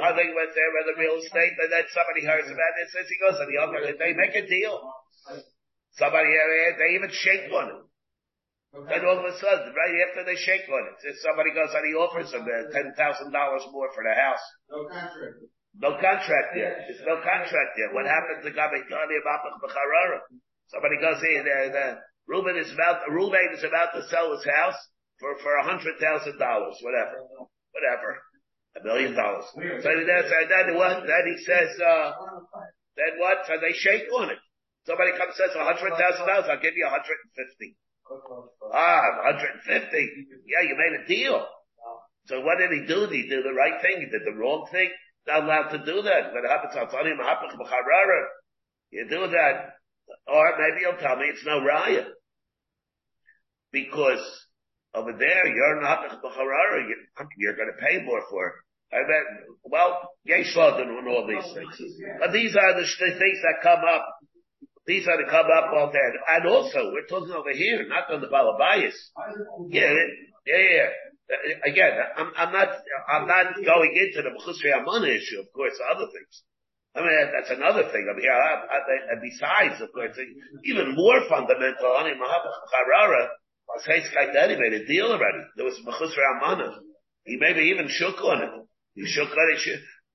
handling 0.00 0.32
with 0.32 0.52
their, 0.54 0.70
with 0.72 0.86
the 0.88 0.96
real 0.96 1.18
estate, 1.20 1.58
and 1.60 1.72
then 1.72 1.84
somebody 1.92 2.24
hears 2.24 2.48
about 2.48 2.74
it, 2.80 2.88
says 2.88 3.04
he 3.04 3.18
goes, 3.20 3.36
and 3.36 3.50
the 3.52 3.58
other, 3.60 3.80
they 3.98 4.12
make 4.16 4.36
a 4.36 4.46
deal. 4.46 4.80
Somebody, 5.92 6.30
uh, 6.30 6.78
they 6.78 6.94
even 6.96 7.10
shake 7.12 7.52
on 7.52 7.87
Then 8.72 9.00
all 9.08 9.16
of 9.16 9.24
a 9.24 9.36
sudden, 9.40 9.72
right 9.72 9.96
after 10.08 10.28
they 10.28 10.36
shake 10.36 10.68
on 10.68 10.84
it, 10.92 10.98
if 11.08 11.16
somebody 11.24 11.56
goes 11.56 11.72
and 11.72 11.88
he 11.88 11.96
offers 11.96 12.30
them 12.36 12.44
uh, 12.44 12.68
$10,000 12.68 12.92
more 13.72 13.88
for 13.96 14.04
the 14.04 14.12
house. 14.12 14.44
No 14.68 14.84
contract. 14.84 15.36
No 15.78 15.90
contract 15.96 16.50
yet. 16.52 16.84
There's 16.84 17.06
no 17.08 17.16
contract 17.24 17.72
yet. 17.80 17.96
What 17.96 18.04
happens 18.04 18.44
to 18.44 18.52
Gabi 18.52 18.84
Kani 18.92 19.16
Abapach? 19.24 19.56
Somebody 20.68 21.00
goes 21.00 21.22
in, 21.24 21.48
uh, 21.48 21.72
the, 21.72 21.86
Reuben 22.28 22.60
is 22.60 22.68
about, 22.76 23.08
Reuben 23.08 23.56
is 23.56 23.64
about 23.64 23.96
to 23.96 24.04
sell 24.12 24.28
his 24.36 24.44
house 24.44 24.76
for, 25.16 25.32
for 25.40 25.56
a 25.56 25.64
hundred 25.64 25.96
thousand 25.96 26.36
dollars, 26.36 26.76
whatever. 26.84 27.24
Whatever. 27.72 28.20
A 28.76 28.84
million 28.84 29.16
dollars. 29.16 29.48
So 29.56 29.88
that's, 29.88 30.28
and 30.28 30.50
then 30.52 30.76
what? 30.76 31.08
Then 31.08 31.24
he 31.24 31.36
says, 31.42 31.72
uh, 31.80 32.12
then 33.00 33.16
what? 33.16 33.48
So 33.48 33.56
they 33.56 33.72
shake 33.72 34.12
on 34.12 34.28
it. 34.28 34.38
Somebody 34.84 35.16
comes 35.16 35.32
and 35.40 35.40
says 35.40 35.56
a 35.56 35.64
hundred 35.64 35.96
thousand 35.96 36.28
dollars, 36.28 36.46
I'll 36.52 36.60
give 36.60 36.76
you 36.76 36.84
a 36.84 36.92
hundred 36.92 37.16
and 37.16 37.32
fifty. 37.32 37.80
Ah, 38.72 39.02
150. 39.24 39.66
Yeah, 40.46 40.62
you 40.68 40.76
made 40.76 41.00
a 41.00 41.06
deal. 41.06 41.46
So 42.26 42.40
what 42.40 42.58
did 42.58 42.70
he 42.72 42.86
do? 42.86 43.06
Did 43.06 43.12
he 43.12 43.28
do 43.28 43.42
the 43.42 43.54
right 43.54 43.80
thing? 43.80 44.00
He 44.00 44.06
did 44.06 44.24
the 44.24 44.38
wrong 44.38 44.66
thing? 44.70 44.90
Not 45.26 45.44
allowed 45.44 45.68
to 45.70 45.78
do 45.84 46.02
that. 46.02 46.32
Happens 46.48 46.76
on. 46.76 46.88
You 48.90 49.08
do 49.08 49.26
that. 49.28 49.74
Or 50.26 50.56
maybe 50.58 50.80
you'll 50.82 51.00
tell 51.00 51.16
me 51.16 51.26
it's 51.26 51.44
no 51.44 51.62
riot. 51.64 52.08
Because 53.72 54.24
over 54.94 55.12
there, 55.12 55.46
you're 55.46 55.80
not 55.82 56.08
B'Charara. 56.08 56.88
You're 57.36 57.56
going 57.56 57.68
to 57.68 57.86
pay 57.86 58.02
more 58.04 58.22
for 58.30 58.48
it. 58.48 58.54
I 58.90 59.04
bet, 59.04 59.44
well, 59.64 60.16
Yesh 60.24 60.56
Lodin 60.56 60.88
and 60.88 61.08
all 61.08 61.26
these 61.26 61.52
things. 61.52 61.76
But 62.20 62.32
these 62.32 62.56
are 62.56 62.72
the 62.72 62.86
things 63.18 63.38
that 63.42 63.60
come 63.62 63.84
up 63.84 64.16
these 64.88 65.06
are 65.06 65.20
to 65.20 65.28
come 65.28 65.46
up. 65.52 65.68
And 65.68 66.48
also, 66.48 66.90
we're 66.90 67.04
talking 67.04 67.36
over 67.36 67.52
here, 67.52 67.86
not 67.86 68.10
on 68.10 68.22
the 68.24 68.26
Balabayas. 68.26 68.96
Yeah, 69.68 69.92
yeah, 70.46 70.56
yeah. 70.56 70.88
Again, 71.68 71.92
I'm, 72.16 72.32
I'm 72.34 72.52
not, 72.52 72.68
I'm 73.06 73.28
not 73.28 73.52
going 73.62 73.92
into 73.92 74.24
the 74.24 74.32
Mechusri 74.32 74.72
Amana 74.72 75.12
issue, 75.12 75.40
of 75.40 75.52
course, 75.52 75.76
other 75.92 76.08
things. 76.08 76.42
I 76.96 77.04
mean, 77.04 77.12
that's 77.36 77.52
another 77.52 77.92
thing. 77.92 78.08
I, 78.08 78.16
I, 78.16 79.12
and 79.12 79.20
besides, 79.20 79.82
of 79.82 79.92
course, 79.92 80.16
even 80.64 80.96
more 80.96 81.20
fundamental, 81.28 81.92
I 81.92 82.08
mean, 82.08 82.16
Mahabach 82.16 82.56
Charara, 82.72 83.28
Saints 83.84 84.08
Kaitani 84.08 84.58
made 84.58 84.72
a 84.72 84.86
deal 84.86 85.12
already. 85.12 85.44
There 85.56 85.66
was 85.66 85.78
Mechusri 85.84 86.24
Amana. 86.40 86.80
He 87.24 87.36
maybe 87.36 87.68
even 87.76 87.88
shook 87.90 88.16
on 88.24 88.40
it. 88.40 88.50
He 88.94 89.04
shook 89.04 89.28
on 89.28 89.52
it. 89.52 89.60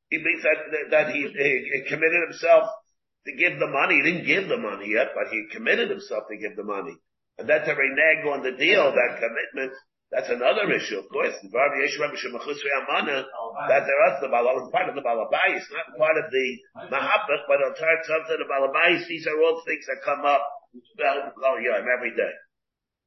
He 0.09 0.17
means 0.17 0.41
that, 0.41 0.89
that 0.89 1.13
he, 1.13 1.21
he 1.21 1.83
committed 1.87 2.23
himself 2.27 2.69
to 3.25 3.31
give 3.33 3.59
the 3.59 3.67
money. 3.67 4.01
He 4.01 4.03
didn't 4.03 4.27
give 4.27 4.47
the 4.49 4.57
money 4.57 4.91
yet, 4.91 5.11
but 5.15 5.31
he 5.31 5.47
committed 5.51 5.89
himself 5.89 6.23
to 6.29 6.37
give 6.37 6.55
the 6.55 6.63
money. 6.63 6.95
And 7.37 7.49
then 7.49 7.65
to 7.65 7.73
renege 7.73 8.25
on 8.29 8.43
the 8.43 8.53
deal, 8.53 8.91
that 8.93 9.17
commitment, 9.17 9.73
that's 10.11 10.29
another 10.29 10.69
issue, 10.69 10.99
of 10.99 11.09
course. 11.09 11.33
The 11.41 11.49
Bar 11.49 11.73
Yeshua 11.73 12.13
that 12.13 13.81
there 13.87 14.03
is 14.13 14.21
the 14.21 14.29
Balabais, 14.29 14.71
part 14.71 14.89
of 14.89 14.95
the 14.95 15.01
Balabais, 15.01 15.63
not 15.73 15.97
part 15.97 16.17
of 16.17 16.29
the 16.29 16.47
Mahabbat, 16.93 17.41
but 17.47 17.59
in 17.65 17.73
terms 17.73 18.29
of 18.29 18.37
the 18.37 18.45
Balabais, 18.45 19.07
these 19.07 19.25
are 19.25 19.41
all 19.41 19.63
things 19.65 19.85
that 19.87 20.05
come 20.05 20.25
up, 20.25 20.45
well, 20.99 21.33
oh 21.45 21.57
yeah, 21.57 21.81
every 21.81 22.11
day. 22.11 22.33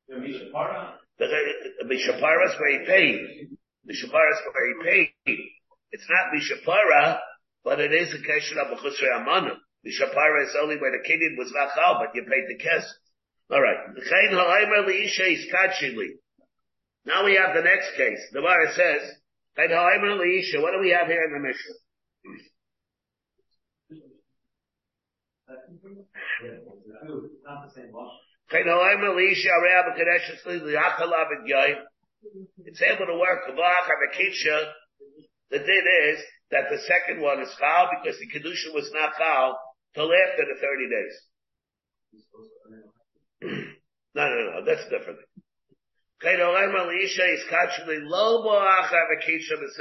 The 0.08 0.16
Mishapara. 0.16 0.94
The 1.18 1.84
Mishapara 1.84 2.46
is 2.46 2.58
where 2.58 2.80
he 2.80 2.86
paid. 2.86 3.50
Mishapara 3.86 4.30
is 4.32 4.40
where 4.50 4.66
he 4.66 5.10
paid. 5.24 5.38
It's 5.92 6.06
not 6.10 6.34
Mishapara, 6.34 7.18
but 7.62 7.78
it 7.78 7.92
is 7.92 8.12
a 8.14 8.24
question 8.24 8.58
of 8.58 8.76
B'chusrei 8.76 9.20
Amana. 9.20 9.54
The 9.86 9.94
Shapara 9.94 10.42
is 10.42 10.56
only 10.60 10.74
where 10.82 10.90
the 10.90 10.98
Kenyan 10.98 11.38
was 11.38 11.52
not 11.54 11.70
chal, 11.78 12.02
but 12.02 12.10
you 12.12 12.26
paid 12.26 12.50
the 12.50 12.58
kes. 12.58 12.82
Alright. 13.54 13.94
Chayin 13.94 14.34
ha'aymer 14.34 14.82
li'isha 14.82 15.30
is 15.30 15.46
kachili. 15.46 16.18
Now 17.06 17.24
we 17.24 17.36
have 17.36 17.54
the 17.54 17.62
next 17.62 17.94
case. 17.96 18.18
The 18.32 18.40
Gemara 18.40 18.72
says, 18.74 19.14
what 19.54 20.72
do 20.74 20.80
we 20.80 20.90
have 20.90 21.06
here 21.06 21.22
in 21.22 21.30
the 21.30 21.38
the 30.66 30.74
et. 31.54 31.78
It's 32.64 32.82
able 32.82 33.06
to 33.06 33.14
work. 33.14 33.46
Kavach 33.46 33.86
ha 33.86 33.94
The 35.52 35.58
din 35.58 35.86
is 36.10 36.18
that 36.50 36.70
the 36.70 36.78
second 36.88 37.22
one 37.22 37.40
is 37.40 37.54
chal 37.56 37.88
because 38.02 38.18
the 38.18 38.26
kedusha 38.26 38.74
was 38.74 38.90
not 38.92 39.14
chal 39.16 39.60
till 39.96 40.12
after 40.12 40.44
the 40.44 40.60
thirty 40.60 40.86
days. 40.92 41.16
no, 44.14 44.28
no, 44.28 44.40
no, 44.52 44.64
that's 44.64 44.84
different. 44.92 45.18
is 49.64 49.72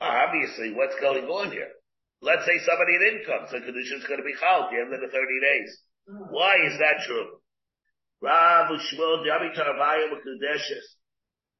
Obviously, 0.00 0.74
what's 0.74 0.98
going 1.00 1.24
on 1.24 1.50
here? 1.52 1.70
Let's 2.20 2.44
say 2.44 2.58
somebody 2.66 2.98
didn't 2.98 3.26
come, 3.26 3.46
so 3.50 3.58
kedusha 3.58 3.98
is 4.02 4.06
going 4.06 4.18
to 4.18 4.26
be 4.26 4.34
at 4.66 4.70
the 4.70 4.78
end 4.82 4.94
of 4.94 5.00
the 5.00 5.08
thirty 5.08 5.38
days. 5.40 5.70
Why 6.30 6.56
is 6.66 6.78
that 6.78 7.06
true? 7.06 7.40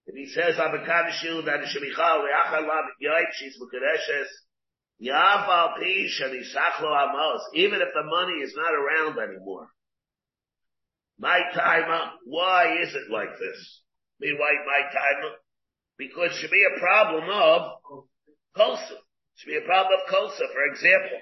If 0.06 0.14
he 0.14 0.26
says 0.30 0.54
Abakadishu 0.56 1.44
that 1.44 1.60
it 1.60 1.68
should 1.68 1.82
be 1.82 1.92
chal 1.94 2.22
she's 3.38 3.58
even 7.54 7.80
if 7.80 7.88
the 7.94 8.04
money 8.04 8.32
is 8.42 8.54
not 8.56 8.72
around 8.72 9.18
anymore. 9.18 9.68
My 11.18 11.40
timer, 11.54 12.12
why 12.24 12.78
is 12.82 12.94
it 12.94 13.10
like 13.10 13.38
this? 13.38 13.82
Me 14.20 14.34
why 14.38 14.52
my 14.66 14.82
timer? 14.92 15.34
Because 15.98 16.32
it 16.32 16.40
should 16.40 16.50
be 16.50 16.64
a 16.64 16.78
problem 16.78 17.28
of 17.30 17.80
kosa. 18.56 18.96
Should 19.36 19.48
be 19.48 19.56
a 19.56 19.66
problem 19.66 19.98
of 20.00 20.06
kosa. 20.12 20.46
For 20.52 20.64
example, 20.72 21.20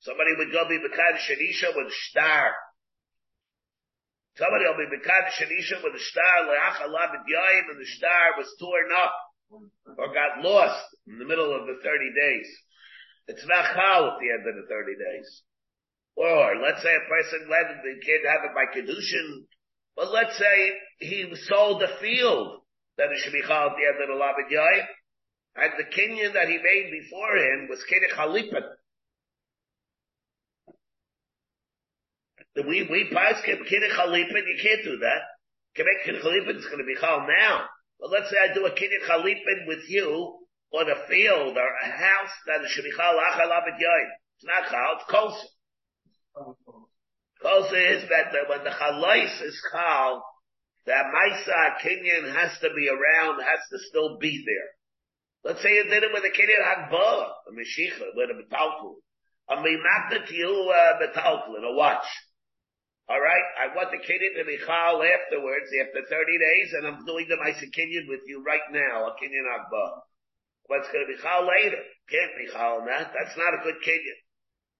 somebody 0.00 0.30
would 0.36 0.52
go 0.52 0.68
be 0.68 0.78
Mekadish 0.78 1.26
Shanisha 1.28 1.74
with 1.76 1.86
a 1.86 1.96
star. 2.10 2.54
Somebody 4.36 4.68
will 4.68 4.76
be 4.76 4.92
Mekadosh 4.92 5.32
Shanisha 5.40 5.82
with 5.82 5.96
a 5.96 6.04
star, 6.12 6.44
Le'achalab 6.44 7.24
and 7.24 7.80
the 7.80 7.86
star 7.96 8.36
was 8.36 8.54
torn 8.60 8.92
up, 8.92 9.14
or 9.96 10.12
got 10.12 10.44
lost 10.44 10.84
in 11.06 11.18
the 11.18 11.24
middle 11.24 11.54
of 11.56 11.66
the 11.66 11.80
30 11.82 12.12
days. 12.12 12.46
It's 13.28 13.46
not 13.46 13.64
at 13.64 14.18
the 14.20 14.30
end 14.30 14.46
of 14.46 14.54
the 14.54 14.66
30 14.70 14.94
days. 14.94 15.42
Or, 16.16 16.56
let's 16.62 16.82
say 16.82 16.94
a 16.94 17.08
person 17.08 17.50
let 17.50 17.82
the 17.82 18.00
kid 18.00 18.22
have 18.24 18.48
it 18.48 18.54
by 18.54 18.72
Kedushin, 18.72 19.44
but 19.96 20.12
let's 20.12 20.38
say 20.38 20.72
he 20.98 21.28
sold 21.44 21.82
the 21.82 21.88
field, 22.00 22.62
then 22.96 23.08
it 23.12 23.18
should 23.18 23.32
be 23.32 23.42
chal 23.42 23.70
at 23.70 23.76
the 23.76 23.84
end 23.84 24.00
of 24.00 24.08
the 24.08 24.16
Labid 24.16 24.48
Yayim, 24.48 24.86
and 25.56 25.72
the 25.76 25.84
kinyan 25.84 26.32
that 26.32 26.48
he 26.48 26.56
made 26.56 26.90
before 26.90 27.36
him 27.36 27.68
was 27.68 27.84
Kedech 27.84 28.16
Halipin. 28.16 28.64
we, 32.64 32.88
we 32.90 33.10
pass 33.12 33.42
chalipin, 33.44 34.46
you 34.46 34.58
can't 34.62 34.84
do 34.84 34.98
that. 34.98 35.22
Kiddush 35.74 36.22
chalipin 36.22 36.56
is 36.56 36.66
going 36.66 36.78
to 36.78 36.84
be 36.84 36.96
chal 36.98 37.26
now. 37.28 37.64
But 38.00 38.10
let's 38.10 38.30
say 38.30 38.36
I 38.40 38.54
do 38.54 38.64
a 38.64 38.70
chalipin 38.70 39.66
with 39.66 39.84
you 39.88 40.45
on 40.72 40.90
a 40.90 41.06
field 41.08 41.56
or 41.56 41.70
a 41.84 41.90
house 41.90 42.34
that 42.46 42.60
should 42.68 42.84
be 42.84 42.92
chal 42.96 43.14
yoyim. 43.14 44.10
It's 44.36 44.44
not 44.44 44.68
chal, 44.70 44.98
it's 44.98 45.06
kosa. 45.10 45.46
Kosa 47.42 47.96
is 47.96 48.08
that 48.08 48.32
when 48.48 48.64
the 48.64 48.70
chalais 48.70 49.42
is 49.42 49.60
chal, 49.72 50.24
that 50.86 51.06
Maisa 51.06 51.78
Kenyan 51.82 52.32
has 52.32 52.58
to 52.60 52.70
be 52.74 52.88
around, 52.88 53.40
has 53.40 53.60
to 53.70 53.78
still 53.90 54.18
be 54.18 54.44
there. 54.46 54.70
Let's 55.44 55.62
say 55.62 55.74
you 55.74 55.84
did 55.84 56.02
it 56.02 56.10
with 56.12 56.24
a 56.24 56.34
Kenyan 56.34 56.62
Hagbah, 56.62 57.30
a 57.46 57.52
Meshicha, 57.52 58.14
with 58.14 58.30
a 58.30 58.34
Metalkul. 58.34 58.94
A 59.48 59.56
Mimata 59.56 60.26
to 60.26 60.34
you, 60.34 60.72
uh, 60.74 60.98
Metalkul, 60.98 61.62
a 61.62 61.74
watch. 61.74 62.06
All 63.08 63.20
right, 63.20 63.46
I 63.62 63.70
want 63.76 63.94
the 63.94 64.02
kinyan 64.02 64.34
to 64.34 64.44
be 64.44 64.58
chal 64.66 64.98
afterwards, 64.98 65.70
after 65.78 66.02
30 66.10 66.10
days, 66.10 66.68
and 66.74 66.86
I'm 66.88 67.06
doing 67.06 67.26
the 67.28 67.38
Maisa 67.38 67.70
kinyan 67.70 68.10
with 68.10 68.26
you 68.26 68.42
right 68.42 68.66
now, 68.72 69.06
a 69.06 69.14
kinyan 69.14 69.46
akba. 69.46 70.02
What's 70.66 70.90
going 70.90 71.06
to 71.06 71.12
be 71.14 71.22
chal 71.22 71.46
later? 71.46 71.82
Can't 72.10 72.34
be 72.38 72.50
chal 72.50 72.82
that. 72.86 73.14
That's 73.14 73.36
not 73.38 73.54
a 73.54 73.62
good 73.62 73.78
kinyan. 73.82 74.18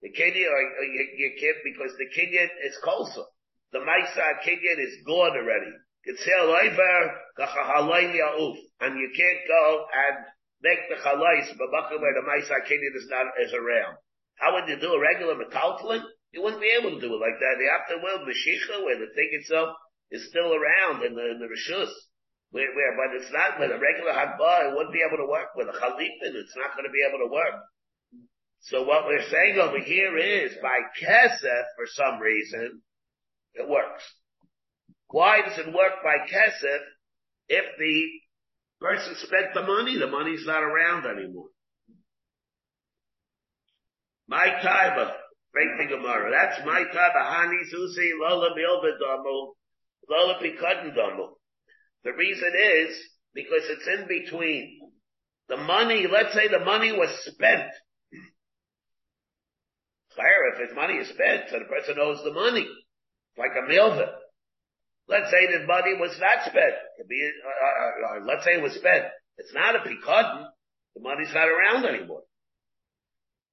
The 0.03 0.11
kinyan, 0.13 0.51
or, 0.51 0.59
uh, 0.59 0.83
or 0.83 0.85
uh, 0.85 0.93
you, 0.93 1.03
you, 1.17 1.31
can't, 1.39 1.63
because 1.63 1.95
the 1.97 2.11
kinyan 2.11 2.51
is 2.67 2.77
kosa. 2.83 3.25
The 3.73 3.79
Maisa 3.81 4.43
kinyan 4.43 4.79
is 4.83 5.03
gone 5.07 5.35
already. 5.39 5.73
And 6.07 6.19
you 8.99 9.11
can't 9.17 9.43
go 9.49 9.87
and 9.91 10.17
make 10.63 10.79
the 10.89 10.97
chalais, 11.03 11.51
but 11.59 11.71
where 11.71 12.15
the 12.15 12.27
Maisa 12.27 12.63
kinyan 12.67 12.95
is 12.95 13.07
not, 13.09 13.27
is 13.43 13.53
around. 13.55 13.97
How 14.37 14.55
would 14.55 14.69
you 14.69 14.79
do 14.79 14.93
a 14.93 15.01
regular 15.01 15.35
metaltalin? 15.35 16.05
You 16.33 16.43
wouldn't 16.43 16.61
be 16.63 16.75
able 16.79 16.91
to 16.91 17.01
do 17.01 17.15
it 17.15 17.21
like 17.21 17.39
that. 17.41 17.57
The 17.57 17.71
afterworld, 17.73 18.29
Mashiach, 18.29 18.85
where 18.85 18.99
the 18.99 19.09
thing 19.15 19.31
itself 19.33 19.75
is 20.11 20.29
still 20.29 20.53
around 20.53 21.03
in 21.03 21.15
the, 21.15 21.31
in 21.31 21.39
the 21.41 21.49
Rishus. 21.49 21.91
Where, 22.51 22.73
where, 22.75 22.97
but 22.97 23.17
it's 23.17 23.33
not 23.33 23.59
with 23.61 23.71
a 23.71 23.79
regular 23.79 24.13
Hadba, 24.13 24.71
it 24.71 24.77
wouldn't 24.77 24.95
be 24.95 25.05
able 25.07 25.19
to 25.19 25.31
work. 25.31 25.55
With 25.57 25.69
a 25.69 25.73
Chalipin, 25.73 26.35
it's 26.35 26.57
not 26.57 26.73
going 26.75 26.87
to 26.87 26.93
be 26.93 27.05
able 27.07 27.27
to 27.27 27.33
work. 27.33 27.63
So 28.61 28.83
what 28.83 29.07
we're 29.07 29.29
saying 29.31 29.59
over 29.59 29.79
here 29.79 30.17
is, 30.17 30.53
by 30.63 30.79
Kesef, 31.01 31.65
for 31.77 31.87
some 31.87 32.21
reason, 32.21 32.83
it 33.55 33.69
works. 33.69 34.03
Why 35.09 35.43
does 35.43 35.59
it 35.59 35.75
work 35.75 36.03
by 36.03 36.27
Kesef 36.27 36.81
if 37.49 37.65
the 37.79 38.09
person 38.81 39.15
spent 39.17 39.55
the 39.55 39.63
money, 39.63 39.99
the 39.99 40.07
money's 40.07 40.47
not 40.47 40.63
around 40.63 41.07
anymore? 41.07 41.49
My 44.29 44.47
time 44.47 45.11
Break 45.57 45.89
the 45.89 45.97
Gemara. 45.97 46.31
That's 46.31 46.61
my 46.67 46.81
of 46.81 46.89
Hani 47.17 47.65
Susi 47.71 48.13
Lola 48.21 48.51
Lola. 48.53 49.55
The 52.05 52.13
reason 52.13 52.53
is 52.55 52.97
because 53.35 53.63
it's 53.69 53.87
in 53.87 54.09
between. 54.09 54.81
The 55.49 55.57
money, 55.57 56.07
let's 56.11 56.35
say 56.35 56.49
the 56.49 56.65
money 56.65 56.93
was 56.93 57.11
spent. 57.25 57.71
Clear, 60.15 60.55
if 60.55 60.69
his 60.69 60.77
money 60.77 60.95
is 60.95 61.09
spent, 61.09 61.51
so 61.51 61.59
the 61.59 61.67
person 61.67 61.97
owes 62.01 62.23
the 62.25 62.33
money. 62.33 62.67
Like 63.39 63.53
a 63.57 63.71
milva. 63.71 64.09
Let's 65.09 65.31
say 65.31 65.47
the 65.47 65.67
money 65.67 65.95
was 66.01 66.19
not 66.19 66.47
spent. 66.47 66.75
Be, 67.09 67.31
uh, 67.45 67.49
uh, 67.49 68.17
uh, 68.17 68.25
let's 68.25 68.45
say 68.45 68.55
it 68.55 68.63
was 68.63 68.75
spent. 68.75 69.05
It's 69.39 69.55
not 69.55 69.77
a 69.77 69.81
pikadon. 69.81 70.47
The 70.97 71.03
money's 71.03 71.33
not 71.33 71.47
around 71.47 71.85
anymore 71.85 72.23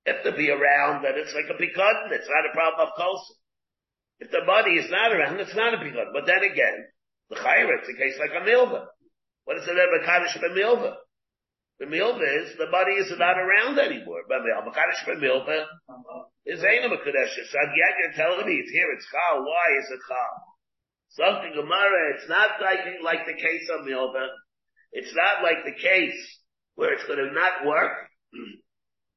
if 0.06 0.24
to 0.24 0.32
be 0.36 0.50
around, 0.50 1.04
then 1.04 1.14
it's 1.16 1.34
like 1.34 1.48
a 1.48 1.60
pikadon. 1.60 2.12
It's 2.12 2.28
not 2.28 2.50
a 2.50 2.54
problem 2.54 2.88
of 2.88 2.94
kosa. 3.00 3.34
If 4.20 4.32
the 4.32 4.44
money 4.46 4.76
is 4.76 4.92
not 4.92 5.12
around, 5.12 5.40
it's 5.40 5.56
not 5.56 5.74
a 5.74 5.78
pikadon. 5.78 6.12
But 6.14 6.26
then 6.26 6.44
again, 6.44 6.88
the 7.30 7.36
chayra, 7.36 7.80
it's 7.80 7.90
a 7.90 7.98
case 7.98 8.18
like 8.20 8.36
a 8.36 8.46
milva. 8.46 8.86
What 9.46 9.58
is 9.58 9.68
it 9.68 9.76
Makadish 9.76 10.38
milva? 10.40 10.96
The 11.80 11.86
milva 11.86 12.44
is 12.44 12.58
the 12.58 12.70
money 12.70 12.96
is 12.96 13.12
not 13.18 13.38
around 13.38 13.80
anymore. 13.80 14.24
Makadish 14.30 15.04
milva 15.08 15.66
is 16.46 16.64
Aina 16.64 16.90
Makadesh. 16.90 17.36
So 17.50 17.58
you're 17.76 18.14
telling 18.16 18.46
me 18.46 18.54
it's 18.54 18.72
here, 18.72 18.92
it's 18.96 19.08
chal. 19.10 19.44
Why 19.44 19.78
is 19.80 19.90
it 19.92 20.00
chal? 20.08 20.34
Something 21.10 21.54
Gemara, 21.54 22.16
it's 22.16 22.30
not 22.30 22.62
like, 22.62 22.80
like 23.04 23.26
the 23.26 23.34
case 23.34 23.70
of 23.72 23.86
milva. 23.86 24.28
It's 24.92 25.14
not 25.16 25.44
like 25.44 25.66
the 25.66 25.80
case 25.80 26.40
where 26.76 26.94
it's 26.94 27.06
going 27.06 27.20
to 27.20 27.32
not 27.34 27.66
work. 27.66 27.92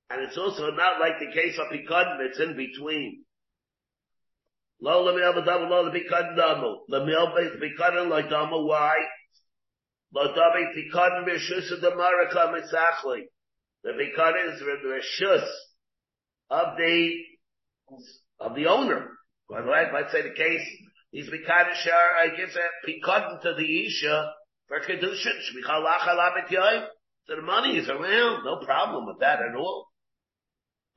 And 0.09 0.22
it's 0.22 0.38
also 0.38 0.70
not 0.70 1.00
like 1.00 1.18
the 1.18 1.34
case 1.34 1.59
of 1.59 1.66
Pikadon, 1.66 2.20
it's 2.20 2.38
in 2.38 2.57
between. 2.57 3.24
Lo 4.80 5.04
le 5.04 5.16
miel 5.16 5.32
b'damu, 5.32 5.68
lo 5.68 5.82
le 5.82 5.90
Pikadon 5.90 6.36
damu. 6.36 6.84
Le 6.88 7.04
miel 7.06 7.32
Pikadon 7.60 8.08
lo 8.08 8.22
damu, 8.22 8.66
why? 8.66 8.96
Lo 10.12 10.32
b'shus 10.34 11.72
of 11.72 11.80
the 11.80 11.90
Maraka 11.90 12.52
mitzachli. 12.52 13.22
The 13.82 13.92
Pikadon 13.92 14.54
is 14.54 14.60
the 14.60 14.66
rishus 14.84 15.48
of 16.50 16.76
the, 16.76 17.14
of 18.40 18.54
the 18.54 18.66
owner. 18.66 19.08
Right? 19.48 19.88
Let's 19.94 20.12
say 20.12 20.22
the 20.22 20.34
case, 20.34 20.66
he's 21.10 21.28
Pikadon 21.30 21.74
shar, 21.74 22.16
I 22.20 22.36
guess, 22.36 22.54
uh, 22.56 22.88
Pikadon 22.88 23.42
to 23.42 23.54
the 23.54 23.86
Isha 23.86 24.32
for 24.68 24.80
Kedushin, 24.80 25.38
shmichalach. 25.40 26.86
So 27.26 27.36
the 27.36 27.42
money 27.42 27.76
is 27.76 27.88
around, 27.88 28.44
no 28.44 28.64
problem 28.64 29.06
with 29.06 29.20
that 29.20 29.40
at 29.40 29.56
all. 29.56 29.88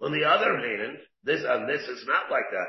On 0.02 0.12
the 0.12 0.26
other 0.26 0.58
hand, 0.58 0.98
this, 1.24 1.42
and 1.46 1.68
this 1.68 1.82
is 1.82 2.06
not 2.08 2.32
like 2.32 2.50
that. 2.52 2.68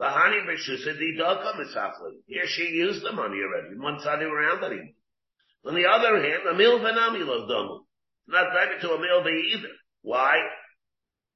Bahani 0.00 0.46
B'shusa 0.46 0.98
Didaka 0.98 1.54
Misafli. 1.54 2.18
Here 2.26 2.46
she 2.46 2.64
used 2.64 3.04
the 3.04 3.12
money 3.12 3.38
already. 3.38 3.78
One 3.78 4.00
side 4.00 4.22
around 4.22 4.64
anymore. 4.64 4.94
On 5.66 5.74
the 5.74 5.86
other 5.86 6.20
hand, 6.20 6.42
the 6.44 6.54
Mil 6.54 6.78
Vanami 6.80 7.24
Domu. 7.24 7.80
not 8.28 8.52
daimer 8.52 8.80
to 8.80 8.90
a 8.90 8.98
milva 8.98 9.30
either. 9.30 9.68
Why? 10.02 10.36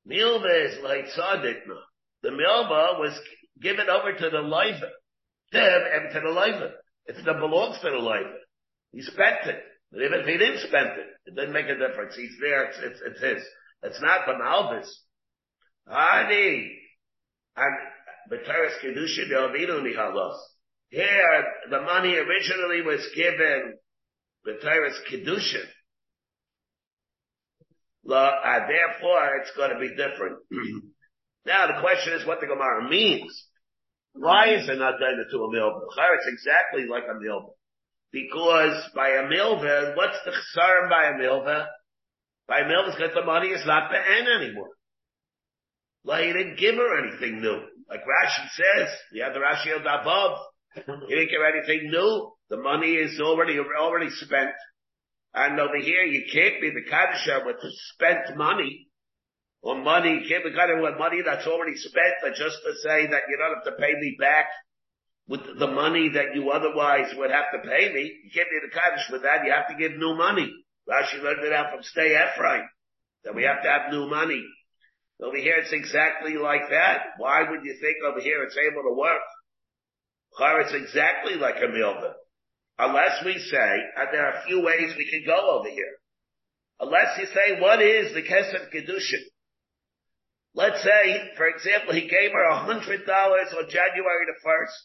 Milva 0.06 0.66
is 0.66 0.82
like 0.82 1.06
tzadikna. 1.06 1.78
The 2.22 2.30
milva 2.30 2.98
was 2.98 3.18
given 3.60 3.88
over 3.88 4.12
to 4.12 4.30
the 4.30 4.40
leiva, 4.40 4.90
to 5.52 5.58
him, 5.58 6.12
to 6.12 6.20
the 6.20 6.30
leiva. 6.30 6.70
It 7.06 7.24
belongs 7.24 7.78
to 7.80 7.90
the 7.90 7.96
leiva. 7.96 8.34
He 8.92 9.02
spent 9.02 9.46
it. 9.46 9.62
But 9.90 10.02
even 10.02 10.20
if 10.20 10.26
he 10.26 10.36
didn't 10.36 10.68
spend 10.68 10.88
it, 10.88 11.06
it 11.26 11.34
didn't 11.34 11.52
make 11.52 11.66
a 11.66 11.78
difference. 11.78 12.14
He's 12.14 12.36
there, 12.40 12.64
it's, 12.64 12.78
it's, 12.82 13.00
it's 13.06 13.20
his. 13.22 13.42
It's 13.82 14.02
not 14.02 14.26
the 14.26 14.32
Malvis. 14.32 14.88
Ani. 15.88 16.74
And 17.56 17.76
B'teres 18.30 18.78
Kedushin 18.84 19.30
Yovinu 19.30 19.82
Nihalos. 19.82 20.36
Here, 20.90 21.44
the 21.70 21.80
money 21.82 22.14
originally 22.14 22.82
was 22.82 23.06
given 23.14 23.74
B'teres 24.46 24.96
Kedushin. 25.10 25.66
Uh, 28.10 28.66
therefore, 28.66 29.36
it's 29.40 29.52
going 29.56 29.70
to 29.70 29.78
be 29.78 29.90
different. 29.90 30.38
now, 31.46 31.66
the 31.66 31.80
question 31.80 32.14
is 32.14 32.26
what 32.26 32.40
the 32.40 32.46
Gemara 32.46 32.88
means. 32.88 33.44
Why 34.14 34.54
is 34.54 34.68
it 34.68 34.78
not 34.78 34.98
done 34.98 35.16
to 35.30 35.38
a 35.38 35.48
milva? 35.54 35.80
It's 36.14 36.26
exactly 36.26 36.86
like 36.88 37.04
a 37.04 37.14
milva. 37.22 37.50
Because 38.10 38.82
by 38.94 39.08
a 39.08 39.24
milva, 39.24 39.94
what's 39.94 40.18
the 40.24 40.32
chsarim 40.32 40.88
by 40.88 41.04
a 41.04 41.12
milva? 41.12 41.66
By 42.48 42.60
a 42.60 42.64
milva, 42.64 43.14
the 43.14 43.24
money 43.24 43.48
is 43.48 43.66
not 43.66 43.90
the 43.90 43.98
end 43.98 44.26
anymore. 44.28 44.70
Like 46.04 46.24
he 46.24 46.32
didn't 46.32 46.58
give 46.58 46.76
her 46.76 47.06
anything 47.06 47.42
new. 47.42 47.60
Like 47.88 48.00
Rashi 48.00 48.48
says, 48.50 48.88
you 49.12 49.22
have 49.22 49.32
the 49.32 49.40
Rashi 49.40 49.74
of 49.74 49.82
above. 49.82 50.38
He 50.74 51.14
didn't 51.14 51.30
give 51.30 51.40
anything 51.42 51.90
new. 51.90 52.32
The 52.50 52.58
money 52.58 52.94
is 52.94 53.20
already, 53.20 53.58
already 53.58 54.10
spent. 54.10 54.50
And 55.34 55.58
over 55.58 55.78
here, 55.78 56.02
you 56.02 56.24
can't 56.32 56.60
be 56.60 56.70
the 56.70 56.88
Kaddisher 56.90 57.46
with 57.46 57.56
the 57.60 57.70
spent 57.92 58.36
money. 58.36 58.86
Or 59.62 59.76
money, 59.76 60.20
you 60.22 60.28
can't 60.28 60.44
be 60.44 60.52
Kaddish 60.52 60.80
with 60.80 60.98
money 60.98 61.22
that's 61.24 61.46
already 61.46 61.76
spent, 61.76 62.14
but 62.22 62.34
just 62.34 62.58
to 62.62 62.72
say 62.82 63.06
that 63.08 63.22
you 63.28 63.36
don't 63.36 63.54
have 63.56 63.64
to 63.64 63.80
pay 63.80 63.92
me 63.98 64.16
back 64.20 64.46
with 65.26 65.40
the 65.58 65.66
money 65.66 66.10
that 66.10 66.34
you 66.34 66.50
otherwise 66.50 67.12
would 67.16 67.30
have 67.30 67.52
to 67.52 67.68
pay 67.68 67.92
me. 67.92 68.12
You 68.24 68.30
can't 68.32 68.48
be 68.48 68.60
the 68.62 68.72
Kaddish 68.72 69.10
with 69.10 69.22
that. 69.22 69.44
You 69.44 69.52
have 69.52 69.68
to 69.68 69.74
give 69.74 69.98
new 69.98 70.14
money. 70.14 70.50
Rashi 70.88 71.22
learned 71.22 71.44
it 71.44 71.52
out 71.52 71.72
from 71.72 71.80
Sde 71.80 72.16
Efron. 72.16 72.64
That 73.24 73.34
we 73.34 73.42
have 73.42 73.62
to 73.62 73.68
have 73.68 73.92
new 73.92 74.08
money. 74.08 74.44
Over 75.20 75.36
here 75.36 75.56
it's 75.58 75.72
exactly 75.72 76.36
like 76.36 76.70
that. 76.70 77.18
Why 77.18 77.42
would 77.48 77.64
you 77.64 77.74
think 77.80 77.96
over 78.06 78.20
here 78.20 78.42
it's 78.44 78.56
able 78.56 78.82
to 78.82 78.94
work? 78.94 79.22
It's 80.40 80.74
exactly 80.74 81.34
like 81.34 81.56
a 81.56 81.66
milva. 81.66 82.12
Unless 82.78 83.24
we 83.24 83.38
say, 83.38 83.70
and 83.96 84.08
there 84.12 84.26
are 84.26 84.38
a 84.38 84.46
few 84.46 84.62
ways 84.62 84.94
we 84.96 85.10
can 85.10 85.24
go 85.26 85.58
over 85.58 85.68
here. 85.68 85.98
Unless 86.78 87.18
you 87.18 87.26
say, 87.26 87.60
what 87.60 87.82
is 87.82 88.14
the 88.14 88.22
Kesef 88.22 88.70
Kedushin? 88.70 89.24
Let's 90.54 90.82
say, 90.82 91.30
for 91.36 91.48
example, 91.48 91.94
he 91.94 92.06
gave 92.06 92.30
her 92.30 92.44
a 92.50 92.64
hundred 92.64 93.04
dollars 93.04 93.50
on 93.50 93.66
January 93.68 94.24
the 94.26 94.38
first. 94.42 94.78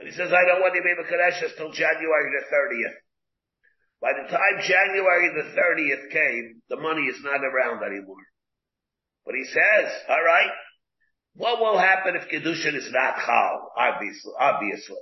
And 0.00 0.08
he 0.08 0.14
says, 0.16 0.32
I 0.32 0.48
don't 0.48 0.64
want 0.64 0.72
to 0.72 0.80
be 0.80 0.96
Kadeshas 0.96 1.56
till 1.56 1.72
January 1.72 2.32
the 2.32 2.44
30th. 2.48 2.96
By 4.00 4.12
the 4.16 4.28
time 4.32 4.64
January 4.64 5.28
the 5.36 5.52
30th 5.52 6.10
came, 6.10 6.62
the 6.70 6.80
money 6.80 7.02
is 7.02 7.20
not 7.22 7.44
around 7.44 7.84
anymore. 7.84 8.24
But 9.30 9.38
he 9.38 9.44
says, 9.44 9.92
alright, 10.10 10.50
what 11.34 11.60
will 11.60 11.78
happen 11.78 12.16
if 12.16 12.26
Kedushin 12.26 12.74
is 12.74 12.90
not 12.90 13.14
Chal? 13.24 13.70
Obviously, 13.78 14.32
obviously. 14.36 14.98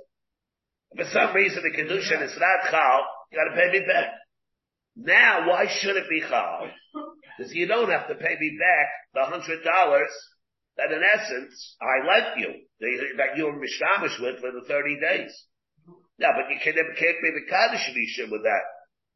For 0.95 1.05
some 1.09 1.33
reason 1.33 1.63
the 1.63 1.73
Kedushin 1.73 2.21
is 2.21 2.37
not 2.37 2.69
Chal, 2.69 3.01
you 3.31 3.39
gotta 3.41 3.57
pay 3.57 3.79
me 3.79 3.87
back. 3.87 4.13
Now, 4.95 5.49
why 5.49 5.65
should 5.65 5.97
it 5.97 6.07
be 6.07 6.21
Chal? 6.21 6.69
Because 7.35 7.55
you 7.55 7.65
don't 7.65 7.89
have 7.89 8.07
to 8.09 8.13
pay 8.13 8.37
me 8.39 8.55
back 8.61 8.87
the 9.15 9.25
hundred 9.25 9.63
dollars 9.63 10.13
that 10.77 10.93
in 10.93 11.01
essence, 11.01 11.75
I 11.81 12.05
lent 12.05 12.37
you, 12.37 12.53
that 13.17 13.35
you 13.35 13.45
were 13.45 13.57
mishtamish 13.57 14.21
with 14.21 14.41
for 14.41 14.51
the 14.51 14.61
30 14.67 14.99
days. 14.99 15.33
Yeah, 16.19 16.37
but 16.37 16.53
you 16.53 16.59
can, 16.61 16.75
can't 16.75 17.17
be 17.17 17.31
the 17.33 17.49
Kaddish 17.49 18.29
with 18.29 18.43
that. 18.43 18.65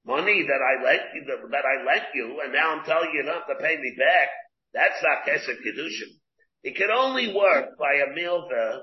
Money 0.07 0.41
that 0.41 0.57
I 0.57 0.83
lent 0.83 1.03
you, 1.13 1.21
that 1.51 1.65
I 1.69 1.85
lent 1.85 2.07
you, 2.15 2.41
and 2.43 2.51
now 2.51 2.73
I'm 2.73 2.83
telling 2.83 3.11
you 3.13 3.21
not 3.21 3.45
to 3.45 3.61
pay 3.61 3.77
me 3.77 3.93
back, 3.95 4.29
that's 4.73 5.01
not 5.03 5.25
Kesef 5.27 5.57
Kedushin. 5.65 6.17
It 6.63 6.75
can 6.75 6.89
only 6.91 7.33
work 7.33 7.77
by 7.77 7.93
a 7.95 8.17
milva 8.17 8.79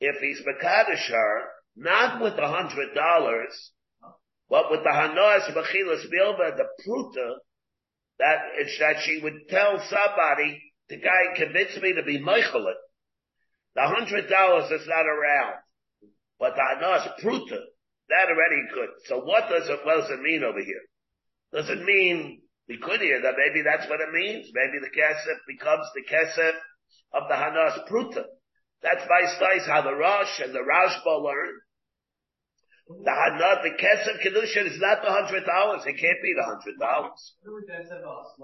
if 0.00 0.16
he's 0.20 0.40
Makadish 0.46 1.10
not 1.76 2.20
with 2.20 2.34
a 2.34 2.48
hundred 2.48 2.94
dollars, 2.94 3.72
but 4.50 4.70
with 4.70 4.82
the 4.82 4.90
Hanos 4.90 5.48
Machilas 5.54 6.04
milva, 6.12 6.56
the 6.56 6.66
pruta, 6.86 7.36
that, 8.18 8.38
that 8.80 9.02
she 9.04 9.20
would 9.22 9.48
tell 9.48 9.78
somebody, 9.88 10.60
the 10.88 10.98
guy 10.98 11.34
convinced 11.36 11.80
me 11.80 11.94
to 11.94 12.02
be 12.02 12.18
Meichelit. 12.18 12.74
The 13.74 13.82
hundred 13.82 14.28
dollars 14.28 14.70
is 14.70 14.86
not 14.86 15.06
around. 15.06 15.54
But 16.38 16.54
the 16.56 16.62
Anas 16.62 17.08
Pruta, 17.22 17.60
that 18.08 18.28
already 18.28 18.62
could. 18.74 18.90
So 19.06 19.20
what 19.20 19.48
does 19.48 19.68
it, 19.68 19.80
what 19.84 20.00
does 20.02 20.10
it 20.10 20.20
mean 20.20 20.42
over 20.44 20.58
here? 20.58 20.82
Does 21.52 21.70
it 21.70 21.84
mean, 21.84 22.41
we 22.72 22.80
could 22.80 23.04
hear 23.04 23.20
that 23.20 23.36
maybe 23.36 23.60
that's 23.60 23.84
what 23.84 24.00
it 24.00 24.08
means. 24.16 24.48
Maybe 24.56 24.80
the 24.80 24.88
Kesef 24.88 25.44
becomes 25.44 25.84
the 25.92 26.08
Kesef 26.08 26.56
of 27.12 27.28
the 27.28 27.36
Hanas 27.36 27.84
Pruta. 27.84 28.24
That's 28.80 29.04
by 29.04 29.28
slice 29.36 29.68
how 29.68 29.84
the 29.84 29.92
Rosh 29.92 30.40
and 30.40 30.56
the 30.56 30.64
Rashba 30.64 31.20
learn. 31.20 31.60
The 32.88 33.12
Hanat, 33.12 33.60
the 33.60 33.76
Kesef 33.76 34.24
Kedushin 34.24 34.72
is 34.72 34.80
not 34.80 35.04
the 35.04 35.12
hundred 35.12 35.44
dollars. 35.44 35.84
It 35.84 36.00
can't 36.00 36.22
be 36.24 36.32
the 36.32 36.48
hundred 36.48 36.80
dollars. 36.80 37.20
What 37.44 37.60
would 37.60 37.68
that 37.68 37.84
say 37.84 38.00
about 38.00 38.24
us 38.24 38.40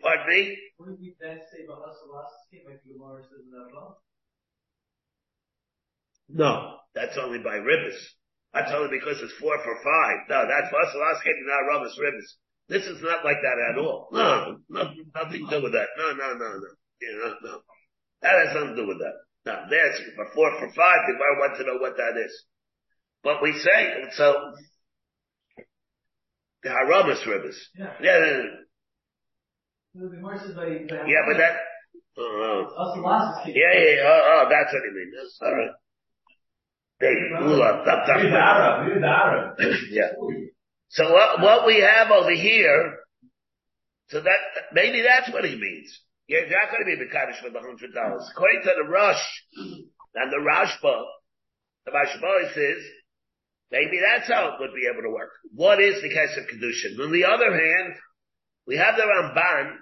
Pardon 0.00 0.26
me? 0.32 0.56
What 0.80 0.88
did 0.88 0.98
we 0.98 1.14
say 1.20 1.68
about 1.68 1.84
us 1.84 2.00
last 2.08 2.32
scheme 2.48 2.64
like 2.64 2.80
the 2.80 2.96
Gemara 2.96 3.20
says 3.20 3.44
in 3.44 3.52
that 3.52 3.68
law? 3.76 4.00
No, 6.32 6.80
that's 6.94 7.18
only 7.20 7.38
by 7.38 7.60
ribbis. 7.60 8.00
That's 8.54 8.72
only 8.72 8.96
because 8.96 9.20
it's 9.20 9.36
four 9.36 9.56
for 9.60 9.76
five. 9.84 10.24
No, 10.28 10.48
that's 10.48 10.72
us 10.72 10.92
last 10.96 11.20
scheme, 11.20 11.36
not 11.44 11.68
Rabbis 11.68 12.00
ribbis. 12.00 12.40
This 12.68 12.84
is 12.84 13.02
not 13.02 13.24
like 13.24 13.38
that 13.42 13.58
at 13.70 13.78
all. 13.78 14.08
No, 14.12 14.58
nothing, 14.70 15.04
nothing 15.14 15.46
to 15.48 15.58
do 15.58 15.62
with 15.62 15.72
that. 15.72 15.88
No, 15.98 16.12
no, 16.12 16.32
no, 16.34 16.48
no. 16.58 16.70
You 17.00 17.18
know, 17.18 17.34
no. 17.42 17.58
That 18.22 18.46
has 18.46 18.54
nothing 18.54 18.76
to 18.76 18.82
do 18.82 18.88
with 18.88 18.98
that. 18.98 19.14
Now, 19.44 19.66
that's 19.68 20.00
for 20.14 20.26
four 20.34 20.50
for 20.58 20.68
five. 20.72 21.00
The 21.06 21.12
Gemara 21.14 21.40
want 21.40 21.58
to 21.58 21.66
know 21.66 21.78
what 21.78 21.96
that 21.96 22.14
is. 22.24 22.44
But 23.24 23.42
we 23.42 23.52
say, 23.52 24.04
so, 24.12 24.34
the 26.62 26.68
Haramis 26.70 27.22
ribbis. 27.26 27.58
Yeah. 27.76 27.92
Yeah, 28.00 28.18
yeah, 28.18 28.36
yeah. 28.36 28.42
The 29.94 30.16
Gemara 30.16 30.38
says 30.38 30.54
by, 30.54 30.64
by 30.88 31.06
Yeah, 31.06 31.22
but 31.26 31.38
that, 31.38 31.54
uh, 32.16 32.62
us 32.62 33.46
yeah, 33.46 33.54
yeah, 33.54 34.04
oh, 34.04 34.20
oh, 34.32 34.48
that's 34.48 34.72
what 34.72 34.82
you 34.84 34.92
mean. 34.94 35.12
That's 35.16 35.38
all 35.42 35.54
right. 35.54 35.70
Hey, 37.00 37.14
Ula, 37.40 37.82
tap, 37.84 38.06
tap, 38.06 38.20
He's 38.20 38.30
tap. 38.30 38.56
Arab. 38.56 38.94
He's 38.94 39.02
Arab. 39.02 39.58
Yeah. 39.90 40.10
So 40.92 41.10
what, 41.10 41.40
what 41.40 41.66
we 41.66 41.80
have 41.80 42.10
over 42.10 42.32
here, 42.32 42.98
so 44.08 44.20
that, 44.20 44.38
maybe 44.74 45.00
that's 45.00 45.32
what 45.32 45.44
he 45.44 45.56
means. 45.56 46.00
You're 46.26 46.42
not 46.42 46.70
going 46.70 46.84
to 46.84 46.96
be 46.96 47.02
Mekadosh 47.02 47.42
with 47.42 47.54
a 47.54 47.60
hundred 47.60 47.94
dollars. 47.94 48.28
According 48.30 48.60
to 48.64 48.72
the 48.76 48.90
Rosh 48.90 49.24
and 50.14 50.30
the 50.30 50.36
Rashba, 50.36 51.02
the 51.86 51.92
Rashba 51.92 52.54
says, 52.54 52.84
maybe 53.70 54.00
that's 54.04 54.28
how 54.28 54.48
it 54.48 54.60
would 54.60 54.74
be 54.74 54.86
able 54.92 55.02
to 55.02 55.14
work. 55.14 55.30
What 55.54 55.80
is 55.80 56.02
the 56.02 56.10
case 56.10 56.36
of 56.36 56.44
Kedushin? 56.44 57.02
On 57.02 57.10
the 57.10 57.24
other 57.24 57.50
hand, 57.50 57.94
we 58.66 58.76
have 58.76 58.94
the 58.96 59.02
Ramban, 59.02 59.76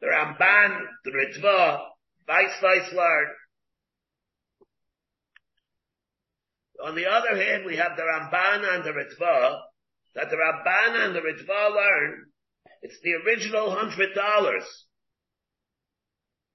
the 0.00 0.06
Ramban, 0.06 0.80
the 1.04 1.10
Ritva, 1.10 1.80
Vice 2.26 2.56
Vice 2.62 2.94
Lard. 2.94 3.28
On 6.86 6.94
the 6.94 7.06
other 7.06 7.36
hand, 7.36 7.66
we 7.66 7.76
have 7.76 7.92
the 7.96 8.02
Ramban 8.02 8.74
and 8.74 8.84
the 8.84 8.92
Ritva, 8.92 9.60
that 10.14 10.30
the 10.30 10.36
Ramban 10.36 11.06
and 11.06 11.14
the 11.14 11.20
Ritva 11.20 11.74
learn, 11.74 12.26
it's 12.82 12.98
the 13.02 13.14
original 13.14 13.70
hundred 13.70 14.14
dollars 14.14 14.64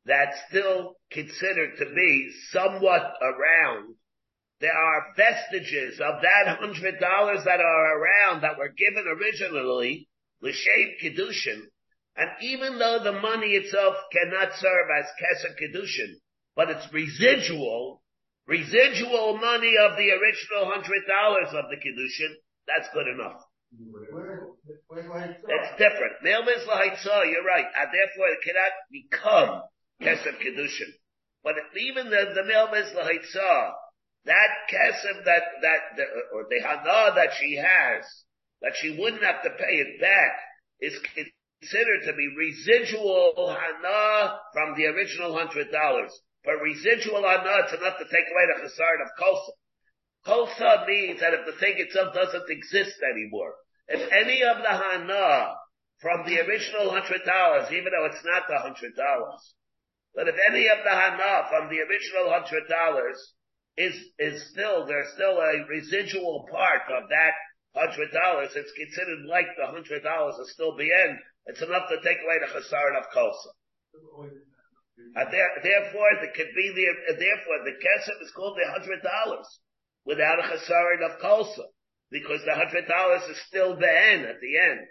that's 0.06 0.38
still 0.50 0.96
considered 1.12 1.78
to 1.78 1.86
be 1.94 2.32
somewhat 2.52 3.14
around. 3.22 3.96
There 4.60 4.74
are 4.74 5.14
vestiges 5.16 6.00
of 6.00 6.22
that 6.22 6.58
hundred 6.58 7.00
dollars 7.00 7.44
that 7.46 7.60
are 7.60 8.00
around 8.00 8.42
that 8.42 8.58
were 8.58 8.70
given 8.70 9.06
originally, 9.08 10.08
L'Shem 10.42 10.96
Kedushin, 11.02 11.62
and 12.16 12.30
even 12.42 12.78
though 12.80 13.00
the 13.04 13.20
money 13.20 13.54
itself 13.54 13.96
cannot 14.12 14.54
serve 14.56 14.88
as 15.00 15.06
Kesef 15.20 15.56
Kedushin, 15.60 16.16
but 16.56 16.70
it's 16.70 16.94
residual, 16.94 18.04
residual 18.46 19.38
money 19.38 19.76
of 19.78 19.98
the 19.98 20.12
original 20.12 20.72
hundred 20.72 21.04
dollars 21.08 21.50
of 21.54 21.66
the 21.70 21.78
Kedushin, 21.78 22.36
that's 22.68 22.88
good 22.94 23.08
enough. 23.08 23.42
It's 25.50 25.72
different. 25.78 26.14
Milvis 26.24 26.66
Lahaitzah, 26.68 27.32
you're 27.32 27.44
right, 27.44 27.66
and 27.66 27.90
therefore 27.90 28.30
it 28.30 28.42
cannot 28.46 28.74
become 28.92 29.62
Kesef 30.02 30.38
Kedushin. 30.40 30.94
But 31.44 31.56
even 31.78 32.10
the, 32.10 32.34
the 32.36 32.44
Milvis 32.44 32.94
Lahaitzah, 32.94 33.72
that 34.26 34.50
Kesef 34.72 35.26
that, 35.26 35.44
that, 35.62 35.80
the, 35.98 36.04
or 36.34 36.46
the 36.50 36.62
Hana 36.62 37.16
that 37.16 37.32
she 37.40 37.56
has, 37.56 38.06
that 38.62 38.74
she 38.80 38.98
wouldn't 38.98 39.24
have 39.24 39.44
to 39.44 39.50
pay 39.50 39.76
it 39.76 40.00
back 40.00 40.32
is 40.80 40.96
considered 41.64 42.04
to 42.06 42.14
be 42.14 42.28
residual 42.38 43.34
hana 43.56 44.40
from 44.54 44.76
the 44.76 44.86
original 44.86 45.38
hundred 45.38 45.72
dollars. 45.72 46.12
But 46.44 46.62
residual 46.62 47.24
hana 47.24 47.64
it's 47.64 47.74
not 47.82 47.98
to 48.00 48.06
take 48.06 48.28
away 48.32 48.46
the 48.48 48.68
chasard 48.68 49.00
of 49.04 49.12
kosa. 49.20 49.52
Kosa 50.26 50.88
means 50.88 51.20
that 51.20 51.34
if 51.34 51.46
the 51.46 51.60
thing 51.60 51.76
itself 51.78 52.14
doesn't 52.14 52.50
exist 52.50 52.96
anymore, 53.04 53.56
if 53.88 54.00
any 54.12 54.42
of 54.44 54.58
the 54.58 54.72
hana 54.72 55.56
from 56.00 56.26
the 56.26 56.40
original 56.40 56.92
hundred 56.92 57.26
dollars, 57.26 57.68
even 57.72 57.92
though 57.92 58.06
it's 58.06 58.24
not 58.24 58.48
the 58.48 58.60
hundred 58.60 58.96
dollars, 58.96 59.56
but 60.16 60.30
if 60.30 60.36
any 60.48 60.68
of 60.70 60.80
the 60.84 60.96
hana 60.96 61.48
from 61.50 61.68
the 61.68 61.82
original 61.84 62.32
hundred 62.32 62.68
dollars 62.70 63.34
is, 63.76 63.96
is 64.18 64.50
still, 64.52 64.86
there's 64.86 65.12
still 65.14 65.40
a 65.42 65.66
residual 65.68 66.48
part 66.50 66.88
of 66.88 67.10
that 67.10 67.34
hundred 67.76 68.12
dollars, 68.12 68.56
it's 68.56 68.72
considered 68.80 69.26
like 69.28 69.48
the 69.58 69.68
hundred 69.68 70.04
dollars 70.04 70.36
is 70.40 70.54
still 70.54 70.78
end. 70.80 71.20
It's 71.48 71.62
enough 71.62 71.90
to 71.90 72.00
take 72.00 72.24
away 72.24 72.40
the 72.40 72.48
chasar 72.48 72.96
of 72.96 73.12
kosa. 73.12 73.52
And 75.16 75.28
there, 75.34 75.52
therefore, 75.62 76.12
the 76.22 76.32
could 76.32 76.56
be 76.56 76.72
the, 76.72 77.16
therefore 77.20 77.60
the 77.66 77.76
kesef 77.76 78.24
is 78.24 78.32
called 78.32 78.56
the 78.56 78.72
hundred 78.72 79.04
dollars 79.04 79.60
without 80.06 80.40
a 80.40 80.44
chasar 80.44 81.04
of 81.06 81.22
kosa. 81.22 81.66
Because 82.12 82.42
the 82.46 82.54
hundred 82.54 82.88
dollars 82.88 83.24
is 83.30 83.42
still 83.48 83.76
the 83.76 83.90
end 83.90 84.26
at 84.26 84.40
the 84.40 84.54
end. 84.60 84.88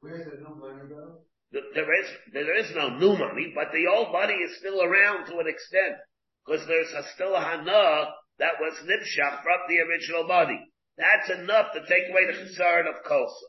Where's 0.00 0.26
the 0.26 0.36
new 0.36 0.54
money 0.56 0.88
go? 0.88 1.24
There 1.52 2.02
is, 2.02 2.08
there 2.32 2.58
is 2.58 2.74
no 2.74 2.98
new 2.98 3.16
money, 3.16 3.52
but 3.54 3.70
the 3.72 3.86
old 3.86 4.12
money 4.12 4.34
is 4.34 4.58
still 4.58 4.82
around 4.82 5.26
to 5.26 5.38
an 5.38 5.46
extent. 5.46 5.96
Because 6.44 6.66
there's 6.66 6.92
a, 6.92 7.02
still 7.14 7.34
a 7.34 7.40
hana 7.40 8.10
that 8.38 8.60
was 8.60 8.74
nipshach 8.84 9.42
from 9.42 9.60
the 9.68 9.78
original 9.80 10.26
money. 10.26 10.60
That's 10.98 11.30
enough 11.30 11.72
to 11.72 11.80
take 11.88 12.10
away 12.10 12.26
the 12.26 12.44
chesed 12.44 12.88
of 12.88 13.04
kosa. 13.06 13.48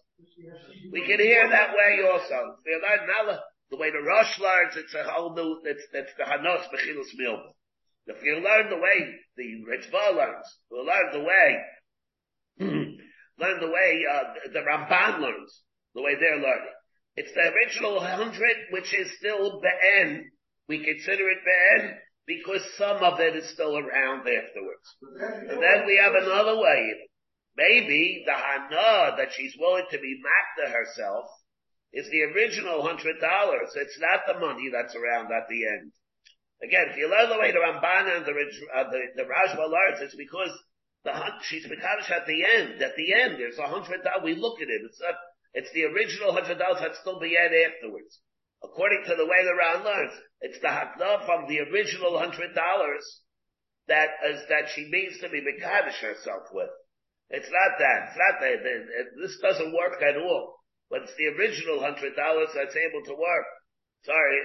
We 0.92 1.02
can 1.02 1.20
hear 1.20 1.50
that 1.50 1.74
way 1.74 2.08
also. 2.08 2.56
The 3.72 3.78
way 3.78 3.92
the 3.92 4.02
Rosh 4.06 4.40
learns, 4.40 4.78
it's 4.78 4.94
a 4.94 5.04
whole 5.04 5.36
new, 5.36 5.60
it's, 5.66 5.84
it's 5.92 6.14
the 6.18 6.24
Hanos 6.24 6.64
Bechilus 6.72 7.12
Milba. 7.20 7.52
If 8.08 8.24
you 8.24 8.36
learn 8.36 8.70
the 8.70 8.78
way 8.78 9.16
the 9.36 9.64
Ritva 9.66 10.16
learns, 10.16 10.60
you 10.72 10.86
learn 10.86 11.12
the 11.12 11.24
way, 11.24 11.62
learn 13.40 13.60
the 13.60 13.72
way, 13.72 14.04
uh, 14.12 14.24
the 14.54 14.60
Ramban 14.60 15.22
learns, 15.22 15.62
the 15.96 16.02
way 16.02 16.16
they're 16.16 16.38
learning. 16.38 16.76
It's 17.18 17.34
the 17.34 17.52
original 17.52 18.00
hundred, 18.00 18.58
which 18.72 18.94
is 18.94 19.18
still 19.18 19.62
Be'en. 19.62 20.30
We 20.68 20.84
consider 20.84 21.30
it 21.30 21.40
Be'en 21.46 21.98
because 22.28 22.62
some 22.78 22.98
of 22.98 23.20
it 23.20 23.36
is 23.36 23.50
still 23.50 23.78
around 23.78 24.28
afterwards. 24.28 24.88
And 25.50 25.62
then 25.62 25.86
we 25.86 25.98
have 25.98 26.14
another 26.14 26.60
way. 26.60 26.94
Maybe 27.56 28.24
the 28.26 28.34
hana 28.34 29.16
that 29.18 29.32
she's 29.32 29.56
willing 29.58 29.86
to 29.92 29.98
be 29.98 30.22
makta 30.22 30.72
herself 30.72 31.26
is 31.94 32.10
the 32.10 32.24
original 32.24 32.82
hundred 32.82 33.22
dollars. 33.22 33.70
It's 33.76 33.98
not 34.00 34.22
the 34.28 34.40
money 34.40 34.70
that's 34.72 34.96
around 34.96 35.32
at 35.32 35.48
the 35.48 35.66
end. 35.66 35.92
Again, 36.66 36.90
if 36.90 36.98
you 36.98 37.06
learn 37.06 37.30
the 37.30 37.38
way 37.38 37.54
the 37.54 37.62
Ramban 37.62 38.18
and 38.18 38.26
the, 38.26 38.34
uh, 38.34 38.90
the, 38.90 39.02
the 39.22 39.26
learns, 39.70 40.02
it's 40.02 40.18
because 40.18 40.50
the 41.06 41.14
she's 41.46 41.70
Mekadosh 41.70 42.10
at 42.10 42.26
the 42.26 42.42
end. 42.42 42.82
At 42.82 42.98
the 42.98 43.14
end, 43.14 43.38
there's 43.38 43.62
a 43.62 43.70
hundred 43.70 44.02
dollars. 44.02 44.26
We 44.26 44.34
look 44.34 44.58
at 44.58 44.68
it. 44.68 44.82
It's 44.90 45.02
it's 45.54 45.72
the 45.78 45.86
original 45.86 46.34
hundred 46.34 46.58
dollars 46.58 46.82
that's 46.82 47.00
still 47.00 47.22
the 47.22 47.38
end 47.38 47.54
afterwards. 47.54 48.20
According 48.66 49.06
to 49.06 49.14
the 49.16 49.30
way 49.30 49.46
the 49.46 49.54
Ran 49.54 49.86
learns, 49.86 50.18
it's 50.42 50.60
the 50.60 50.74
hakna 50.74 51.24
from 51.30 51.46
the 51.48 51.62
original 51.70 52.18
hundred 52.18 52.58
dollars 52.58 53.06
that 53.88 54.18
is 54.26 54.42
that 54.50 54.74
she 54.74 54.90
means 54.90 55.22
to 55.22 55.30
be 55.30 55.46
Mekadosh 55.46 56.02
herself 56.02 56.50
with. 56.52 56.74
It's 57.30 57.50
not 57.50 57.78
that. 57.78 58.10
It's 58.10 58.18
not 58.18 58.36
that. 58.42 58.58
This 59.22 59.38
doesn't 59.42 59.74
work 59.74 60.02
at 60.02 60.18
all. 60.18 60.58
But 60.90 61.06
it's 61.06 61.18
the 61.18 61.30
original 61.38 61.80
hundred 61.80 62.16
dollars 62.16 62.50
that's 62.54 62.76
able 62.76 63.06
to 63.06 63.14
work. 63.14 63.46
Sorry, 64.06 64.38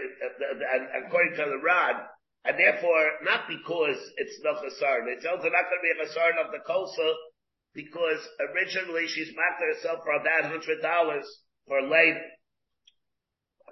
according 1.05 1.37
to 1.37 1.45
the 1.45 1.61
Rod, 1.61 1.97
and 2.45 2.57
therefore 2.57 3.21
not 3.23 3.45
because 3.47 4.01
it's 4.17 4.41
not 4.43 4.65
chasarn. 4.65 5.13
It's 5.13 5.27
also 5.29 5.53
not 5.53 5.69
going 5.69 5.81
to 5.81 5.85
be 5.85 5.93
a 5.93 6.01
chasarn 6.01 6.41
of 6.41 6.53
the 6.53 6.65
kosa 6.65 7.13
because 7.75 8.21
originally 8.41 9.07
she's 9.07 9.37
marked 9.37 9.61
herself 9.61 10.01
for 10.03 10.17
that 10.25 10.49
hundred 10.49 10.81
dollars 10.81 11.29
for 11.69 11.83
labor. 11.83 12.25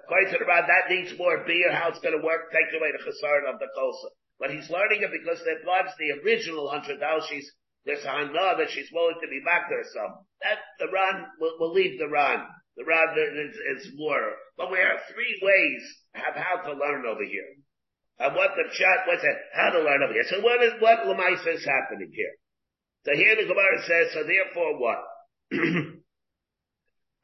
According 0.05 0.31
to 0.33 0.39
the 0.39 0.45
Rod, 0.45 0.69
that 0.69 0.93
needs 0.93 1.17
more 1.17 1.43
beer. 1.45 1.73
How 1.73 1.89
it's 1.89 1.99
going 1.99 2.17
to 2.17 2.25
work? 2.25 2.53
Take 2.53 2.69
away 2.77 2.93
the 2.93 3.01
chasarn 3.01 3.49
of 3.49 3.59
the 3.59 3.69
kosa. 3.73 4.13
But 4.39 4.51
he's 4.51 4.69
learning 4.69 5.01
it 5.01 5.11
because 5.11 5.43
that 5.43 5.65
was 5.65 5.89
the 5.97 6.21
original 6.21 6.69
hundred 6.69 6.99
dollars. 7.01 7.25
She's 7.29 7.49
there's 7.85 8.03
a 8.05 8.11
hana 8.11 8.57
that 8.57 8.69
she's 8.69 8.91
willing 8.93 9.17
to 9.21 9.27
be 9.27 9.41
back 9.43 9.69
there 9.69 9.83
some. 9.83 10.25
That, 10.43 10.59
the 10.77 10.91
Ran, 10.91 11.25
we'll, 11.39 11.55
we'll 11.59 11.73
leave 11.73 11.97
the 11.97 12.09
Ran. 12.09 12.45
The 12.79 12.87
Ran 12.87 13.11
is, 13.11 13.55
is 13.75 13.91
more. 13.99 14.39
But 14.55 14.71
we 14.71 14.79
have 14.79 15.03
three 15.11 15.35
ways 15.43 15.83
of 16.15 16.31
how 16.31 16.63
to 16.63 16.79
learn 16.79 17.03
over 17.05 17.27
here. 17.27 17.59
And 18.19 18.35
what 18.35 18.51
the 18.55 18.71
chat, 18.71 19.03
what's 19.05 19.21
that, 19.21 19.35
how 19.51 19.71
to 19.71 19.83
learn 19.83 20.01
over 20.01 20.13
here. 20.13 20.23
So 20.31 20.39
what 20.39 20.63
is, 20.63 20.79
what 20.79 21.03
Lamaisa 21.03 21.59
is 21.59 21.67
happening 21.67 22.11
here? 22.15 22.31
So 23.03 23.11
here 23.15 23.35
the 23.35 23.47
Gemara 23.47 23.83
says, 23.83 24.13
so 24.13 24.23
therefore 24.23 24.79
what? 24.79 24.99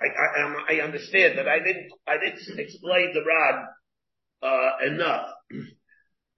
I, 0.01 0.07
I, 0.11 0.75
I, 0.75 0.83
understand 0.83 1.37
that 1.37 1.47
I 1.47 1.59
didn't, 1.59 1.87
I 2.05 2.17
didn't 2.19 2.59
explain 2.59 3.13
the 3.13 3.23
rod 3.23 3.55
uh, 4.43 4.91
enough. 4.91 5.27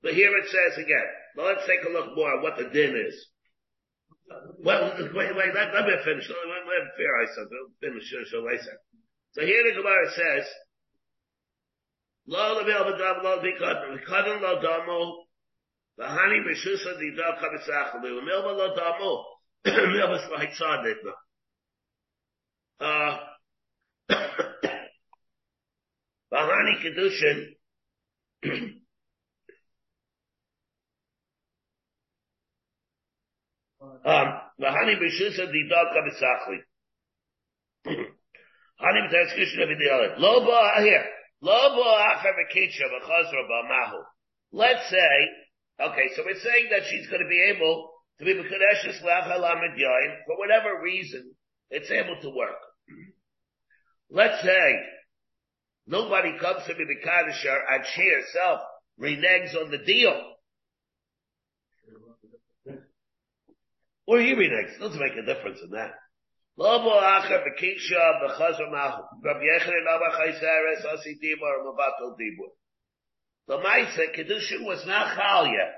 but 0.04 0.14
here 0.14 0.30
it 0.38 0.46
says 0.46 0.78
again, 0.78 1.10
let's 1.38 1.66
take 1.66 1.82
a 1.90 1.92
look 1.92 2.16
more 2.16 2.38
at 2.38 2.44
what 2.44 2.58
the 2.58 2.70
din 2.70 2.96
is. 2.96 3.18
Well, 4.62 4.94
wait, 5.00 5.36
wait, 5.36 5.54
let, 5.56 5.74
let 5.74 5.86
me 5.86 5.96
finish. 6.06 6.30
Let, 6.30 6.38
let, 6.46 6.68
let 6.70 6.98
fair 6.98 7.18
I 7.18 7.26
said, 7.34 7.50
finish, 7.82 8.14
so 9.38 9.46
here 9.46 9.64
the 9.64 9.74
Gemara 9.78 10.10
says, 10.10 10.46
Lo 12.26 12.56
level 12.56 12.94
v'dav 12.94 13.24
lo 13.24 13.40
bikad, 13.40 14.02
v'kadon 14.02 14.42
lo 14.42 14.62
damo, 14.62 15.26
v'hani 16.00 16.42
b'shusa 16.44 16.98
didav 16.98 17.38
kabisach, 17.40 17.94
v'milva 18.02 18.52
lo 18.58 18.76
damo, 18.76 19.26
milva 19.66 20.18
s'laitzadit 20.26 21.04
no. 21.04 21.14
Uh, 22.80 23.18
v'hani 26.34 26.74
kedushin, 26.82 27.40
Um, 34.08 34.28
honey 34.60 34.96
b'shusa 34.96 35.52
di 35.52 35.68
daka 35.70 36.02
kishna. 38.82 40.20
Lo 40.20 40.82
here. 40.82 41.06
Lo 41.42 41.70
v'chazra. 41.78 43.34
Let's 44.52 44.90
say, 44.90 45.30
okay, 45.82 46.10
so 46.16 46.24
we're 46.26 46.40
saying 46.40 46.68
that 46.72 46.84
she's 46.90 47.08
going 47.08 47.22
to 47.22 47.30
be 47.30 47.54
able 47.56 47.90
to 48.20 48.26
be 48.26 48.34
b'kadeshes 48.34 49.04
l'achalamed 49.04 49.78
yain, 49.78 50.16
for 50.26 50.38
whatever 50.38 50.82
reason, 50.82 51.36
it's 51.70 51.92
able 51.92 52.20
to 52.22 52.30
work. 52.30 52.56
Let's 54.10 54.42
say, 54.42 54.80
nobody 55.86 56.38
comes 56.40 56.66
to 56.68 56.76
be 56.76 56.86
b'kadesher 56.86 57.60
and 57.70 57.84
she 57.94 58.10
herself 58.10 58.62
reneges 59.00 59.56
on 59.56 59.70
the 59.70 59.78
deal. 59.78 60.34
Or 64.08 64.20
he 64.20 64.34
reneges. 64.34 64.80
Doesn't 64.80 65.00
make 65.00 65.18
a 65.22 65.26
difference 65.26 65.60
in 65.62 65.72
that. 65.72 65.92
The 66.58 66.64
Maisa 73.58 74.10
Kedushin 74.16 74.66
was 74.66 74.84
not 74.88 75.16
Chal 75.16 75.46
yet. 75.48 75.76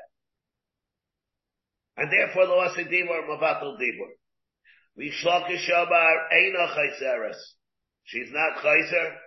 And 1.98 2.10
therefore 2.10 2.48
the 2.48 2.54
Asi 2.54 2.86
Dibor 2.86 3.28
Mabatel 3.28 3.76
Dibor. 3.78 4.16
Vishlokish 4.98 5.70
Abar 5.70 6.16
Eina 6.34 6.74
Chayseres. 6.74 7.38
She's 8.06 8.32
not 8.32 8.64
Chayser. 8.64 9.18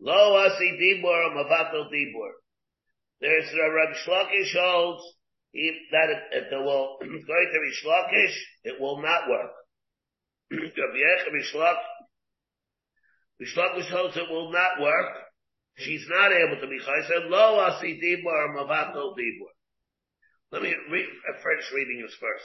Lo 0.00 0.36
Asi 0.36 0.70
Dibor 0.80 1.34
Mabatel 1.34 1.90
Dibor. 1.90 2.30
There's 3.20 3.52
Rabbi 3.52 3.94
Shlokish 4.06 4.54
holds 4.56 5.02
if 5.52 5.74
that 5.90 6.08
if 6.32 6.44
it 6.52 6.64
will 6.64 6.98
going 7.00 7.18
to 7.18 7.60
be 7.60 7.72
shlokish, 7.84 8.36
it 8.64 8.80
will 8.80 9.02
not 9.02 9.28
work. 9.28 9.50
Bishlokish 13.40 13.90
holds 13.90 14.16
it 14.16 14.30
will 14.30 14.52
not 14.52 14.80
work. 14.80 15.16
She's 15.78 16.06
not 16.08 16.32
able 16.32 16.60
to 16.60 16.66
be 16.68 16.78
chayser. 16.78 17.30
Lo 17.30 17.58
asi 17.60 17.98
dibur 17.98 18.54
mavato 18.54 19.14
dibur. 19.16 19.52
Let 20.52 20.62
me 20.62 20.74
read, 20.90 21.06
uh, 21.06 21.38
finish 21.42 21.72
reading 21.74 22.02
this 22.02 22.14
first. 22.20 22.44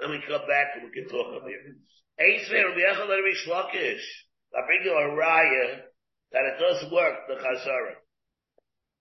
Then 0.00 0.10
we 0.10 0.20
come 0.26 0.46
back 0.48 0.68
and 0.74 0.84
we 0.84 0.90
can 0.90 1.08
talk 1.08 1.28
about 1.28 1.48
here. 1.48 1.76
Eisver 2.18 2.64
Rabbi 2.68 2.80
Yechel 2.80 3.10
Shlokish. 3.46 4.06
I 4.54 4.66
bring 4.66 4.82
you 4.84 4.92
a 4.92 5.16
raya 5.16 5.80
that 6.32 6.44
it 6.44 6.58
does 6.58 6.90
work, 6.90 7.28
the 7.28 7.34
chasara. 7.34 7.94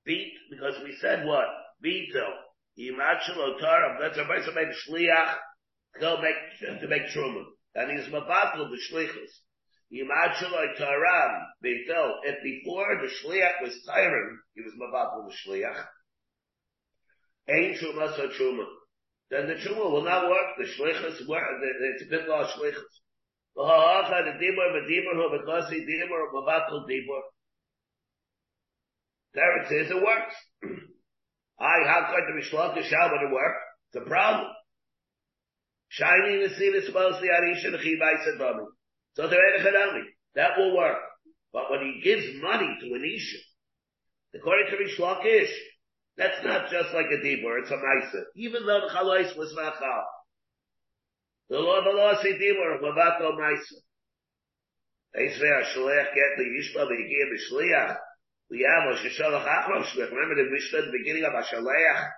Beat, 0.06 0.34
because 0.49 0.76
we 0.84 0.95
said 0.99 1.26
what? 1.26 1.47
Beto. 1.84 2.28
Yimachel 2.78 3.38
Otaram, 3.38 3.99
that's 3.99 4.18
a 4.18 4.26
person 4.26 4.54
made 4.56 4.74
shliach, 4.88 5.36
to 5.99 6.22
make, 6.22 6.80
to 6.82 6.88
make 6.88 7.04
truma. 7.16 7.43
And 7.76 7.97
he's 7.97 8.07
mabatel 8.11 8.69
the 8.69 8.80
shlichus. 8.91 9.32
Yimachaloi 9.91 10.80
Taram, 10.80 11.47
Beitel, 11.63 12.11
if 12.24 12.41
before 12.43 13.01
the 13.01 13.11
Shliach 13.11 13.61
was 13.61 13.76
Tyron, 13.88 14.38
he 14.55 14.61
was 14.61 14.74
Mavatul 14.80 15.28
the 15.28 15.36
Shliach, 15.36 15.86
Ein 17.49 17.76
Truma 17.78 18.15
so 18.15 18.30
Truma. 18.30 18.65
Then 19.30 19.47
the 19.47 19.55
Truma 19.55 19.91
will 19.91 20.03
not 20.03 20.30
work, 20.30 20.55
the 20.57 20.63
Shlichus 20.63 21.28
work, 21.28 21.43
it's 21.93 22.03
a 22.03 22.09
bit 22.09 22.28
law 22.30 22.47
Shlichus. 22.47 23.01
V'ha'acha 23.57 24.39
the 24.39 24.45
Dibur, 24.45 24.72
V'dibur, 24.72 25.15
hu 25.15 25.38
V'kosi 25.38 25.82
Dibur, 25.82 26.32
Mavatul 26.34 26.88
Dibur. 26.89 27.22
There 29.34 29.61
it 29.61 29.67
says 29.67 29.91
it 29.91 30.01
works. 30.01 30.36
I, 31.59 31.86
how 31.86 32.13
could 32.13 32.24
the 32.28 32.39
Mishlach 32.39 32.82
shall 32.84 33.11
would 33.11 33.28
it 33.28 33.34
work? 33.34 33.55
It's 33.91 34.05
a 34.05 34.09
problem. 34.09 34.47
Shining 35.92 36.39
the 36.39 36.50
sea, 36.56 36.72
the 36.72 36.80
the 36.80 37.78
Chivai 37.78 38.16
Sadami. 38.24 38.66
So 39.16 39.28
the 39.28 40.04
that 40.36 40.58
will 40.58 40.76
work. 40.78 41.00
But 41.52 41.70
when 41.70 41.82
he 41.82 42.02
gives 42.02 42.24
money 42.42 42.78
to 42.80 42.94
an 42.96 43.04
Isha, 43.04 43.38
according 44.36 44.68
to 44.72 44.78
Rish 44.78 44.98
Lakish, 44.98 45.52
that's 46.16 46.46
not 46.46 46.72
just 46.72 46.94
like 46.94 47.08
a 47.08 47.20
Dibur, 47.20 47.60
it's 47.60 47.72
a 47.72 47.76
Maisa. 47.76 48.24
Even 48.38 48.66
though 48.66 48.88
the 48.88 48.94
Chalais 48.94 49.38
was 49.38 49.54
not 49.54 49.80
Chal. 49.80 50.06
The 51.50 51.60
law, 51.60 51.84
the 51.84 51.92
law 51.92 52.14
say 52.22 52.36
ah, 52.36 52.39
Dibur, 52.39 52.80
Lavato 52.80 53.36
Maisa. 53.38 53.76
Eisvei 55.18 55.52
HaShalech 55.52 56.16
get 56.16 56.38
the 56.38 56.46
Yishma, 56.46 56.88
the 56.88 56.96
Yigim, 56.96 57.30
the 57.32 57.39
Shliach. 57.52 57.98
We 58.50 58.62
have 58.66 58.96
a 58.96 58.98
Shishalach 58.98 59.46
Achram 59.46 59.84
Shliach. 59.84 60.10
Remember 60.10 60.36
the 60.36 60.50
Mishnah 60.52 60.80
at 60.80 60.86
the 60.86 60.98
beginning 60.98 61.26
of 61.26 61.34
HaShalech? 61.34 62.12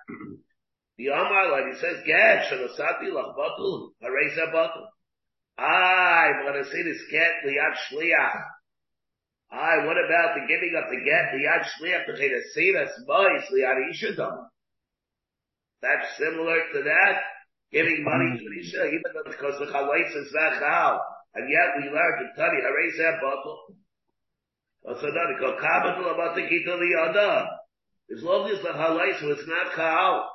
The 0.96 1.08
Amar, 1.08 1.50
like 1.50 1.74
he 1.74 1.80
says, 1.80 2.02
Get, 2.06 2.46
Shalasati 2.46 3.10
Lachbatul, 3.10 3.90
Hareza 4.02 4.52
Batul. 4.54 4.86
I, 5.58 6.42
going 6.42 6.62
to 6.62 6.70
say 6.70 6.82
this 6.82 7.02
get 7.10 7.30
liyad 7.46 7.74
shliach. 7.86 8.42
I, 9.52 9.86
what 9.86 9.98
about 10.02 10.34
the 10.34 10.46
giving 10.48 10.74
of 10.74 10.90
the 10.90 10.98
get 11.04 11.30
liyad 11.30 11.62
shliach 11.78 12.06
the 12.06 12.42
sedas 12.56 12.90
mois 13.06 13.44
liyad 13.54 13.78
ishadam? 13.94 14.46
That's 15.80 16.16
similar 16.18 16.58
to 16.72 16.82
that, 16.82 17.20
giving 17.70 18.02
money 18.02 18.38
to 18.38 18.44
the 18.50 18.60
isha, 18.66 18.86
even 18.86 19.10
though 19.14 19.30
because 19.30 19.58
the 19.60 19.66
chalais 19.66 20.10
is 20.16 20.32
that 20.32 20.58
chal, 20.58 21.00
and 21.34 21.48
yet 21.48 21.76
we 21.78 21.90
learned 21.90 22.34
to 22.34 22.42
harei 22.42 22.90
zeh 22.98 23.20
bottle. 23.20 23.76
Also 24.86 25.06
that, 25.06 25.34
because 25.38 25.60
kabatul 25.62 26.14
about 26.14 26.34
the 26.34 26.42
kita 26.42 26.74
liyada. 26.74 27.46
As 28.14 28.22
long 28.22 28.50
as 28.50 28.60
the 28.62 28.70
halais 28.70 29.22
was 29.22 29.46
not 29.46 29.74
chal, 29.76 30.33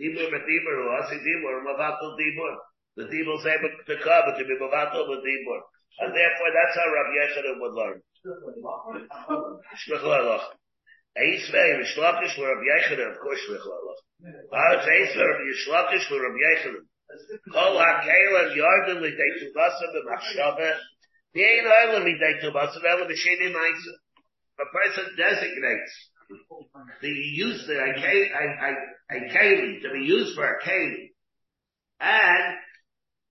dibur 0.00 0.30
betibur, 0.30 0.76
or 0.86 1.02
asi 1.02 1.18
dibur, 1.18 1.62
mavatul 1.66 2.16
dibur. 2.16 2.56
The 2.98 3.06
Dibur 3.06 3.38
is 3.38 3.46
able 3.46 3.70
to 3.70 4.42
be 4.42 4.58
Mavato 4.58 5.06
the 5.06 5.22
Dibur. 5.22 5.60
And 6.02 6.10
therefore 6.10 6.50
that's 6.50 6.74
how 6.74 6.90
Rabbi 6.90 7.14
Yechanan 7.14 7.62
would 7.62 7.74
learn. 7.78 8.02
Shmich 9.86 10.02
Eisvei, 11.14 11.78
Mishlakish 11.78 12.34
for 12.34 12.50
Rabbi 12.50 12.66
Yechanan, 12.66 13.14
of 13.14 13.20
course 13.22 13.38
Shmich 13.46 13.62
Lelach. 13.62 14.02
Eisvei, 14.50 15.30
Rabbi 15.30 15.46
Yishlakish 15.46 16.08
for 16.08 16.18
Rabbi 16.18 16.42
Yechanan. 16.42 16.84
Kol 17.52 17.78
HaKelan 17.78 18.56
Yarden 18.58 18.98
Lidei 18.98 19.32
Tuvasa 19.46 19.86
B'machshava. 19.94 20.74
The 21.34 21.44
Ein 21.44 22.02
Lidei 22.02 22.42
Tuvasa 22.42 22.82
V'ela 22.82 23.06
B'sheni 23.06 23.54
Maisa. 23.54 23.94
A 24.58 24.66
person 24.74 25.06
designates 25.16 26.10
the 27.00 27.08
use 27.08 27.66
the 27.66 27.78
a 27.78 29.14
keli 29.14 29.82
to 29.82 29.90
be 29.92 30.04
used 30.04 30.34
for 30.34 30.44
a 30.44 30.62
keli. 30.62 31.10
And 32.00 32.54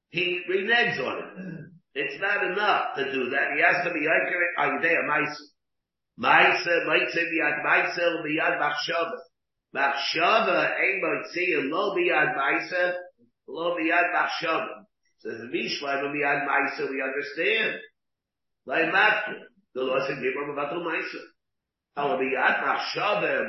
he 0.10 0.42
reneges 0.50 1.00
on 1.00 1.18
it. 1.20 1.68
It's 1.94 2.22
not 2.22 2.44
enough 2.44 2.96
to 2.96 3.12
do 3.12 3.30
that. 3.32 3.54
He 3.56 3.62
has 3.64 3.84
to 3.86 3.94
be 3.94 4.02
Aykeret 4.02 4.54
Ayidea 4.60 5.04
Maisa. 5.10 5.44
Maisa, 6.20 6.86
Maisa 6.86 7.22
biyad 7.26 7.64
Maisa, 7.66 8.24
biyad 8.24 8.60
Machshava. 8.60 9.18
Machshava, 9.76 10.76
ein 10.78 11.02
Moitzi, 11.02 11.70
lo 11.70 11.96
biyad 11.96 12.36
Maisa, 12.36 12.94
lo 13.48 13.76
biyad 13.76 14.14
Machshava. 14.14 14.86
Says 15.20 15.42
Mishleim 15.54 16.14
biyad 16.14 16.48
Maisa, 16.48 16.90
we 16.90 17.02
understand. 17.02 17.80
Like 18.66 18.94
Matka, 18.94 19.34
the 19.74 19.82
law 19.82 20.00
said, 20.08 20.22
give 20.22 20.34
him 20.34 20.56
the 20.56 20.62
Maisa. 20.62 21.37
Oh, 22.00 22.16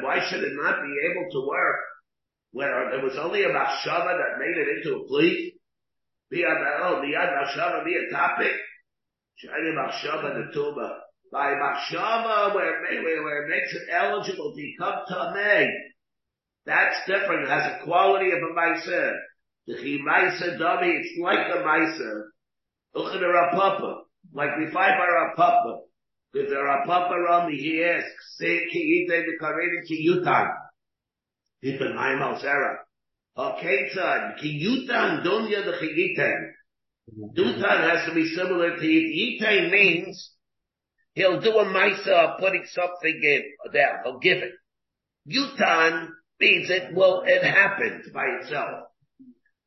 why 0.02 0.18
should 0.28 0.42
it 0.42 0.52
not 0.54 0.76
be 0.82 0.94
able 1.10 1.30
to 1.32 1.46
work? 1.46 1.80
Where 2.52 2.90
there 2.90 3.04
was 3.04 3.18
only 3.20 3.44
a 3.44 3.48
Machshava 3.48 4.16
that 4.16 4.38
made 4.38 4.56
it 4.56 4.78
into 4.78 4.96
a 4.96 5.06
plea? 5.06 5.54
Biyad, 6.32 6.60
oh, 6.82 7.02
biyad 7.02 7.32
machshava, 7.32 7.84
be 7.84 7.96
a 7.96 8.10
topic. 8.12 8.52
Shani 9.42 9.72
machshava 9.72 10.34
the 10.34 10.52
tuba. 10.52 11.00
By 11.32 11.52
machshava, 11.54 12.54
where, 12.54 12.82
where, 12.82 13.44
it 13.44 13.48
makes 13.48 13.74
it 13.74 13.88
eligible 13.92 14.54
to 14.54 14.56
become 14.56 15.04
tamei. 15.10 15.68
That's 16.66 16.96
different. 17.06 17.44
It 17.44 17.48
has 17.48 17.72
a 17.72 17.84
quality 17.84 18.30
of 18.30 18.38
a 18.38 18.54
meiser. 18.58 19.12
The 19.66 19.74
chimaisa 19.74 20.58
dummy, 20.58 20.88
it's 20.88 21.18
like 21.20 21.48
a 21.48 21.62
meiser. 21.62 22.24
Uchin 22.94 23.22
a 23.22 23.56
rapapa. 23.56 24.00
Like 24.32 24.56
we 24.58 24.70
find 24.70 24.94
by 24.98 25.06
rapapa. 25.06 25.80
If 26.38 26.50
the 26.50 26.54
rapapa 26.54 27.30
on 27.30 27.52
he 27.52 27.82
asks, 27.82 28.36
say 28.38 28.68
ki 28.70 29.08
yite 29.10 29.24
the 29.26 29.44
karedi 29.44 29.84
ki 29.88 30.08
yutan. 30.08 30.54
People 31.60 31.94
nine 31.94 32.22
al 32.22 32.38
sarah. 32.40 32.78
Haketzad, 33.36 34.38
ki 34.38 34.64
yutan 34.64 35.24
dunya 35.24 35.64
the 35.64 35.72
chiyiten. 35.72 36.52
Dutan 37.36 37.90
has 37.90 38.08
to 38.08 38.14
be 38.14 38.28
similar 38.28 38.76
to 38.76 38.86
it. 38.86 39.72
Means 39.72 40.30
he'll 41.14 41.40
do 41.40 41.50
a 41.58 41.64
maisa 41.64 42.08
of 42.08 42.38
putting 42.38 42.64
something 42.66 43.20
in 43.20 43.42
there. 43.72 44.02
He'll 44.04 44.20
give 44.20 44.38
it. 44.38 44.52
Yutan 45.28 46.08
means 46.38 46.70
it 46.70 46.94
will, 46.94 47.24
it 47.26 47.42
happens 47.42 48.08
by 48.14 48.26
itself. 48.40 48.84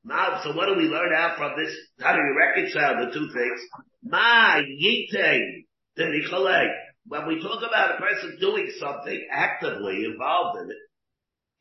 Now, 0.06 0.40
so 0.42 0.56
what 0.56 0.68
do 0.68 0.76
we 0.78 0.88
learn 0.88 1.14
out 1.14 1.38
from 1.38 1.52
this? 1.62 1.76
How 2.00 2.14
do 2.14 2.20
we 2.20 2.34
reconcile 2.38 3.06
the 3.06 3.12
two 3.12 3.30
things? 3.34 3.60
My 4.04 4.64
Ma 4.64 5.36
yitain 5.98 6.12
the 6.12 6.28
nicholei. 6.28 6.68
When 7.08 7.28
we 7.28 7.42
talk 7.42 7.60
about 7.68 7.96
a 7.96 8.02
person 8.02 8.38
doing 8.40 8.72
something 8.80 9.28
actively 9.32 10.06
involved 10.06 10.60
in 10.62 10.70
it, 10.70 10.78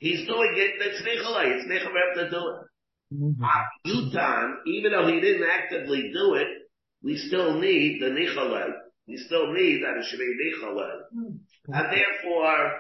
He's 0.01 0.27
doing 0.27 0.55
it, 0.57 0.73
that's 0.81 1.03
Nicholai, 1.03 1.61
it's 1.61 1.69
Nicholai 1.69 2.15
to 2.15 2.31
do 2.31 2.49
it. 2.49 3.15
Mm-hmm. 3.15 3.45
Yutan, 3.87 4.55
even 4.67 4.93
though 4.93 5.07
he 5.07 5.21
didn't 5.21 5.47
actively 5.47 6.11
do 6.13 6.35
it, 6.35 6.49
we 7.03 7.19
still 7.19 7.61
need 7.61 8.01
the 8.01 8.07
Nicholai. 8.07 8.71
We 9.07 9.19
still 9.19 9.53
need 9.53 9.83
that 9.83 9.99
it 9.99 10.07
should 10.09 10.19
be 10.19 10.25
Nicholai. 10.25 10.97
Mm-hmm. 11.15 11.73
And 11.75 11.87
therefore, 11.93 12.73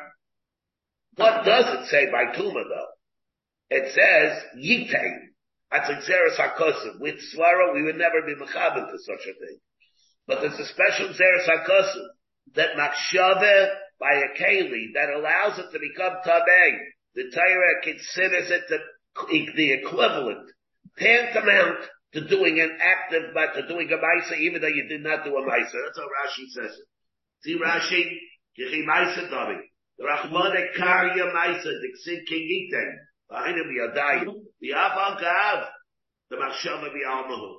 what 1.16 1.44
does 1.44 1.80
it 1.80 1.88
say 1.88 2.10
by 2.10 2.34
Tuma 2.34 2.64
though? 2.64 2.88
It 3.68 3.92
says, 3.92 4.42
Yiteng. 4.56 5.26
That's 5.70 5.88
Zeres 6.08 6.38
HaKosim. 6.38 7.00
With 7.00 7.16
Swara, 7.16 7.74
we 7.74 7.82
would 7.82 7.96
never 7.96 8.22
be 8.26 8.34
Mechabit 8.34 8.90
to 8.90 8.98
such 8.98 9.28
a 9.28 9.38
thing. 9.38 9.58
But 10.30 10.42
there's 10.42 10.60
a 10.60 10.66
special 10.66 11.08
Zeres 11.08 11.48
HaKosim 11.48 12.06
that 12.54 12.76
Makshave 12.78 13.68
by 13.98 14.14
a 14.14 14.38
Keli 14.38 14.94
that 14.94 15.10
allows 15.10 15.58
it 15.58 15.72
to 15.72 15.78
become 15.80 16.22
Tabeng 16.24 16.78
the 17.16 17.24
Torah 17.34 17.82
considers 17.82 18.50
it 18.50 18.62
the, 18.68 19.72
equivalent, 19.72 20.48
tantamount 20.96 21.84
to 22.12 22.28
doing 22.28 22.60
an 22.60 22.78
active, 22.80 23.34
but 23.34 23.54
to 23.54 23.66
doing 23.66 23.90
a 23.90 23.96
Maisa, 23.96 24.38
even 24.38 24.62
though 24.62 24.68
you 24.68 24.86
did 24.88 25.02
not 25.02 25.24
do 25.24 25.36
a 25.36 25.42
Maisa. 25.42 25.74
That's 25.74 25.98
how 25.98 26.06
Rashi 26.06 26.46
says 26.54 26.78
it. 26.78 26.86
See 27.42 27.58
Rashi, 27.58 28.16
Yechi 28.56 28.86
Maisa 28.86 29.28
Davi. 29.28 29.58
The 29.98 30.04
Rachmane 30.04 30.78
Karya 30.78 31.34
Maisa, 31.34 31.66
Ksid 31.66 32.26
King 32.28 32.70
Yiten, 32.72 32.92
behind 33.28 33.56
him 33.56 33.66
Yadayim, 33.66 34.34
the 34.60 34.70
Aval 34.70 35.20
Gav, 35.20 35.66
the 36.30 36.36
Machshava 36.36 36.90
B'Almahu. 36.90 37.56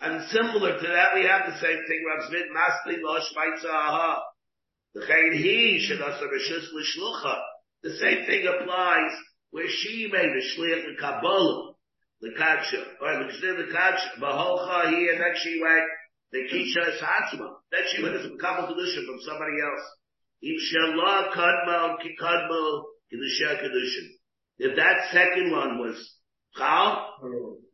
And 0.00 0.24
similar 0.30 0.80
to 0.80 0.86
that, 0.86 1.14
we 1.14 1.24
have 1.26 1.46
the 1.46 1.58
same 1.60 1.76
thing, 1.86 2.04
Rav 2.08 2.28
Smith, 2.28 2.46
Masli 2.56 2.96
Lo. 3.02 3.18
The 4.94 5.00
Chayin 5.00 5.36
Hi, 5.36 5.78
Shadasa 5.86 6.24
Rishus 6.24 6.72
L'Shlucha. 6.72 7.36
The 7.82 7.96
same 7.96 8.26
thing 8.26 8.46
applies 8.46 9.12
where 9.50 9.68
she 9.68 10.08
made 10.10 10.30
a 10.30 10.60
shliach 10.60 10.88
in 10.88 10.96
Kabbalah, 10.98 11.74
the 12.20 12.30
kadsha, 12.30 12.84
or 13.00 13.24
the 13.24 13.32
kshir 13.32 13.56
the 13.56 13.72
kadsha, 13.72 14.20
baholcha 14.20 14.90
here, 14.90 15.12
and 15.12 15.20
then 15.20 15.34
she 15.36 15.60
went, 15.62 15.84
the 16.32 16.38
kisha 16.40 16.94
is 16.94 17.00
hatzma. 17.00 17.48
Then 17.70 17.80
she 17.92 18.02
went 18.02 18.16
as 18.16 18.26
a 18.26 18.36
couple 18.40 18.74
kedusha 18.74 19.06
from 19.06 19.20
somebody 19.20 19.56
else. 19.62 19.86
If 20.42 20.60
shalah 20.72 21.32
kadma, 21.32 21.96
kadma, 22.20 22.82
kedusha 23.12 23.62
kedusha. 23.62 24.06
If 24.58 24.76
that 24.76 25.10
second 25.12 25.50
one 25.50 25.78
was 25.78 26.14
chal, 26.56 27.16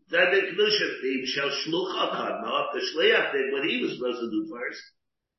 then 0.09 0.31
the 0.31 0.41
kedusha, 0.41 0.87
if 1.03 1.29
shall 1.29 1.51
shlucha 1.51 2.15
kadma, 2.15 2.73
the 2.73 2.81
shliach 2.81 3.33
did 3.33 3.53
what 3.53 3.65
he 3.65 3.83
was 3.83 3.97
supposed 3.97 4.21
to 4.21 4.31
do 4.31 4.49
first, 4.51 4.83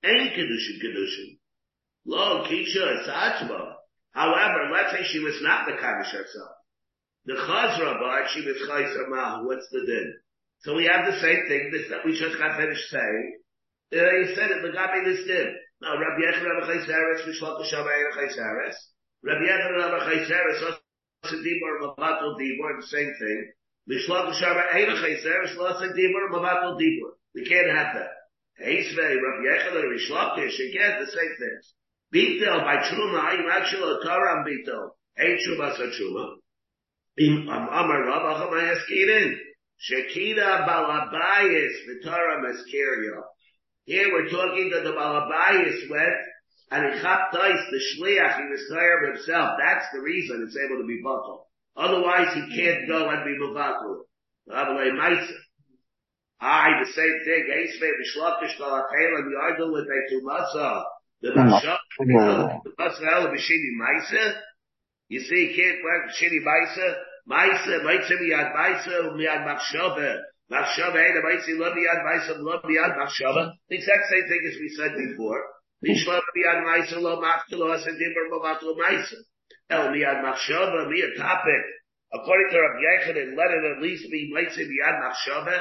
ain't 0.04 0.34
kedusha 0.34 0.82
kedusha. 0.84 1.38
Lo 2.06 2.46
kisha 2.48 3.02
is 3.02 3.08
hatzma. 3.08 3.74
However, 4.18 4.74
let's 4.74 4.92
say 4.92 5.04
she 5.04 5.20
was 5.20 5.38
not 5.42 5.68
the 5.68 5.78
Kaddish 5.78 6.10
herself. 6.10 6.58
The 7.26 7.36
Chazra 7.36 8.00
but 8.00 8.32
she 8.34 8.42
was 8.42 8.58
Chayzer 8.66 9.46
what's 9.46 9.70
the 9.70 9.86
din? 9.86 10.16
So 10.66 10.74
we 10.74 10.86
have 10.86 11.06
the 11.06 11.20
same 11.20 11.46
thing 11.48 11.70
this, 11.72 11.90
that 11.92 12.06
we 12.06 12.18
just 12.18 12.40
got 12.40 12.58
finished 12.58 12.90
saying. 12.90 13.38
Uh, 13.94 14.10
he 14.24 14.34
said 14.34 14.50
it, 14.50 14.64
the 14.64 14.74
Gabi 14.74 15.06
listed. 15.06 15.54
Now, 15.82 16.00
Rabbi 16.00 16.24
Yechon, 16.26 16.50
Rabbi 16.50 16.82
Chayseres, 16.82 17.30
Mishlok 17.30 17.62
Shava, 17.70 17.94
Eir 17.94 18.12
Chayseres. 18.18 18.76
Rabbi 19.22 19.46
Yechon, 19.46 19.78
Rabbi 19.78 20.00
Chayseres, 20.10 20.62
Los 20.64 21.34
Dibor, 21.34 21.76
Mavatul 21.84 22.40
Dibor, 22.40 22.82
the 22.82 22.88
same 22.88 23.14
thing. 23.20 23.52
Mishlok 23.90 24.34
Shava, 24.34 24.74
Eir 24.74 24.90
Chayseres, 24.96 25.56
Los 25.56 25.82
Dibor, 25.82 26.30
Mavatul 26.32 26.80
Dibor. 26.80 27.12
We 27.34 27.46
can't 27.46 27.70
have 27.70 27.96
that. 27.96 28.10
Heisvei, 28.62 29.16
Rabbi 29.22 29.44
Yechon, 29.48 29.76
Rabbi 29.76 29.98
Shlokish, 30.10 30.70
again, 30.70 31.00
the 31.00 31.08
same 31.08 31.36
things. 31.40 31.74
Bitel, 32.14 32.62
by 32.64 32.78
Truma, 32.78 33.20
I'm 33.20 33.50
actually 33.50 33.84
a 33.84 34.04
Torah 34.04 34.44
Bitel. 34.46 34.90
Ein 35.20 35.38
Truma, 35.46 35.76
so 35.78 35.88
Truma. 35.88 36.36
Im 37.18 37.48
Amar 37.48 38.04
Rabba, 38.06 38.46
Chamay 38.46 38.76
Eskirin. 38.76 39.38
Shekida 39.78 40.68
Balabayis, 40.68 41.74
V'Torah 41.88 42.42
Meskirio. 42.42 43.22
Here 43.86 44.12
we're 44.12 44.30
talking 44.30 44.72
that 44.74 44.84
the 44.84 44.92
Balabayis 44.92 45.90
went 45.90 46.18
and 46.72 46.94
he 46.94 47.00
chaptais 47.00 47.70
the 47.70 47.80
shliach, 47.96 48.42
he 48.42 48.50
was 48.50 48.68
tired 48.74 49.04
of 49.04 49.16
himself. 49.16 49.58
That's 49.60 49.86
the 49.94 50.02
reason 50.02 50.44
it's 50.44 50.58
able 50.58 50.82
to 50.82 50.88
be 50.88 51.00
buckled. 51.04 51.47
Otherwise 51.78 52.34
he 52.34 52.42
can't 52.58 52.88
go 52.88 53.08
and 53.08 53.24
be 53.24 53.38
Maisa. 54.50 55.36
I, 56.40 56.70
the 56.84 56.92
same 56.92 57.18
thing, 57.26 57.44
Eisvei 57.50 57.92
B'Shlokish 57.98 58.58
Balatela, 58.60 59.26
we 59.26 59.34
argue 59.42 59.72
with 59.72 59.86
a 59.86 60.00
Tumasa. 60.14 60.84
The 61.22 61.30
Mashah, 61.30 61.78
the 61.98 62.06
B'Shini 62.78 63.72
Maisa. 63.82 64.24
You 65.10 65.20
see, 65.22 65.48
he 65.48 65.56
can't 65.56 65.84
work 65.84 66.10
B'Shini 66.10 66.40
Maisa. 66.46 66.96
Maisa, 67.30 67.84
Maisa 67.84 68.14
Miyad 68.22 68.54
Maisa, 68.56 69.14
Miyad 69.16 69.46
Machshava. 69.46 70.22
Machshava, 70.52 70.94
hey, 70.94 71.14
the 71.14 71.22
Maisa, 71.26 71.60
Lo 71.60 71.74
Miyad 71.74 72.02
Maisa, 72.06 72.38
Lo 72.40 72.60
Miyad 72.66 72.96
Machshava. 72.98 73.52
The 73.70 73.76
exact 73.76 74.06
same 74.10 74.28
thing 74.30 74.42
as 74.48 74.58
we 74.60 74.70
said 74.78 74.96
before. 74.96 75.44
Mishla 75.84 76.22
Miyad 76.38 76.64
Maisa, 76.64 77.02
Lo 77.02 77.22
Machshava, 77.22 77.78
Asendim, 77.78 78.14
Mavatul 78.32 78.78
Maisa. 78.78 79.18
El 79.70 79.90
Miyad 79.92 80.24
Machshava, 80.24 80.88
Miyad 80.88 81.18
topic. 81.18 81.64
According 82.14 82.50
to 82.52 82.60
Rabbi 82.62 82.80
Yechon, 82.80 83.36
let 83.36 83.52
it 83.52 83.76
at 83.76 83.82
least 83.82 84.10
be 84.10 84.32
Maisa 84.34 84.64
Miyad 84.64 85.02
Machshava. 85.04 85.60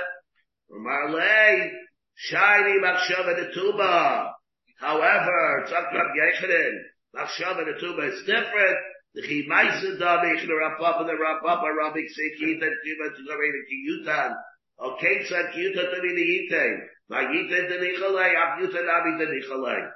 Marley, 0.70 1.72
shiny 2.14 2.78
Machshava 2.80 3.34
the 3.36 3.50
Tuba. 3.52 4.32
However, 4.78 5.66
Tzak 5.66 5.92
Rabbi 5.92 6.16
Yechonin, 6.22 6.72
Machshava 7.16 7.64
the 7.64 7.80
Tuba 7.80 8.02
is 8.12 8.20
different. 8.26 8.78
The 9.14 9.22
Chimaisa 9.22 9.98
Davi, 9.98 10.46
the 10.46 10.52
Rapapa, 10.52 11.06
the 11.06 11.14
Rapapa, 11.14 11.74
Rabbi 11.74 12.00
Sekit, 12.00 12.62
and 12.62 12.76
Kiva 12.84 13.16
to 13.16 13.22
the 13.24 14.06
Kiyutan. 14.06 14.34
Okay, 14.78 15.24
Tzak 15.24 15.52
Kiyutan 15.52 15.94
to 15.94 16.00
be 16.02 16.12
the 16.14 16.54
Yite. 16.54 16.78
Magita 17.10 17.68
to 17.68 17.78
Nicholai, 17.78 18.34
Abuta 18.34 18.84
Nabi 18.84 19.18
to 19.18 19.26
Nicholai. 19.26 19.90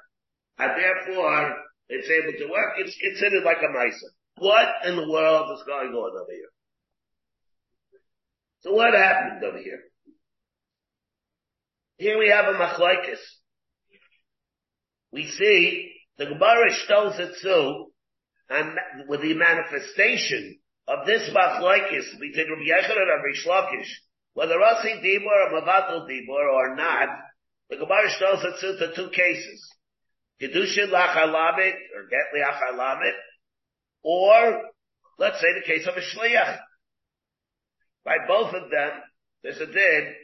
And 0.58 0.70
therefore, 0.80 1.56
it's 1.90 2.08
able 2.08 2.38
to 2.38 2.52
work. 2.52 2.74
It's 2.78 2.96
considered 2.96 3.44
like 3.44 3.58
a 3.58 3.76
Maisa. 3.76 4.08
What 4.38 4.68
in 4.86 4.96
the 4.96 5.10
world 5.10 5.50
is 5.58 5.64
going 5.66 5.90
on 5.92 6.22
over 6.22 6.32
here? 6.32 6.50
So 8.60 8.72
what 8.72 8.94
happened 8.94 9.42
over 9.44 9.58
here? 9.58 9.80
Here 11.98 12.18
we 12.18 12.30
have 12.30 12.46
a 12.46 12.56
machlokes. 12.56 13.18
We 15.12 15.26
see 15.26 15.92
the 16.16 16.26
Gemara 16.26 16.70
shows 16.72 17.18
it 17.18 17.34
so, 17.42 17.90
and 18.48 18.78
with 19.08 19.22
the 19.22 19.34
manifestation 19.34 20.58
of 20.86 21.06
this 21.06 21.28
machlokes 21.30 22.06
between 22.20 22.50
Rabbi 22.50 22.70
Yechon 22.70 22.96
and 22.96 23.10
Rabbi 23.10 23.34
Shlokish, 23.44 23.90
whether 24.34 24.54
Rasi 24.54 25.02
Dibor 25.02 25.50
or 25.50 25.60
Mavatul 25.60 26.08
Dibor 26.08 26.52
or 26.54 26.76
not, 26.76 27.08
the 27.68 27.76
Gemara 27.76 28.08
shows 28.10 28.44
it 28.44 28.54
so 28.60 28.86
to 28.86 28.94
two 28.94 29.10
cases. 29.10 29.68
Kedushin 30.40 30.90
Lachalamit, 30.90 31.74
or 31.94 32.08
Get 32.08 32.32
Liachalamit, 32.34 33.12
or, 34.02 34.62
let's 35.18 35.40
say 35.40 35.48
the 35.54 35.66
case 35.66 35.86
of 35.86 35.96
a 35.96 36.00
Shliach. 36.00 36.58
By 38.04 38.16
both 38.26 38.54
of 38.54 38.70
them, 38.70 38.90
there's 39.42 39.60
a 39.60 39.66
din 39.66 40.14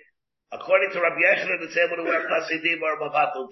According 0.53 0.91
to 0.93 1.01
Rabbi 1.01 1.17
Yechon, 1.17 1.63
it's 1.63 1.77
able 1.77 1.97
to 1.97 2.05
work 2.05 2.31
Asi 2.31 2.59
Dibor 2.59 3.01
or 3.01 3.11
Mavatul. 3.11 3.49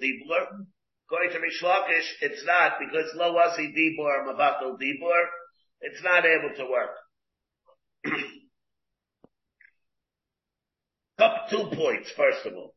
According 1.07 1.31
to 1.31 1.39
Rishlakish, 1.39 2.07
it's 2.21 2.45
not, 2.45 2.79
because 2.79 3.11
Lo 3.15 3.37
Asi 3.37 3.67
Dibor 3.67 3.99
or 3.99 4.33
Mavatul 4.33 4.77
Dibor, 4.79 5.25
it's 5.81 6.01
not 6.03 6.25
able 6.25 6.55
to 6.55 6.65
work. 6.65 6.95
Up 11.19 11.49
two 11.49 11.69
points, 11.75 12.11
first 12.15 12.45
of 12.45 12.53
all. 12.53 12.74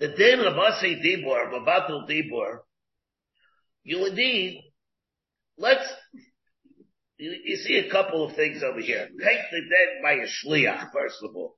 The 0.00 0.08
din 0.08 0.40
of 0.40 0.56
Asi 0.56 0.96
Dibor, 0.96 1.50
Mavatul 1.52 2.08
Dibor, 2.08 2.58
you 3.82 4.06
indeed, 4.06 4.62
let's, 5.56 5.84
you, 7.16 7.34
you, 7.44 7.56
see 7.56 7.78
a 7.78 7.90
couple 7.90 8.24
of 8.24 8.36
things 8.36 8.62
over 8.62 8.80
here. 8.80 9.08
Take 9.08 9.40
the 9.50 9.60
dead 9.60 10.02
by 10.02 10.12
a 10.12 10.26
shliach, 10.26 10.92
first 10.92 11.16
of 11.22 11.34
all. 11.34 11.56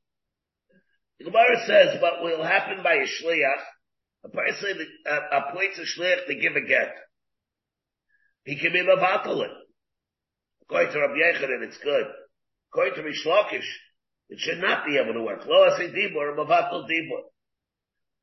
The 1.19 1.25
Gemara 1.27 1.67
says 1.67 2.01
what 2.01 2.23
will 2.23 2.43
happen 2.43 2.83
by 2.83 2.95
a 2.95 3.07
shliach, 3.07 3.63
a 4.25 4.29
person 4.31 4.87
uh, 5.07 5.21
appoints 5.33 5.79
a 5.79 6.01
shliach 6.01 6.27
to 6.27 6.35
give 6.35 6.57
a 6.57 6.67
get. 6.67 6.95
He 8.45 8.59
can 8.59 8.73
be 8.73 8.81
mavatalin. 8.81 9.53
According 10.63 10.93
to 10.93 11.01
Rabbi 11.01 11.15
Yechanan, 11.15 11.67
it's 11.67 11.79
good. 11.79 12.07
According 12.73 12.95
to 12.95 13.03
Rishlakish, 13.03 13.67
it 14.31 14.39
should 14.39 14.61
not 14.61 14.87
be 14.87 14.99
able 14.99 15.13
to 15.15 15.23
work. 15.23 15.45
Lo 15.47 15.65
asi 15.65 15.89
dibur, 15.89 16.37
mavatal 16.39 16.89
dibur. 16.89 17.23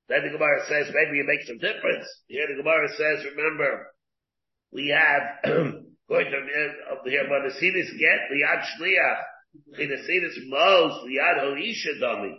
Then 0.10 0.24
the 0.24 0.32
Gemara 0.32 0.64
says 0.68 0.94
maybe 0.94 1.20
it 1.20 1.28
makes 1.28 1.48
some 1.48 1.60
difference. 1.60 2.08
Here 2.28 2.48
the 2.48 2.64
Gemara 2.64 2.88
says, 2.96 3.26
remember, 3.36 3.92
we 4.72 4.88
have 4.96 5.44
going 6.10 6.32
to 6.32 6.40
here, 7.10 7.28
but 7.28 7.44
the 7.44 7.54
Sidis 7.60 7.92
get 8.00 8.32
liad 8.32 8.64
shliach, 8.80 9.22
in 9.80 9.90
the 9.90 9.98
Sidis 9.98 10.48
mos 10.48 11.04
liad 11.04 11.44
hoisha 11.44 12.00
dami. 12.02 12.36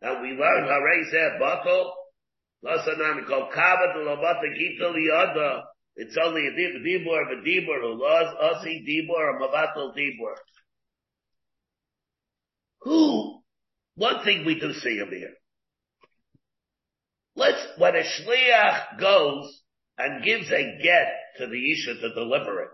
And 0.00 0.22
we 0.22 0.28
learn 0.30 0.64
harei 0.64 1.12
zeh 1.12 1.38
batal, 1.38 1.90
lasanami 2.64 3.26
kol 3.26 3.50
kava 3.52 3.92
de 3.94 4.00
lobata 4.00 4.54
gita 4.56 4.84
liada. 4.84 5.62
It's 5.96 6.16
only 6.16 6.46
a 6.46 6.52
dibur 6.52 7.22
of 7.22 7.38
a 7.38 7.42
dibur 7.42 7.80
who 7.82 8.02
loves 8.02 8.34
asi 8.40 8.82
dibur 8.88 9.18
or 9.18 9.40
mavatal 9.40 9.94
dibur. 9.94 10.34
Who, 12.80 13.42
one 13.96 14.24
thing 14.24 14.46
we 14.46 14.58
do 14.58 14.72
see 14.72 15.00
over 15.02 15.14
here. 15.14 15.34
Let's, 17.34 17.64
when 17.78 17.94
a 17.96 18.02
shliach 18.02 19.00
goes 19.00 19.62
and 19.98 20.24
gives 20.24 20.50
a 20.50 20.78
get 20.82 21.08
to 21.38 21.46
the 21.46 21.72
Isha 21.72 21.94
to 21.94 22.14
deliver 22.14 22.62
it, 22.62 22.68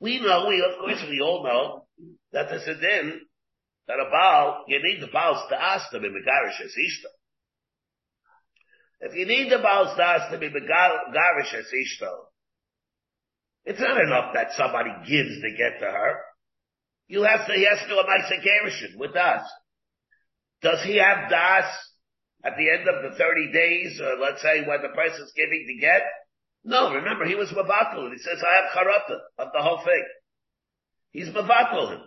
we 0.00 0.20
know, 0.20 0.46
we, 0.48 0.60
of 0.60 0.78
course, 0.80 1.02
we 1.08 1.20
all 1.20 1.44
know 1.44 1.86
that 2.32 2.48
there's 2.50 2.66
a 2.66 2.80
din 2.80 3.20
that 3.86 3.98
a 3.98 4.10
Baal, 4.10 4.64
you 4.68 4.80
need 4.82 5.00
the 5.00 5.12
Baal's 5.12 5.48
to 5.48 5.60
ask 5.60 5.90
them 5.90 6.04
in 6.04 6.12
Megarish 6.12 6.64
as 6.64 6.72
Ishta. 6.72 7.10
If 9.00 9.14
you 9.16 9.26
need 9.26 9.50
the 9.50 9.58
Baal's 9.58 9.96
to 9.96 10.02
ask 10.02 10.30
them 10.30 10.42
in 10.42 10.52
Megarish 10.52 11.54
as 11.54 11.66
Ishta, 11.66 12.10
it's 13.64 13.80
not 13.80 14.00
enough 14.00 14.34
that 14.34 14.52
somebody 14.56 14.90
gives 15.08 15.40
the 15.40 15.54
get 15.56 15.78
to 15.80 15.86
her. 15.86 16.16
You 17.06 17.22
have 17.22 17.46
to, 17.46 17.52
he 17.52 17.64
has 17.64 17.78
to 17.80 17.88
do 17.88 17.98
a 17.98 18.04
Maisa 18.04 18.98
with 18.98 19.16
us. 19.16 19.42
Does 20.62 20.82
he 20.84 20.96
have 20.96 21.30
Das 21.30 21.66
at 22.44 22.54
the 22.56 22.70
end 22.70 22.88
of 22.88 23.02
the 23.02 23.16
30 23.16 23.52
days, 23.52 24.00
or 24.00 24.18
let's 24.20 24.42
say 24.42 24.66
when 24.66 24.82
the 24.82 24.94
person's 24.94 25.32
giving 25.36 25.64
the 25.66 25.80
get? 25.80 26.02
No, 26.64 26.94
remember, 26.94 27.24
he 27.26 27.34
was 27.34 27.50
Mavatul, 27.50 28.12
he 28.12 28.18
says, 28.18 28.42
I 28.42 28.54
have 28.62 28.72
Charata 28.74 29.18
of 29.38 29.48
the 29.52 29.62
whole 29.62 29.82
thing. 29.84 30.04
He's 31.10 31.28
Mavatul. 31.28 32.06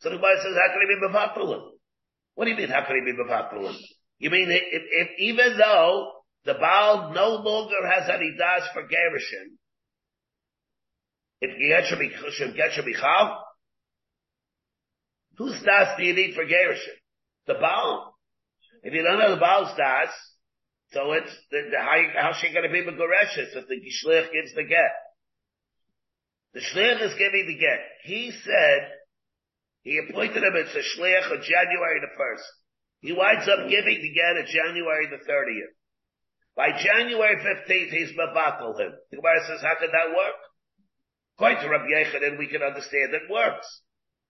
So 0.00 0.10
the 0.10 0.16
Gemara 0.16 0.36
says, 0.42 0.56
how 0.56 0.72
can 0.72 0.80
he 0.80 0.94
be 0.94 1.08
Mavatul? 1.08 1.70
What 2.34 2.44
do 2.44 2.50
you 2.50 2.56
mean, 2.56 2.68
how 2.68 2.84
can 2.84 2.96
he 2.96 3.12
be 3.12 3.16
Mavatul? 3.16 3.74
You 4.18 4.30
mean, 4.30 4.50
if, 4.50 4.82
if, 4.90 5.08
even 5.18 5.58
though 5.58 6.12
the 6.44 6.54
Baal 6.54 7.12
no 7.14 7.36
longer 7.42 7.86
has 7.94 8.08
any 8.08 8.34
das 8.38 8.68
for 8.72 8.82
Gerushin, 8.82 9.56
if 11.40 11.50
Geshem 11.58 12.56
Geshem 12.56 12.86
Michal, 12.86 13.44
whose 15.36 15.60
das 15.62 15.96
do 15.96 16.04
you 16.04 16.14
need 16.14 16.34
for 16.34 16.44
Gerushin? 16.44 16.96
The 17.46 17.54
Baal. 17.54 18.11
If 18.82 18.92
you 18.92 19.02
don't 19.02 19.18
know 19.18 19.34
the 19.34 19.40
Baal's 19.40 19.76
das, 19.76 20.10
so 20.92 21.12
it's, 21.12 21.32
the, 21.50 21.70
the, 21.70 21.78
how, 21.78 22.32
she 22.36 22.52
gonna 22.52 22.68
be 22.68 22.82
Begoreshes 22.82 23.56
if 23.56 23.66
the 23.66 23.80
Shlich 23.80 24.32
gives 24.32 24.54
the 24.54 24.64
get? 24.64 24.92
The 26.52 26.60
Shlich 26.60 27.00
is 27.00 27.14
giving 27.14 27.46
the 27.46 27.58
get. 27.58 27.80
He 28.04 28.30
said, 28.44 28.80
he 29.82 29.98
appointed 29.98 30.42
him 30.42 30.54
as 30.56 30.74
a 30.74 30.84
Shlich 30.84 31.30
on 31.30 31.40
January 31.40 32.00
the 32.00 32.12
1st. 32.12 32.48
He 33.00 33.12
winds 33.12 33.48
up 33.48 33.70
giving 33.70 34.02
the 34.02 34.12
get 34.12 34.36
on 34.36 34.46
January 34.46 35.06
the 35.08 35.24
30th. 35.24 35.74
By 36.54 36.76
January 36.76 37.36
15th, 37.36 37.90
he's 37.90 38.12
Mabatal 38.12 38.78
him. 38.78 38.92
The 39.10 39.16
Gemara 39.16 39.40
says, 39.48 39.62
how 39.62 39.74
could 39.80 39.90
that 39.90 40.14
work? 40.14 40.38
According 41.36 41.62
to 41.62 41.68
Rabbi 41.70 41.88
Yechanan, 41.88 42.38
we 42.38 42.48
can 42.48 42.62
understand 42.62 43.14
it 43.14 43.30
works. 43.30 43.66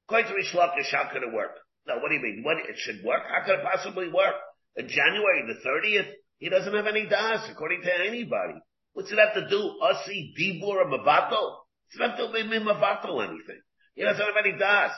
According 0.07 0.31
to 0.31 0.35
Rish 0.37 0.55
Lakish, 0.55 0.93
how 0.93 1.11
could 1.13 1.25
it 1.25 1.35
work? 1.35 1.59
No, 1.87 1.99
what 1.99 2.09
do 2.09 2.15
you 2.15 2.23
mean? 2.23 2.43
What, 2.45 2.59
it 2.59 2.77
should 2.79 3.05
work? 3.05 3.23
How 3.29 3.45
could 3.45 3.59
it 3.59 3.65
possibly 3.65 4.09
work? 4.09 4.35
In 4.77 4.89
January 4.89 5.45
the 5.47 5.69
30th, 5.69 6.11
he 6.39 6.49
doesn't 6.49 6.75
have 6.75 6.87
any 6.87 7.07
das, 7.07 7.49
according 7.51 7.83
to 7.83 7.93
anybody. 7.95 8.55
What's 8.95 9.11
it 9.11 9.19
have 9.19 9.35
to 9.35 9.49
do? 9.49 9.79
Asi, 9.83 10.35
Dibur, 10.39 10.85
Mavato? 10.87 11.57
It's 11.91 11.99
not 11.99 12.17
to 12.17 12.33
be 12.33 12.43
Mavato 12.43 13.23
anything. 13.23 13.61
He 13.95 14.03
doesn't 14.03 14.25
have 14.25 14.37
any 14.45 14.59
das. 14.59 14.93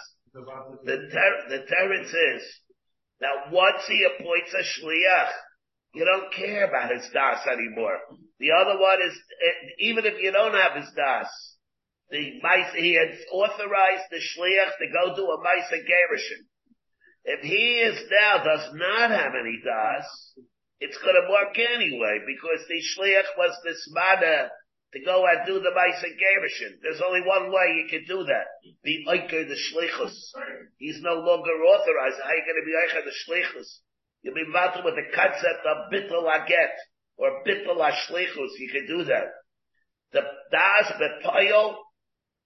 The, 0.84 1.08
ter- 1.12 1.48
the 1.48 1.58
Teretz 1.64 2.36
is, 2.36 2.42
that 3.20 3.52
once 3.52 3.82
he 3.88 4.04
appoints 4.04 4.52
a 4.54 4.62
Shliach, 4.62 5.30
you 5.94 6.04
don't 6.04 6.32
care 6.34 6.66
about 6.66 6.90
his 6.90 7.08
das 7.12 7.46
anymore. 7.46 7.98
The 8.40 8.50
other 8.50 8.78
one 8.80 8.98
is, 9.00 9.14
eh, 9.14 9.86
even 9.86 10.04
if 10.04 10.20
you 10.20 10.32
don't 10.32 10.54
have 10.54 10.74
his 10.74 10.90
das, 10.94 11.30
the 12.10 12.40
mice, 12.42 12.74
he 12.76 12.94
has 12.94 13.14
authorized 13.32 14.10
the 14.10 14.18
shliach 14.18 14.74
to 14.78 14.86
go 14.92 15.14
do 15.16 15.24
a 15.30 15.42
mice 15.42 15.70
gerushin. 15.70 16.42
If 17.24 17.40
he 17.40 17.80
is 17.80 17.98
now 18.10 18.44
does 18.44 18.68
not 18.74 19.10
have 19.10 19.32
any 19.32 19.60
das, 19.64 20.06
it's 20.80 20.98
going 20.98 21.16
to 21.16 21.32
work 21.32 21.56
anyway 21.56 22.20
because 22.26 22.60
the 22.68 22.76
shliach 22.76 23.32
was 23.38 23.56
this 23.64 23.88
mana 23.92 24.50
to 24.92 25.00
go 25.00 25.24
and 25.26 25.46
do 25.46 25.58
the 25.58 25.72
mice 25.74 26.04
gerushin. 26.04 26.76
There's 26.82 27.00
only 27.00 27.22
one 27.24 27.50
way 27.50 27.80
you 27.80 27.86
can 27.88 28.04
do 28.06 28.24
that. 28.24 28.46
Be 28.84 29.06
oiker 29.08 29.48
the 29.48 29.56
shlichus. 29.56 30.14
He's 30.76 31.00
no 31.00 31.14
longer 31.14 31.56
authorized. 31.64 32.20
How 32.22 32.28
are 32.28 32.36
you 32.36 32.44
going 32.44 32.60
to 32.60 32.68
be 32.68 32.76
oiker 32.76 33.04
the 33.04 33.16
shlichus? 33.24 33.68
You'll 34.22 34.34
be 34.34 34.46
matter 34.46 34.82
with 34.84 34.94
the 34.94 35.08
concept 35.14 35.64
of 35.64 35.92
bittul 35.92 36.28
aget 36.28 36.76
or 37.16 37.42
bittul 37.46 37.80
ashlichus. 37.80 38.52
You 38.58 38.70
can 38.70 38.86
do 38.86 39.04
that. 39.04 39.32
The 40.12 40.22
das 40.52 40.92
bepayol, 41.00 41.76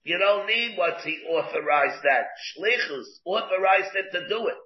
you 0.05 0.19
don't 0.19 0.47
need 0.47 0.79
what 0.79 1.01
he 1.03 1.19
authorized 1.29 2.03
that. 2.05 2.27
Shlichus 2.55 3.07
authorized 3.27 3.95
him 3.95 4.07
to 4.13 4.29
do 4.29 4.47
it. 4.47 4.57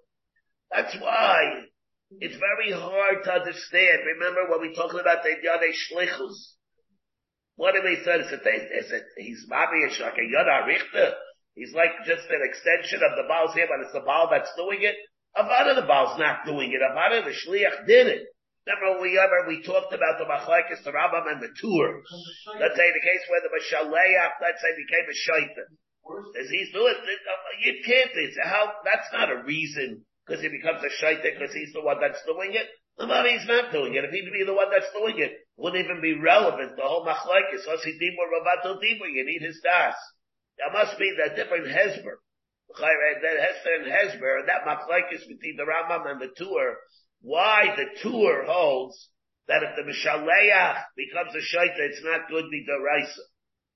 That's 0.74 0.96
why 1.00 1.68
it's 2.20 2.36
very 2.36 2.72
hard 2.72 3.24
to 3.24 3.32
understand. 3.32 3.98
Remember 4.18 4.50
when 4.50 4.60
we 4.60 4.74
talked 4.74 4.98
about 4.98 5.22
the 5.22 5.36
Yade 5.36 5.72
Shlichus? 5.88 6.56
What 7.56 7.72
did 7.72 7.84
they 7.84 8.02
say? 8.02 8.20
Is 8.20 8.32
it, 8.32 8.42
is 8.42 8.90
it 8.92 9.04
he's 9.16 9.46
Mabiyish 9.50 10.00
like 10.00 10.16
a 10.16 10.24
Yada 10.24 10.66
Richter? 10.66 11.12
He's 11.54 11.74
like 11.74 11.92
just 12.06 12.24
an 12.30 12.40
extension 12.42 13.04
of 13.04 13.12
the 13.16 13.28
Baal's 13.28 13.52
here, 13.52 13.68
but 13.68 13.84
it's 13.84 13.92
the 13.92 14.00
Baal 14.00 14.28
that's 14.30 14.52
doing 14.56 14.80
it. 14.80 14.96
Avada 15.36 15.76
the 15.76 15.86
Baal's 15.86 16.18
not 16.18 16.44
doing 16.46 16.72
it. 16.72 16.80
Avada 16.80 17.24
the 17.24 17.36
Shliach 17.36 17.86
did 17.86 18.08
it. 18.08 18.24
Remember 18.64 19.02
we 19.02 19.18
ever, 19.18 19.48
we 19.48 19.60
talked 19.62 19.92
about 19.92 20.22
the 20.22 20.24
Machlaikis, 20.24 20.84
the 20.84 20.92
Rambam, 20.92 21.26
and 21.28 21.42
the 21.42 21.50
tour. 21.60 22.00
Let's 22.60 22.76
say 22.76 22.88
the 22.94 23.04
case 23.04 23.24
where 23.26 23.42
the 23.42 23.50
Mashaleach, 23.50 24.32
let's 24.40 24.62
say 24.62 24.70
became 24.78 25.06
a 25.10 25.16
Shaitan. 25.18 25.70
As 26.40 26.48
he's 26.48 26.72
doing 26.72 26.94
it, 26.94 27.20
you 27.66 27.82
can't, 27.84 28.10
it's 28.14 28.38
how, 28.42 28.72
that's 28.84 29.10
not 29.12 29.30
a 29.30 29.42
reason, 29.42 30.04
because 30.26 30.42
he 30.42 30.48
becomes 30.48 30.82
a 30.82 30.90
Shaitan, 30.90 31.34
because 31.38 31.54
he's 31.54 31.72
the 31.72 31.82
one 31.82 31.98
that's 32.00 32.22
doing 32.24 32.54
it. 32.54 32.66
The 32.98 33.06
he's 33.06 33.48
not 33.48 33.72
doing 33.72 33.94
it. 33.94 34.04
If 34.04 34.12
he'd 34.12 34.30
be 34.30 34.44
the 34.44 34.54
one 34.54 34.70
that's 34.70 34.92
doing 34.92 35.18
it, 35.18 35.32
wouldn't 35.56 35.82
even 35.82 36.00
be 36.00 36.14
relevant. 36.14 36.76
The 36.76 36.82
whole 36.84 37.04
Machlaikis, 37.04 37.66
Osi 37.66 37.96
Dibur, 37.98 38.28
Ravato 38.28 38.76
Dibur, 38.76 39.08
you 39.10 39.24
need 39.24 39.42
his 39.42 39.60
Das. 39.64 39.96
That 40.58 40.72
must 40.72 40.98
be 40.98 41.10
the 41.16 41.34
different 41.34 41.66
Hezber. 41.66 42.20
That 42.78 43.36
Hester 43.38 43.74
and 43.80 43.86
Hezber, 43.86 44.46
that 44.46 44.64
machlaikis 44.64 45.28
between 45.28 45.56
the 45.56 45.64
Rambam 45.64 46.10
and 46.10 46.20
the 46.20 46.28
Tur, 46.36 46.78
why 47.20 47.74
the 47.76 48.00
Tur 48.00 48.44
holds 48.46 49.08
that 49.46 49.62
if 49.62 49.76
the 49.76 49.82
Mishaleach 49.82 50.84
becomes 50.96 51.34
a 51.34 51.38
Shaita, 51.38 51.80
it's 51.80 52.02
not 52.02 52.28
good 52.30 52.44
Midoraisa. 52.44 53.24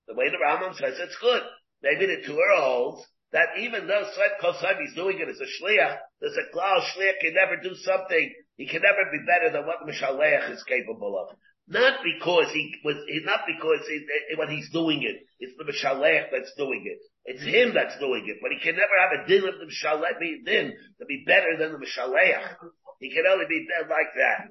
The 0.07 0.15
way 0.15 0.29
the 0.29 0.37
Rambam 0.43 0.75
says 0.75 0.97
it's 0.99 1.17
good. 1.17 1.43
Maybe 1.83 2.07
the 2.07 2.23
Tur 2.25 2.55
holds 2.55 3.05
that 3.31 3.59
even 3.59 3.87
though 3.87 4.05
Svet 4.15 4.39
Kosai 4.41 4.83
is 4.87 4.95
doing 4.95 5.19
it 5.19 5.27
as 5.27 5.39
a 5.39 5.49
Shliach, 5.49 5.97
there's 6.21 6.37
a 6.37 6.55
klal 6.55 6.81
Shliach 6.81 7.19
can 7.21 7.33
never 7.33 7.57
do 7.61 7.75
something, 7.75 8.33
he 8.55 8.67
can 8.67 8.81
never 8.81 9.09
be 9.11 9.19
better 9.25 9.51
than 9.51 9.67
what 9.67 9.85
Mishaleach 9.87 10.51
is 10.51 10.63
capable 10.63 11.17
of. 11.19 11.35
Not 11.67 11.99
because 11.99 12.51
he 12.53 12.73
was, 12.83 12.95
not 13.25 13.41
because 13.45 13.85
he, 13.87 13.99
when 14.37 14.49
he's 14.49 14.69
doing 14.71 15.03
it, 15.03 15.19
it's 15.39 15.53
the 15.59 15.67
Mishalech 15.67 16.31
that's 16.31 16.53
doing 16.55 16.87
it. 16.87 16.97
It's 17.25 17.43
him 17.43 17.75
that's 17.75 17.99
doing 17.99 18.23
it, 18.25 18.37
but 18.41 18.51
he 18.55 18.59
can 18.63 18.79
never 18.79 18.95
have 19.03 19.19
a 19.19 19.27
din 19.27 19.43
of 19.43 19.59
the 19.59 19.67
Mishalech, 19.67 20.17
din 20.45 20.73
to 20.99 21.05
be 21.05 21.23
better 21.27 21.59
than 21.59 21.73
the 21.73 21.77
Mishalech. 21.77 22.55
He 22.99 23.11
can 23.11 23.27
only 23.27 23.45
be 23.49 23.67
like 23.83 24.15
that. 24.15 24.47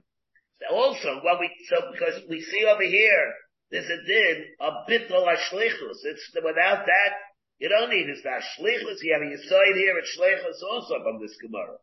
Also, 0.70 1.20
what 1.24 1.41
we, 1.41 1.51
so 1.68 1.91
because 1.91 2.20
we 2.29 2.43
see 2.43 2.64
over 2.68 2.85
here, 2.85 3.33
there's 3.70 3.89
a 3.89 4.07
din 4.07 4.45
of 4.61 4.87
bittul 4.87 5.27
ashlichus. 5.27 6.05
It's, 6.05 6.31
without 6.37 6.85
that, 6.85 7.12
you 7.59 7.68
don't 7.68 7.90
need 7.90 8.07
this 8.09 8.24
ashlichus. 8.24 8.98
You 9.02 9.14
have 9.14 9.22
a 9.22 9.48
side 9.48 9.76
here 9.76 9.96
at 9.96 10.04
shlichus 10.04 10.62
also 10.70 11.02
from 11.02 11.20
this 11.20 11.36
Gemara. 11.40 11.76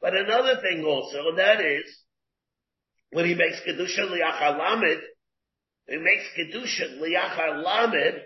But 0.00 0.14
another 0.14 0.60
thing 0.60 0.84
also, 0.84 1.28
and 1.28 1.38
that 1.38 1.60
is, 1.60 1.84
when 3.10 3.26
he 3.26 3.34
makes 3.34 3.60
kedusha 3.66 4.10
liyachar 4.10 4.58
lamed, 4.58 5.02
he 5.88 5.96
makes 5.96 6.24
kedusha 6.38 7.00
liyachar 7.00 7.64
lamed. 7.64 8.22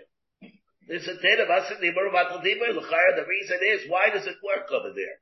There's 0.87 1.07
a 1.07 1.21
din 1.21 1.39
of 1.39 1.49
us 1.49 1.71
in 1.71 1.81
the 1.81 1.93
Batal 1.93 2.43
Dibur. 2.43 2.73
The 2.73 3.25
reason 3.27 3.59
is 3.73 3.89
why 3.89 4.09
does 4.13 4.27
it 4.27 4.35
work 4.43 4.69
over 4.71 4.93
there? 4.93 5.17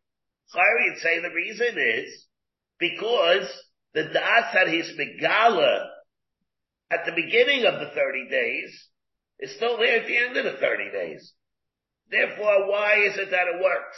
Chayr, 0.54 0.86
you'd 0.86 1.00
say 1.00 1.22
the 1.22 1.34
reason 1.34 1.78
is 1.78 2.26
because 2.80 3.48
the 3.94 4.04
das 4.04 4.54
that 4.54 4.68
he's 4.68 4.92
megala 4.98 5.86
at 6.90 7.06
the 7.06 7.12
beginning 7.12 7.66
of 7.66 7.80
the 7.80 7.92
30 7.94 8.30
days 8.30 8.88
is 9.40 9.56
still 9.56 9.78
there 9.78 10.02
at 10.02 10.08
the 10.08 10.18
end 10.18 10.38
of 10.38 10.46
the 10.46 10.60
30 10.60 10.92
days. 10.92 11.34
Therefore, 12.10 12.70
why 12.70 13.06
is 13.06 13.18
it 13.18 13.30
that 13.32 13.48
it 13.48 13.62
works? 13.62 13.98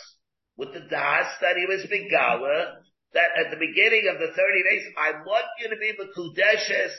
With 0.57 0.74
the 0.74 0.82
das 0.82 1.28
that 1.39 1.55
he 1.55 1.66
was 1.66 1.88
megala 1.88 2.84
that 3.14 3.32
at 3.39 3.51
the 3.51 3.59
beginning 3.59 4.07
of 4.07 4.20
the 4.20 4.32
30 4.32 4.36
days, 4.36 4.86
I 4.97 5.12
want 5.26 5.47
you 5.59 5.70
to 5.70 5.80
be 5.80 5.95
Mekudeshes. 5.95 6.91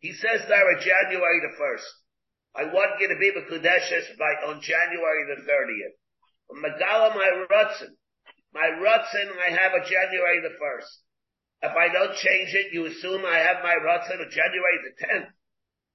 He 0.00 0.12
says 0.12 0.44
there 0.48 0.68
on 0.68 0.80
January 0.80 1.40
the 1.40 1.56
1st. 1.56 1.88
I 2.56 2.64
want 2.72 3.00
you 3.00 3.08
to 3.08 3.16
be 3.20 3.32
Mekudeshes 3.32 4.16
by, 4.18 4.48
on 4.48 4.60
January 4.60 5.24
the 5.28 5.44
30th. 5.44 5.96
Megala 6.60 7.14
my 7.14 7.46
Rutzen. 7.50 7.92
My 8.52 8.68
Rutzen 8.80 9.28
I 9.36 9.50
have 9.52 9.72
on 9.72 9.84
January 9.88 10.40
the 10.40 10.56
1st. 10.56 10.92
If 11.62 11.76
I 11.76 11.92
don't 11.92 12.16
change 12.16 12.54
it, 12.54 12.72
you 12.72 12.86
assume 12.86 13.24
I 13.24 13.38
have 13.38 13.62
my 13.62 13.74
Rutzen 13.74 14.20
on 14.20 14.30
January 14.30 14.78
the 14.84 15.06
10th. 15.06 15.30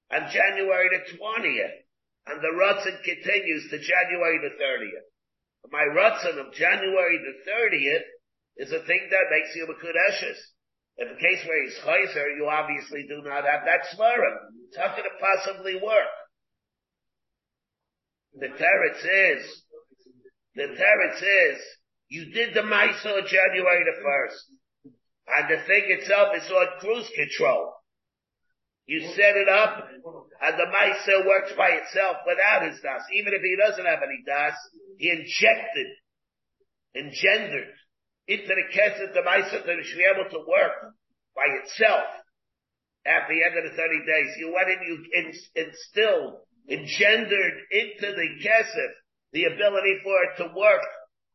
And 0.10 0.32
January 0.32 0.90
the 0.90 1.18
20th. 1.18 1.78
And 2.28 2.40
the 2.40 2.54
Rutzen 2.54 3.02
continues 3.04 3.70
to 3.70 3.80
January 3.80 4.40
the 4.40 4.56
30th. 4.62 5.10
My 5.72 5.86
Rutzen 5.90 6.40
of 6.40 6.54
January 6.54 7.18
the 7.18 7.52
30th 7.52 8.06
is 8.58 8.72
a 8.72 8.86
thing 8.86 9.08
that 9.10 9.32
makes 9.32 9.56
you 9.56 9.66
a 9.66 9.76
Kudeshes. 9.76 10.38
In 10.98 11.08
the 11.08 11.20
case 11.20 11.46
where 11.48 11.64
he's 11.64 11.78
Chayzer, 11.80 12.38
you 12.38 12.48
obviously 12.48 13.06
do 13.08 13.22
not 13.24 13.46
have 13.46 13.66
that 13.66 13.88
Svarim. 13.96 14.38
How 14.78 14.94
could 14.96 15.06
it 15.06 15.20
possibly 15.20 15.76
work? 15.76 16.14
The 18.34 18.48
Teretz 18.48 19.40
is, 19.40 19.64
the 20.56 20.68
Teretz 20.78 21.24
is, 21.24 21.62
you 22.10 22.32
did 22.34 22.54
the 22.54 22.62
Maisa 22.62 23.26
January 23.26 23.84
the 23.84 24.04
1st. 24.04 24.94
And 25.28 25.50
the 25.50 25.66
thing 25.66 25.84
itself 25.88 26.36
is 26.36 26.52
on 26.52 26.68
cruise 26.80 27.10
control. 27.16 27.74
You 28.88 29.00
set 29.14 29.36
it 29.38 29.48
up, 29.48 29.88
and 30.42 30.60
the 30.60 30.68
Maisa 30.68 31.26
works 31.26 31.54
by 31.56 31.70
itself 31.70 32.18
without 32.26 32.68
his 32.68 32.82
Das. 32.82 33.04
Even 33.14 33.34
if 33.34 33.42
he 33.42 33.56
doesn't 33.56 33.86
have 33.86 34.04
any 34.04 34.20
Das, 34.26 34.54
he 34.98 35.10
injected, 35.10 35.88
engendered 36.96 37.72
into 38.28 38.48
the 38.48 38.68
Kesed 38.74 39.14
the 39.14 39.22
Maisa 39.22 39.66
that 39.66 39.80
it 39.80 39.86
should 39.86 39.98
be 39.98 40.08
able 40.08 40.30
to 40.30 40.46
work 40.48 40.94
by 41.36 41.48
itself 41.64 42.06
at 43.06 43.26
the 43.28 43.40
end 43.44 43.58
of 43.58 43.64
the 43.66 43.76
30 43.78 44.06
days. 44.06 44.30
You 44.38 44.54
went 44.54 44.70
and 44.70 44.84
you 44.86 44.96
instilled, 45.56 46.46
engendered 46.70 47.58
into 47.72 48.08
the 48.14 48.30
Kesed 48.44 48.92
the 49.34 49.46
ability 49.46 50.00
for 50.04 50.18
it 50.24 50.34
to 50.44 50.52
work. 50.56 50.84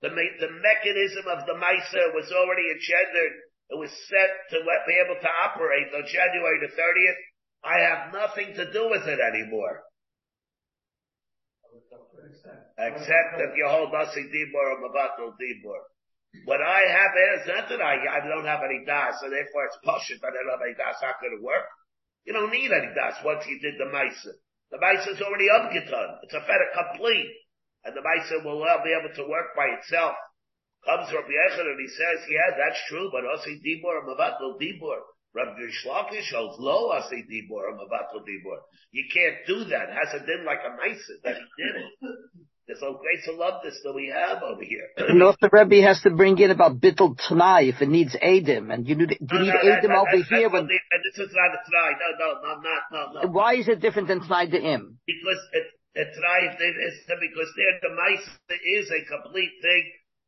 The, 0.02 0.12
the 0.12 0.52
mechanism 0.52 1.24
of 1.26 1.46
the 1.48 1.56
Maisa 1.56 2.12
was 2.12 2.28
already 2.30 2.68
engendered. 2.68 3.34
It 3.70 3.78
was 3.80 3.90
set 4.06 4.30
to 4.52 4.58
be 4.60 4.94
able 5.00 5.18
to 5.18 5.30
operate 5.42 5.88
on 5.96 6.04
January 6.06 6.60
the 6.60 6.70
30th. 6.70 7.20
I 7.64 7.80
have 7.80 8.12
nothing 8.12 8.54
to 8.54 8.72
do 8.72 8.90
with 8.90 9.06
it 9.06 9.20
anymore. 9.20 9.82
Except 12.78 13.40
if 13.40 13.56
you 13.56 13.66
hold 13.68 13.92
Nasi 13.92 14.28
Dibor 14.28 14.66
or 14.76 14.78
Mabatul 14.84 15.32
Dibor. 15.40 15.80
What 16.44 16.60
I 16.60 16.80
have 16.84 17.12
is 17.40 17.48
not 17.48 17.68
that 17.70 17.80
I, 17.80 17.96
I 17.96 18.20
don't 18.28 18.44
have 18.44 18.60
any 18.60 18.84
das, 18.84 19.16
so 19.20 19.30
therefore 19.30 19.64
it's 19.64 19.80
poshut, 19.80 20.20
But 20.20 20.36
I 20.36 20.44
don't 20.44 20.60
have 20.60 20.66
any 20.68 20.76
das, 20.76 21.00
how 21.00 21.16
could 21.16 21.32
it 21.32 21.42
work? 21.42 21.64
You 22.28 22.34
don't 22.34 22.52
need 22.52 22.70
any 22.70 22.92
das 22.92 23.16
once 23.24 23.46
you 23.48 23.58
did 23.58 23.80
the 23.80 23.88
Maisa. 23.88 24.36
The 24.70 24.76
Maisa 24.76 25.16
is 25.16 25.22
already 25.22 25.48
upgeton. 25.48 26.08
It's 26.24 26.34
a 26.34 26.42
feta 26.44 26.68
complete. 26.76 27.32
And 27.84 27.96
the 27.96 28.02
Maisa 28.02 28.44
will 28.44 28.60
well 28.60 28.82
be 28.84 28.92
able 28.92 29.14
to 29.14 29.30
work 29.30 29.54
by 29.56 29.72
itself. 29.78 30.18
Comes 30.84 31.08
Rabbi 31.08 31.32
Echad 31.32 31.64
and 31.64 31.80
he 31.80 31.88
says, 31.88 32.18
yeah, 32.28 32.50
that's 32.58 32.82
true, 32.90 33.08
but 33.10 33.24
Asi 33.24 33.58
Dibor, 33.62 34.04
Mavatul 34.04 34.58
Dibor. 34.60 35.00
Reish 35.36 35.84
Lakish 35.86 36.32
holds 36.32 36.58
low 36.58 36.90
Asi 36.92 37.24
Dibor, 37.28 37.68
Mavatul 37.76 38.22
Dibor. 38.24 38.58
You 38.92 39.04
can't 39.12 39.36
do 39.46 39.64
that. 39.70 39.90
It 39.90 39.94
has 39.94 40.22
a 40.22 40.24
din 40.24 40.44
like 40.44 40.60
a 40.64 40.70
Maisa 40.70 41.20
that 41.24 41.36
he 41.36 41.64
did 41.64 41.76
it. 41.76 42.16
There's 42.66 42.80
no 42.82 42.98
of 42.98 43.38
love 43.38 43.62
this 43.62 43.78
that 43.84 43.92
we 43.94 44.08
have 44.10 44.42
over 44.42 44.62
here. 44.64 44.88
And 44.98 45.22
also 45.22 45.48
Rebbe 45.52 45.82
has 45.86 46.00
to 46.02 46.10
bring 46.10 46.36
in 46.38 46.50
about 46.50 46.80
bittul 46.80 47.14
t'nai 47.14 47.68
if 47.72 47.80
it 47.80 47.88
needs 47.88 48.16
Adim, 48.16 48.74
and 48.74 48.88
you 48.88 48.96
need, 48.96 49.10
you 49.20 49.26
No, 49.30 49.38
need 49.38 49.54
no, 49.54 49.70
Adim 49.70 49.82
that- 49.94 50.02
over 50.02 50.22
here 50.24 50.50
when, 50.50 50.62
and 50.66 51.02
this 51.06 51.14
is 51.18 51.30
not 51.32 51.54
a 51.54 51.60
try. 51.70 51.90
No, 51.94 52.08
no, 52.18 52.28
no, 52.42 52.60
not, 52.60 52.82
no, 52.90 53.22
no. 53.22 53.28
why 53.30 53.54
is 53.54 53.68
it 53.68 53.80
different 53.80 54.08
than 54.08 54.20
t'nai 54.20 54.50
de'im? 54.50 54.96
Because 55.06 55.38
it, 55.52 55.66
it 55.94 56.08
tries, 56.18 56.56
it's 56.58 57.06
because 57.06 57.50
there 57.56 57.78
the 57.82 57.94
mice 57.94 58.28
is 58.66 58.90
a 58.90 59.00
complete 59.14 59.52
thing 59.62 59.84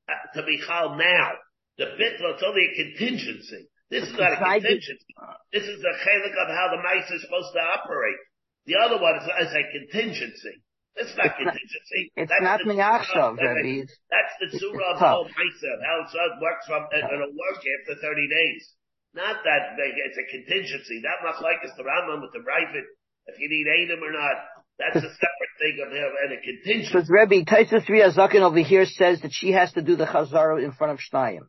uh, 0.08 0.38
to 0.40 0.46
be 0.46 0.60
chal 0.64 0.94
now. 0.96 1.32
The 1.78 1.86
bitl, 1.98 2.34
it's 2.34 2.42
only 2.46 2.66
a 2.70 2.74
contingency. 2.84 3.66
This 3.90 4.04
is 4.04 4.14
not 4.20 4.32
a 4.32 4.36
contingency. 4.36 5.12
This 5.52 5.64
is 5.64 5.80
the 5.80 5.94
chelik 6.04 6.36
of 6.36 6.48
how 6.52 6.68
the 6.76 6.80
mice 6.84 7.08
is 7.10 7.22
supposed 7.24 7.52
to 7.56 7.60
operate. 7.60 8.20
The 8.68 8.76
other 8.76 9.00
one 9.00 9.16
is, 9.16 9.24
is 9.24 9.52
a 9.56 9.64
contingency. 9.72 10.60
It's 10.98 11.16
not 11.16 11.32
It's 11.32 11.40
not- 11.40 11.56
contingency. 11.56 12.02
It's 12.16 12.28
That's 12.28 12.42
not 12.44 12.58
the- 12.60 12.68
miyachshav, 12.74 13.40
Rebbe. 13.40 13.88
That's 14.12 14.34
the 14.44 14.58
surah 14.58 14.92
of 14.92 14.98
whole 14.98 15.24
tough. 15.24 15.32
How 15.32 15.98
it 16.04 16.36
works 16.42 16.66
from, 16.66 16.84
it'll 16.92 17.32
work 17.32 17.60
after 17.64 17.94
30 17.96 18.28
days. 18.28 18.74
Not 19.14 19.40
that 19.44 19.76
they, 19.80 19.88
it's 20.04 20.18
a 20.20 20.26
contingency. 20.30 21.00
That 21.00 21.24
much 21.24 21.40
like 21.40 21.64
is 21.64 21.72
the 21.76 21.82
Rambam 21.82 22.20
with 22.20 22.32
the 22.32 22.44
Raavad, 22.44 22.84
if 23.26 23.40
you 23.40 23.48
need 23.48 23.66
Adam 23.88 24.04
or 24.04 24.12
not, 24.12 24.36
that's 24.78 24.96
a 24.96 25.00
separate 25.00 25.54
thing 25.58 25.80
of 25.86 25.92
him 25.92 26.10
and 26.24 26.32
a 26.32 26.40
contingency. 26.42 26.92
Because 26.92 27.08
Rebbe, 27.08 27.44
Tosfos 27.44 27.88
Ri 27.88 28.00
HaZaken 28.00 28.42
over 28.42 28.58
here 28.60 28.84
says 28.84 29.22
that 29.22 29.32
she 29.32 29.52
has 29.52 29.72
to 29.72 29.82
do 29.82 29.96
the 29.96 30.04
chazara 30.04 30.62
in 30.62 30.72
front 30.72 30.92
of 30.92 31.00
Shnayim. 31.00 31.48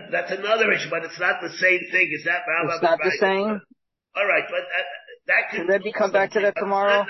That- 0.00 0.10
That's 0.10 0.32
another 0.32 0.72
issue, 0.72 0.90
but 0.90 1.04
it's 1.04 1.18
not 1.18 1.40
the 1.42 1.50
same 1.50 1.80
thing. 1.90 2.10
Is 2.12 2.24
that 2.24 2.42
Rambam? 2.48 2.74
It's 2.74 2.82
not 2.82 2.98
the 3.02 3.16
same? 3.20 3.60
Alright, 4.16 4.44
but 4.50 4.62
that, 4.62 4.86
that 5.26 5.42
could... 5.50 5.66
Can 5.66 5.66
Rebbe 5.66 5.96
come 5.96 6.12
back 6.12 6.30
to 6.32 6.40
that 6.40 6.54
tomorrow? 6.56 7.04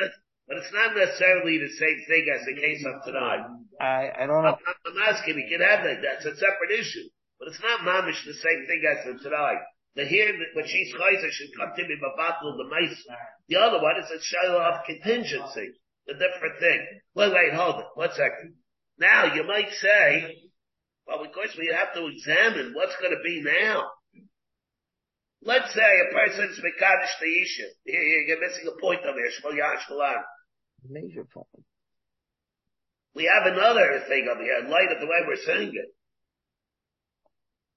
But 0.49 0.59
it's 0.59 0.73
not 0.73 0.95
necessarily 0.95 1.59
the 1.59 1.73
same 1.73 1.99
thing 2.09 2.25
as 2.35 2.45
the 2.45 2.55
case 2.61 2.85
of 2.85 3.05
tonight. 3.05 3.45
I, 3.81 4.13
I 4.13 4.27
don't 4.27 4.45
I'm, 4.45 4.57
know. 4.57 4.59
I'm 4.87 4.99
asking, 5.09 5.37
we 5.37 5.49
can 5.49 5.61
have 5.65 5.85
that. 5.85 6.01
That's 6.05 6.25
a 6.27 6.37
separate 6.37 6.73
issue. 6.79 7.09
But 7.39 7.49
it's 7.49 7.61
not 7.61 7.81
mamish 7.81 8.21
the 8.25 8.35
same 8.35 8.61
thing 8.69 8.83
as 8.89 8.99
the 9.05 9.25
tonight. 9.25 9.61
The 9.97 10.05
here, 10.05 10.33
when 10.55 10.67
she's 10.67 10.93
chayzer, 10.93 11.31
should 11.31 11.49
come 11.57 11.73
to 11.77 11.83
me, 11.83 11.97
babatul, 11.97 12.57
the 12.57 12.69
mice. 12.69 13.07
The 13.49 13.57
other 13.57 13.81
one 13.81 13.97
is 13.97 14.11
a 14.11 14.21
shiloh 14.21 14.61
of 14.61 14.85
contingency. 14.85 15.73
A 16.09 16.13
different 16.13 16.61
thing. 16.61 16.81
Wait, 17.15 17.33
wait, 17.33 17.55
hold 17.55 17.81
it. 17.81 17.87
One 17.95 18.11
second. 18.13 18.55
Now, 18.99 19.33
you 19.35 19.45
might 19.45 19.71
say, 19.73 20.37
well, 21.07 21.25
of 21.25 21.33
course 21.33 21.55
we 21.59 21.73
have 21.75 21.93
to 21.95 22.07
examine 22.07 22.73
what's 22.75 22.97
going 22.97 23.13
to 23.13 23.23
be 23.23 23.43
now. 23.45 23.85
Let's 25.43 25.75
say 25.75 25.85
a 25.85 26.15
person's 26.15 26.57
Mekadosh 26.57 27.15
the 27.21 27.29
Isha. 27.29 27.69
You're 27.85 28.41
missing 28.41 28.65
a 28.65 28.81
point 28.81 29.05
over 29.05 29.19
here. 29.19 29.29
Shmuel 29.29 29.57
Yan 29.57 29.77
Shmuel 29.85 30.23
Major 30.89 31.25
point. 31.29 31.65
We 33.15 33.31
have 33.31 33.53
another 33.53 34.03
thing 34.09 34.27
over 34.27 34.43
here, 34.43 34.65
in 34.65 34.71
light 34.71 34.91
of 34.91 35.01
the 35.01 35.07
way 35.07 35.21
we're 35.27 35.45
saying 35.47 35.71
it. 35.71 35.95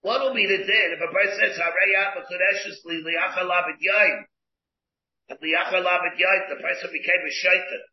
What 0.02 0.22
will 0.22 0.34
be 0.34 0.48
the 0.48 0.64
din 0.64 0.96
if 0.96 1.02
a 1.04 1.12
person 1.12 1.38
says, 1.38 1.60
Harei 1.60 1.92
Yapa 1.94 2.24
Kodeshes 2.24 2.80
Li 2.86 3.04
Liacha 3.04 3.44
Labit 3.44 3.78
Yain? 3.84 4.24
At 5.30 5.42
Liacha 5.42 5.84
Labit 5.84 6.16
Yain, 6.16 6.50
the 6.50 6.56
person 6.64 6.90
became 6.92 7.22
a 7.28 7.32
shaitan. 7.32 7.84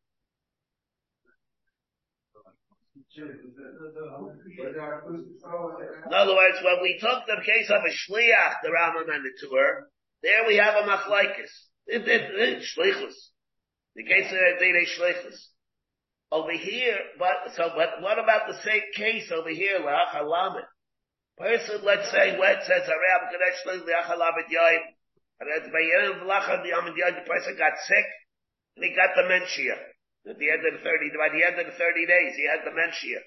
In 4.59 6.13
other 6.13 6.35
words, 6.35 6.59
when 6.63 6.83
we 6.83 6.99
took 7.01 7.27
the 7.27 7.43
case 7.45 7.71
of 7.71 7.83
a 7.83 7.91
Shliach, 7.91 8.63
the 8.63 8.71
Rambam 8.71 9.15
and 9.15 9.25
the 9.25 9.33
Tur, 9.41 9.89
there 10.23 10.47
we 10.47 10.57
have 10.57 10.75
a 10.75 10.87
it, 11.87 12.63
Shlichus. 12.63 13.15
The 13.95 14.05
case 14.05 14.33
of 14.33 14.59
Dine 14.61 14.87
Shlichus. 14.87 15.49
Over 16.33 16.53
here, 16.53 16.99
but, 17.19 17.55
so, 17.55 17.71
but 17.77 18.01
what 18.03 18.19
about 18.19 18.49
the 18.49 18.59
same 18.65 18.83
case 18.97 19.31
over 19.31 19.51
here, 19.51 19.79
La'ach 19.79 20.17
Halamet? 20.17 20.65
Person, 21.39 21.85
let's 21.85 22.11
say, 22.11 22.39
wet 22.39 22.65
says, 22.67 22.89
Arab 22.89 23.31
Kadesh 23.31 23.85
La'ach 23.87 24.07
Halamet 24.07 24.49
Yoim, 24.51 24.83
and 25.41 25.51
at 25.51 25.71
the 25.71 25.93
end 26.01 26.17
of 26.17 26.27
La'ach 26.27 26.49
Halamet 26.49 26.97
Yoim, 26.97 27.15
the 27.23 27.29
person 27.29 27.57
got 27.59 27.73
sick, 27.87 28.07
and 28.77 28.85
he 28.85 28.97
got 28.97 29.15
dementia. 29.15 29.77
At 30.27 30.39
the 30.39 30.51
end 30.51 30.65
of 30.67 30.73
the 30.73 30.83
30, 30.83 31.11
by 31.21 31.29
the 31.29 31.45
end 31.45 31.61
of 31.61 31.67
the 31.67 31.79
30 31.79 32.07
days, 32.07 32.35
he 32.35 32.49
had 32.49 32.65
dementia. 32.65 33.21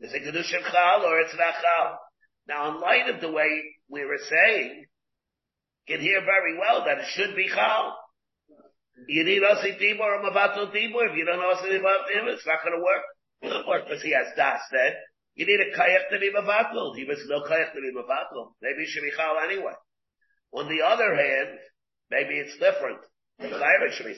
Is 0.00 0.12
it 0.12 0.22
Kedushim 0.22 0.70
Chal 0.70 1.04
or 1.04 1.20
it's 1.20 1.34
not 1.36 1.54
Chal? 1.54 1.98
Now, 2.46 2.70
in 2.70 2.80
light 2.80 3.08
of 3.08 3.20
the 3.20 3.30
way 3.30 3.62
we 3.88 4.04
were 4.04 4.20
saying, 4.28 4.84
can 5.88 6.00
hear 6.00 6.20
very 6.24 6.58
well 6.58 6.84
that 6.84 6.98
it 6.98 7.06
should 7.14 7.36
be 7.36 7.48
Chal. 7.48 7.96
You 9.08 9.24
need 9.24 9.42
Osi 9.42 9.78
Tibor 9.78 10.00
or 10.00 10.22
Mavato 10.22 10.72
Tibor. 10.72 11.10
If 11.10 11.16
you 11.16 11.24
don't 11.24 11.38
know 11.38 11.54
Osi 11.54 11.68
Tibor, 11.68 12.32
it's 12.32 12.46
not 12.46 12.62
going 12.62 12.76
to 12.76 12.82
work. 12.82 13.04
It 13.42 13.48
won't 13.48 13.68
work 13.68 13.84
because 13.84 14.02
he 14.02 14.12
has 14.12 14.26
Das 14.36 14.60
then. 14.72 14.92
You 15.34 15.46
need 15.46 15.60
a 15.60 15.76
Kayach 15.76 16.10
to 16.10 16.18
be 16.18 16.30
Mavato. 16.30 16.94
He 16.96 17.04
was 17.04 17.18
no 17.28 17.40
Kayach 17.42 17.74
to 17.74 17.80
be 17.80 17.92
Mavato. 17.92 18.52
Maybe 18.62 18.82
it 18.82 18.88
should 18.88 19.02
be 19.02 19.12
Chal 19.16 19.36
anyway. 19.42 19.74
On 20.52 20.68
the 20.68 20.84
other 20.84 21.14
hand, 21.14 21.58
maybe 22.10 22.38
it's 22.38 22.56
different. 22.58 23.00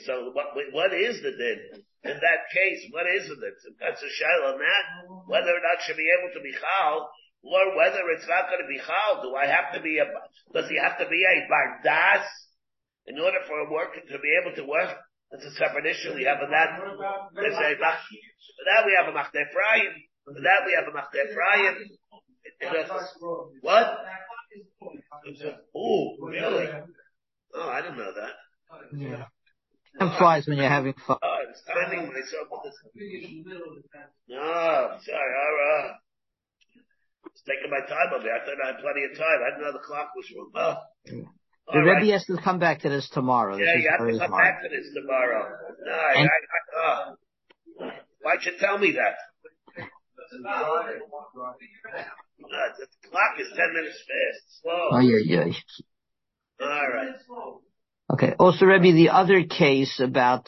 So 0.05 0.29
what, 0.33 0.53
what 0.71 0.93
is 0.93 1.21
the 1.21 1.31
din? 1.31 1.83
In 2.05 2.17
that 2.21 2.41
case, 2.53 2.85
what 2.91 3.05
is 3.09 3.25
it? 3.29 3.39
That's 3.79 4.01
a 4.01 4.11
shayla 4.11 4.53
on 4.53 4.59
that. 4.59 4.83
Whether 5.27 5.51
or 5.51 5.61
not 5.65 5.81
should 5.83 5.97
be 5.97 6.07
able 6.07 6.31
to 6.37 6.41
be 6.41 6.53
chal, 6.53 7.09
or 7.43 7.75
whether 7.75 7.99
it's 8.13 8.27
not 8.29 8.47
going 8.47 8.61
to 8.61 8.69
be 8.69 8.77
chal. 8.79 9.21
Do 9.23 9.35
I 9.35 9.47
have 9.47 9.73
to 9.73 9.81
be 9.81 9.97
a, 9.99 10.05
does 10.53 10.69
he 10.69 10.77
have 10.77 10.97
to 10.99 11.07
be 11.09 11.25
a 11.25 11.47
bardas 11.49 12.25
in 13.07 13.19
order 13.19 13.41
for 13.47 13.59
a 13.59 13.71
worker 13.71 13.99
to 14.05 14.19
be 14.19 14.31
able 14.39 14.55
to 14.55 14.63
work? 14.69 14.95
That's 15.31 15.43
a 15.43 15.51
separate 15.59 15.85
issue. 15.85 16.13
We 16.15 16.23
have 16.23 16.39
a 16.39 16.47
that, 16.47 16.79
there's 17.35 17.57
a, 17.57 17.75
for 17.75 18.63
that 18.69 18.85
we 18.85 18.95
have 18.95 19.07
a 19.11 19.15
Machaneh 19.17 19.43
Ephraim. 19.43 19.91
For 20.23 20.39
that 20.39 20.63
we 20.65 20.71
have 20.77 20.87
a 20.87 20.95
Machaneh 20.95 21.25
Ephraim. 21.27 21.75
What? 23.61 23.97
Oh, 25.75 26.15
really? 26.21 26.67
Oh, 27.53 27.69
I 27.69 27.81
didn't 27.81 27.97
know 27.97 28.13
that. 28.15 28.31
Yeah. 28.95 29.25
Time 29.99 30.17
flies 30.17 30.47
when 30.47 30.57
you're 30.57 30.69
having 30.69 30.93
fun. 31.05 31.17
Oh, 31.21 31.27
I 31.27 31.45
was 31.49 31.61
timing 31.65 32.07
myself 32.07 32.47
with 32.51 32.63
this. 32.65 32.77
No, 34.27 34.39
I'm 34.39 34.99
sorry, 35.01 35.33
alright. 35.41 35.91
I 35.91 35.97
taking 37.47 37.71
my 37.71 37.79
time 37.87 38.11
over 38.13 38.23
there. 38.23 38.35
I 38.35 38.39
thought 38.43 38.59
I 38.63 38.67
had 38.75 38.79
plenty 38.83 39.03
of 39.07 39.15
time. 39.17 39.39
I 39.39 39.49
didn't 39.55 39.63
know 39.63 39.73
the 39.73 39.85
clock 39.85 40.11
was 40.15 40.27
wrong. 40.35 40.51
Oh. 40.55 40.75
The 41.05 41.79
All 41.79 41.83
right. 41.83 42.01
Rebbe 42.01 42.11
has 42.13 42.25
to 42.25 42.37
come 42.43 42.59
back 42.59 42.81
to 42.81 42.89
this 42.89 43.09
tomorrow. 43.09 43.57
Yeah, 43.57 43.75
is 43.75 43.83
you 43.83 43.89
have 43.89 43.99
to 43.99 44.17
come 44.19 44.29
smart. 44.29 44.43
back 44.43 44.63
to 44.63 44.69
this 44.69 44.87
tomorrow. 44.93 45.49
No, 45.85 45.91
I, 45.91 46.13
I, 46.15 46.25
I, 46.25 46.59
oh. 46.75 47.15
Why'd 48.21 48.45
you 48.45 48.53
tell 48.59 48.77
me 48.77 48.91
that? 48.93 49.15
Uh, 49.77 50.83
the 52.77 52.87
clock 53.09 53.39
is 53.39 53.47
ten 53.55 53.73
minutes 53.73 53.99
fast. 54.03 54.61
Slow. 54.61 54.89
Oh, 54.91 54.99
yeah, 54.99 55.19
yeah. 55.23 55.51
Alright. 56.61 57.15
Okay. 58.11 58.33
Oh, 58.39 58.45
also, 58.47 58.65
Rebbe, 58.65 58.93
the 58.93 59.09
other 59.09 59.43
case 59.43 59.99
about 59.99 60.47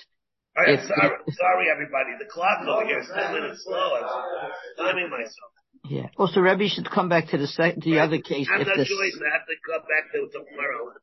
oh, 0.57 0.63
If- 0.65 0.85
sorry, 0.87 1.09
sorry 1.31 1.65
everybody. 1.71 2.11
The 2.19 2.29
clock 2.31 2.59
over 2.67 2.85
here 2.85 2.99
is 2.99 3.09
ten 3.13 3.33
minutes 3.33 3.63
slow. 3.65 3.95
I'm 3.95 4.85
timing 4.85 5.09
myself. 5.09 5.51
yeah. 5.85 6.07
Oh, 6.17 6.25
also, 6.25 6.39
Rebbe 6.39 6.67
should 6.69 6.89
come 6.89 7.09
back 7.09 7.29
to 7.29 7.37
the 7.37 7.47
sec- 7.47 7.75
the 7.81 7.99
other 7.99 8.19
case 8.19 8.47
I 8.49 8.59
have 8.59 8.61
if 8.61 8.67
no 8.67 8.75
the 8.77 8.85
choice. 8.85 9.17
I 9.19 9.33
have 9.37 9.45
to 9.45 9.55
come 9.65 9.81
back 9.81 10.11
to 10.13 10.19
tomorrow. 10.31 10.93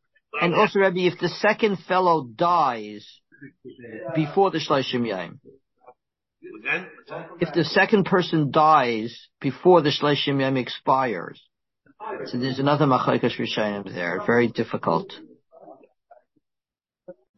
and 0.41 0.55
also 0.55 0.79
Rebbe 0.81 1.13
if 1.13 1.19
the 1.19 1.29
second 1.29 1.79
fellow 1.87 2.27
dies 2.35 3.07
before 4.15 4.51
the 4.51 4.59
Shloshim 4.59 5.07
Yom. 5.07 5.41
Again? 6.61 6.87
If 7.41 7.53
the 7.55 7.65
second 7.65 8.05
person 8.05 8.51
dies 8.51 9.29
before 9.41 9.83
the 9.83 9.91
Shloshim 9.91 10.41
Yom 10.41 10.57
expires, 10.57 11.41
so 12.27 12.39
there's 12.39 12.59
another 12.61 12.87
Machaikash 12.87 13.37
Rishayim 13.39 13.93
there. 13.93 14.23
Very 14.25 14.49
difficult. 14.49 15.13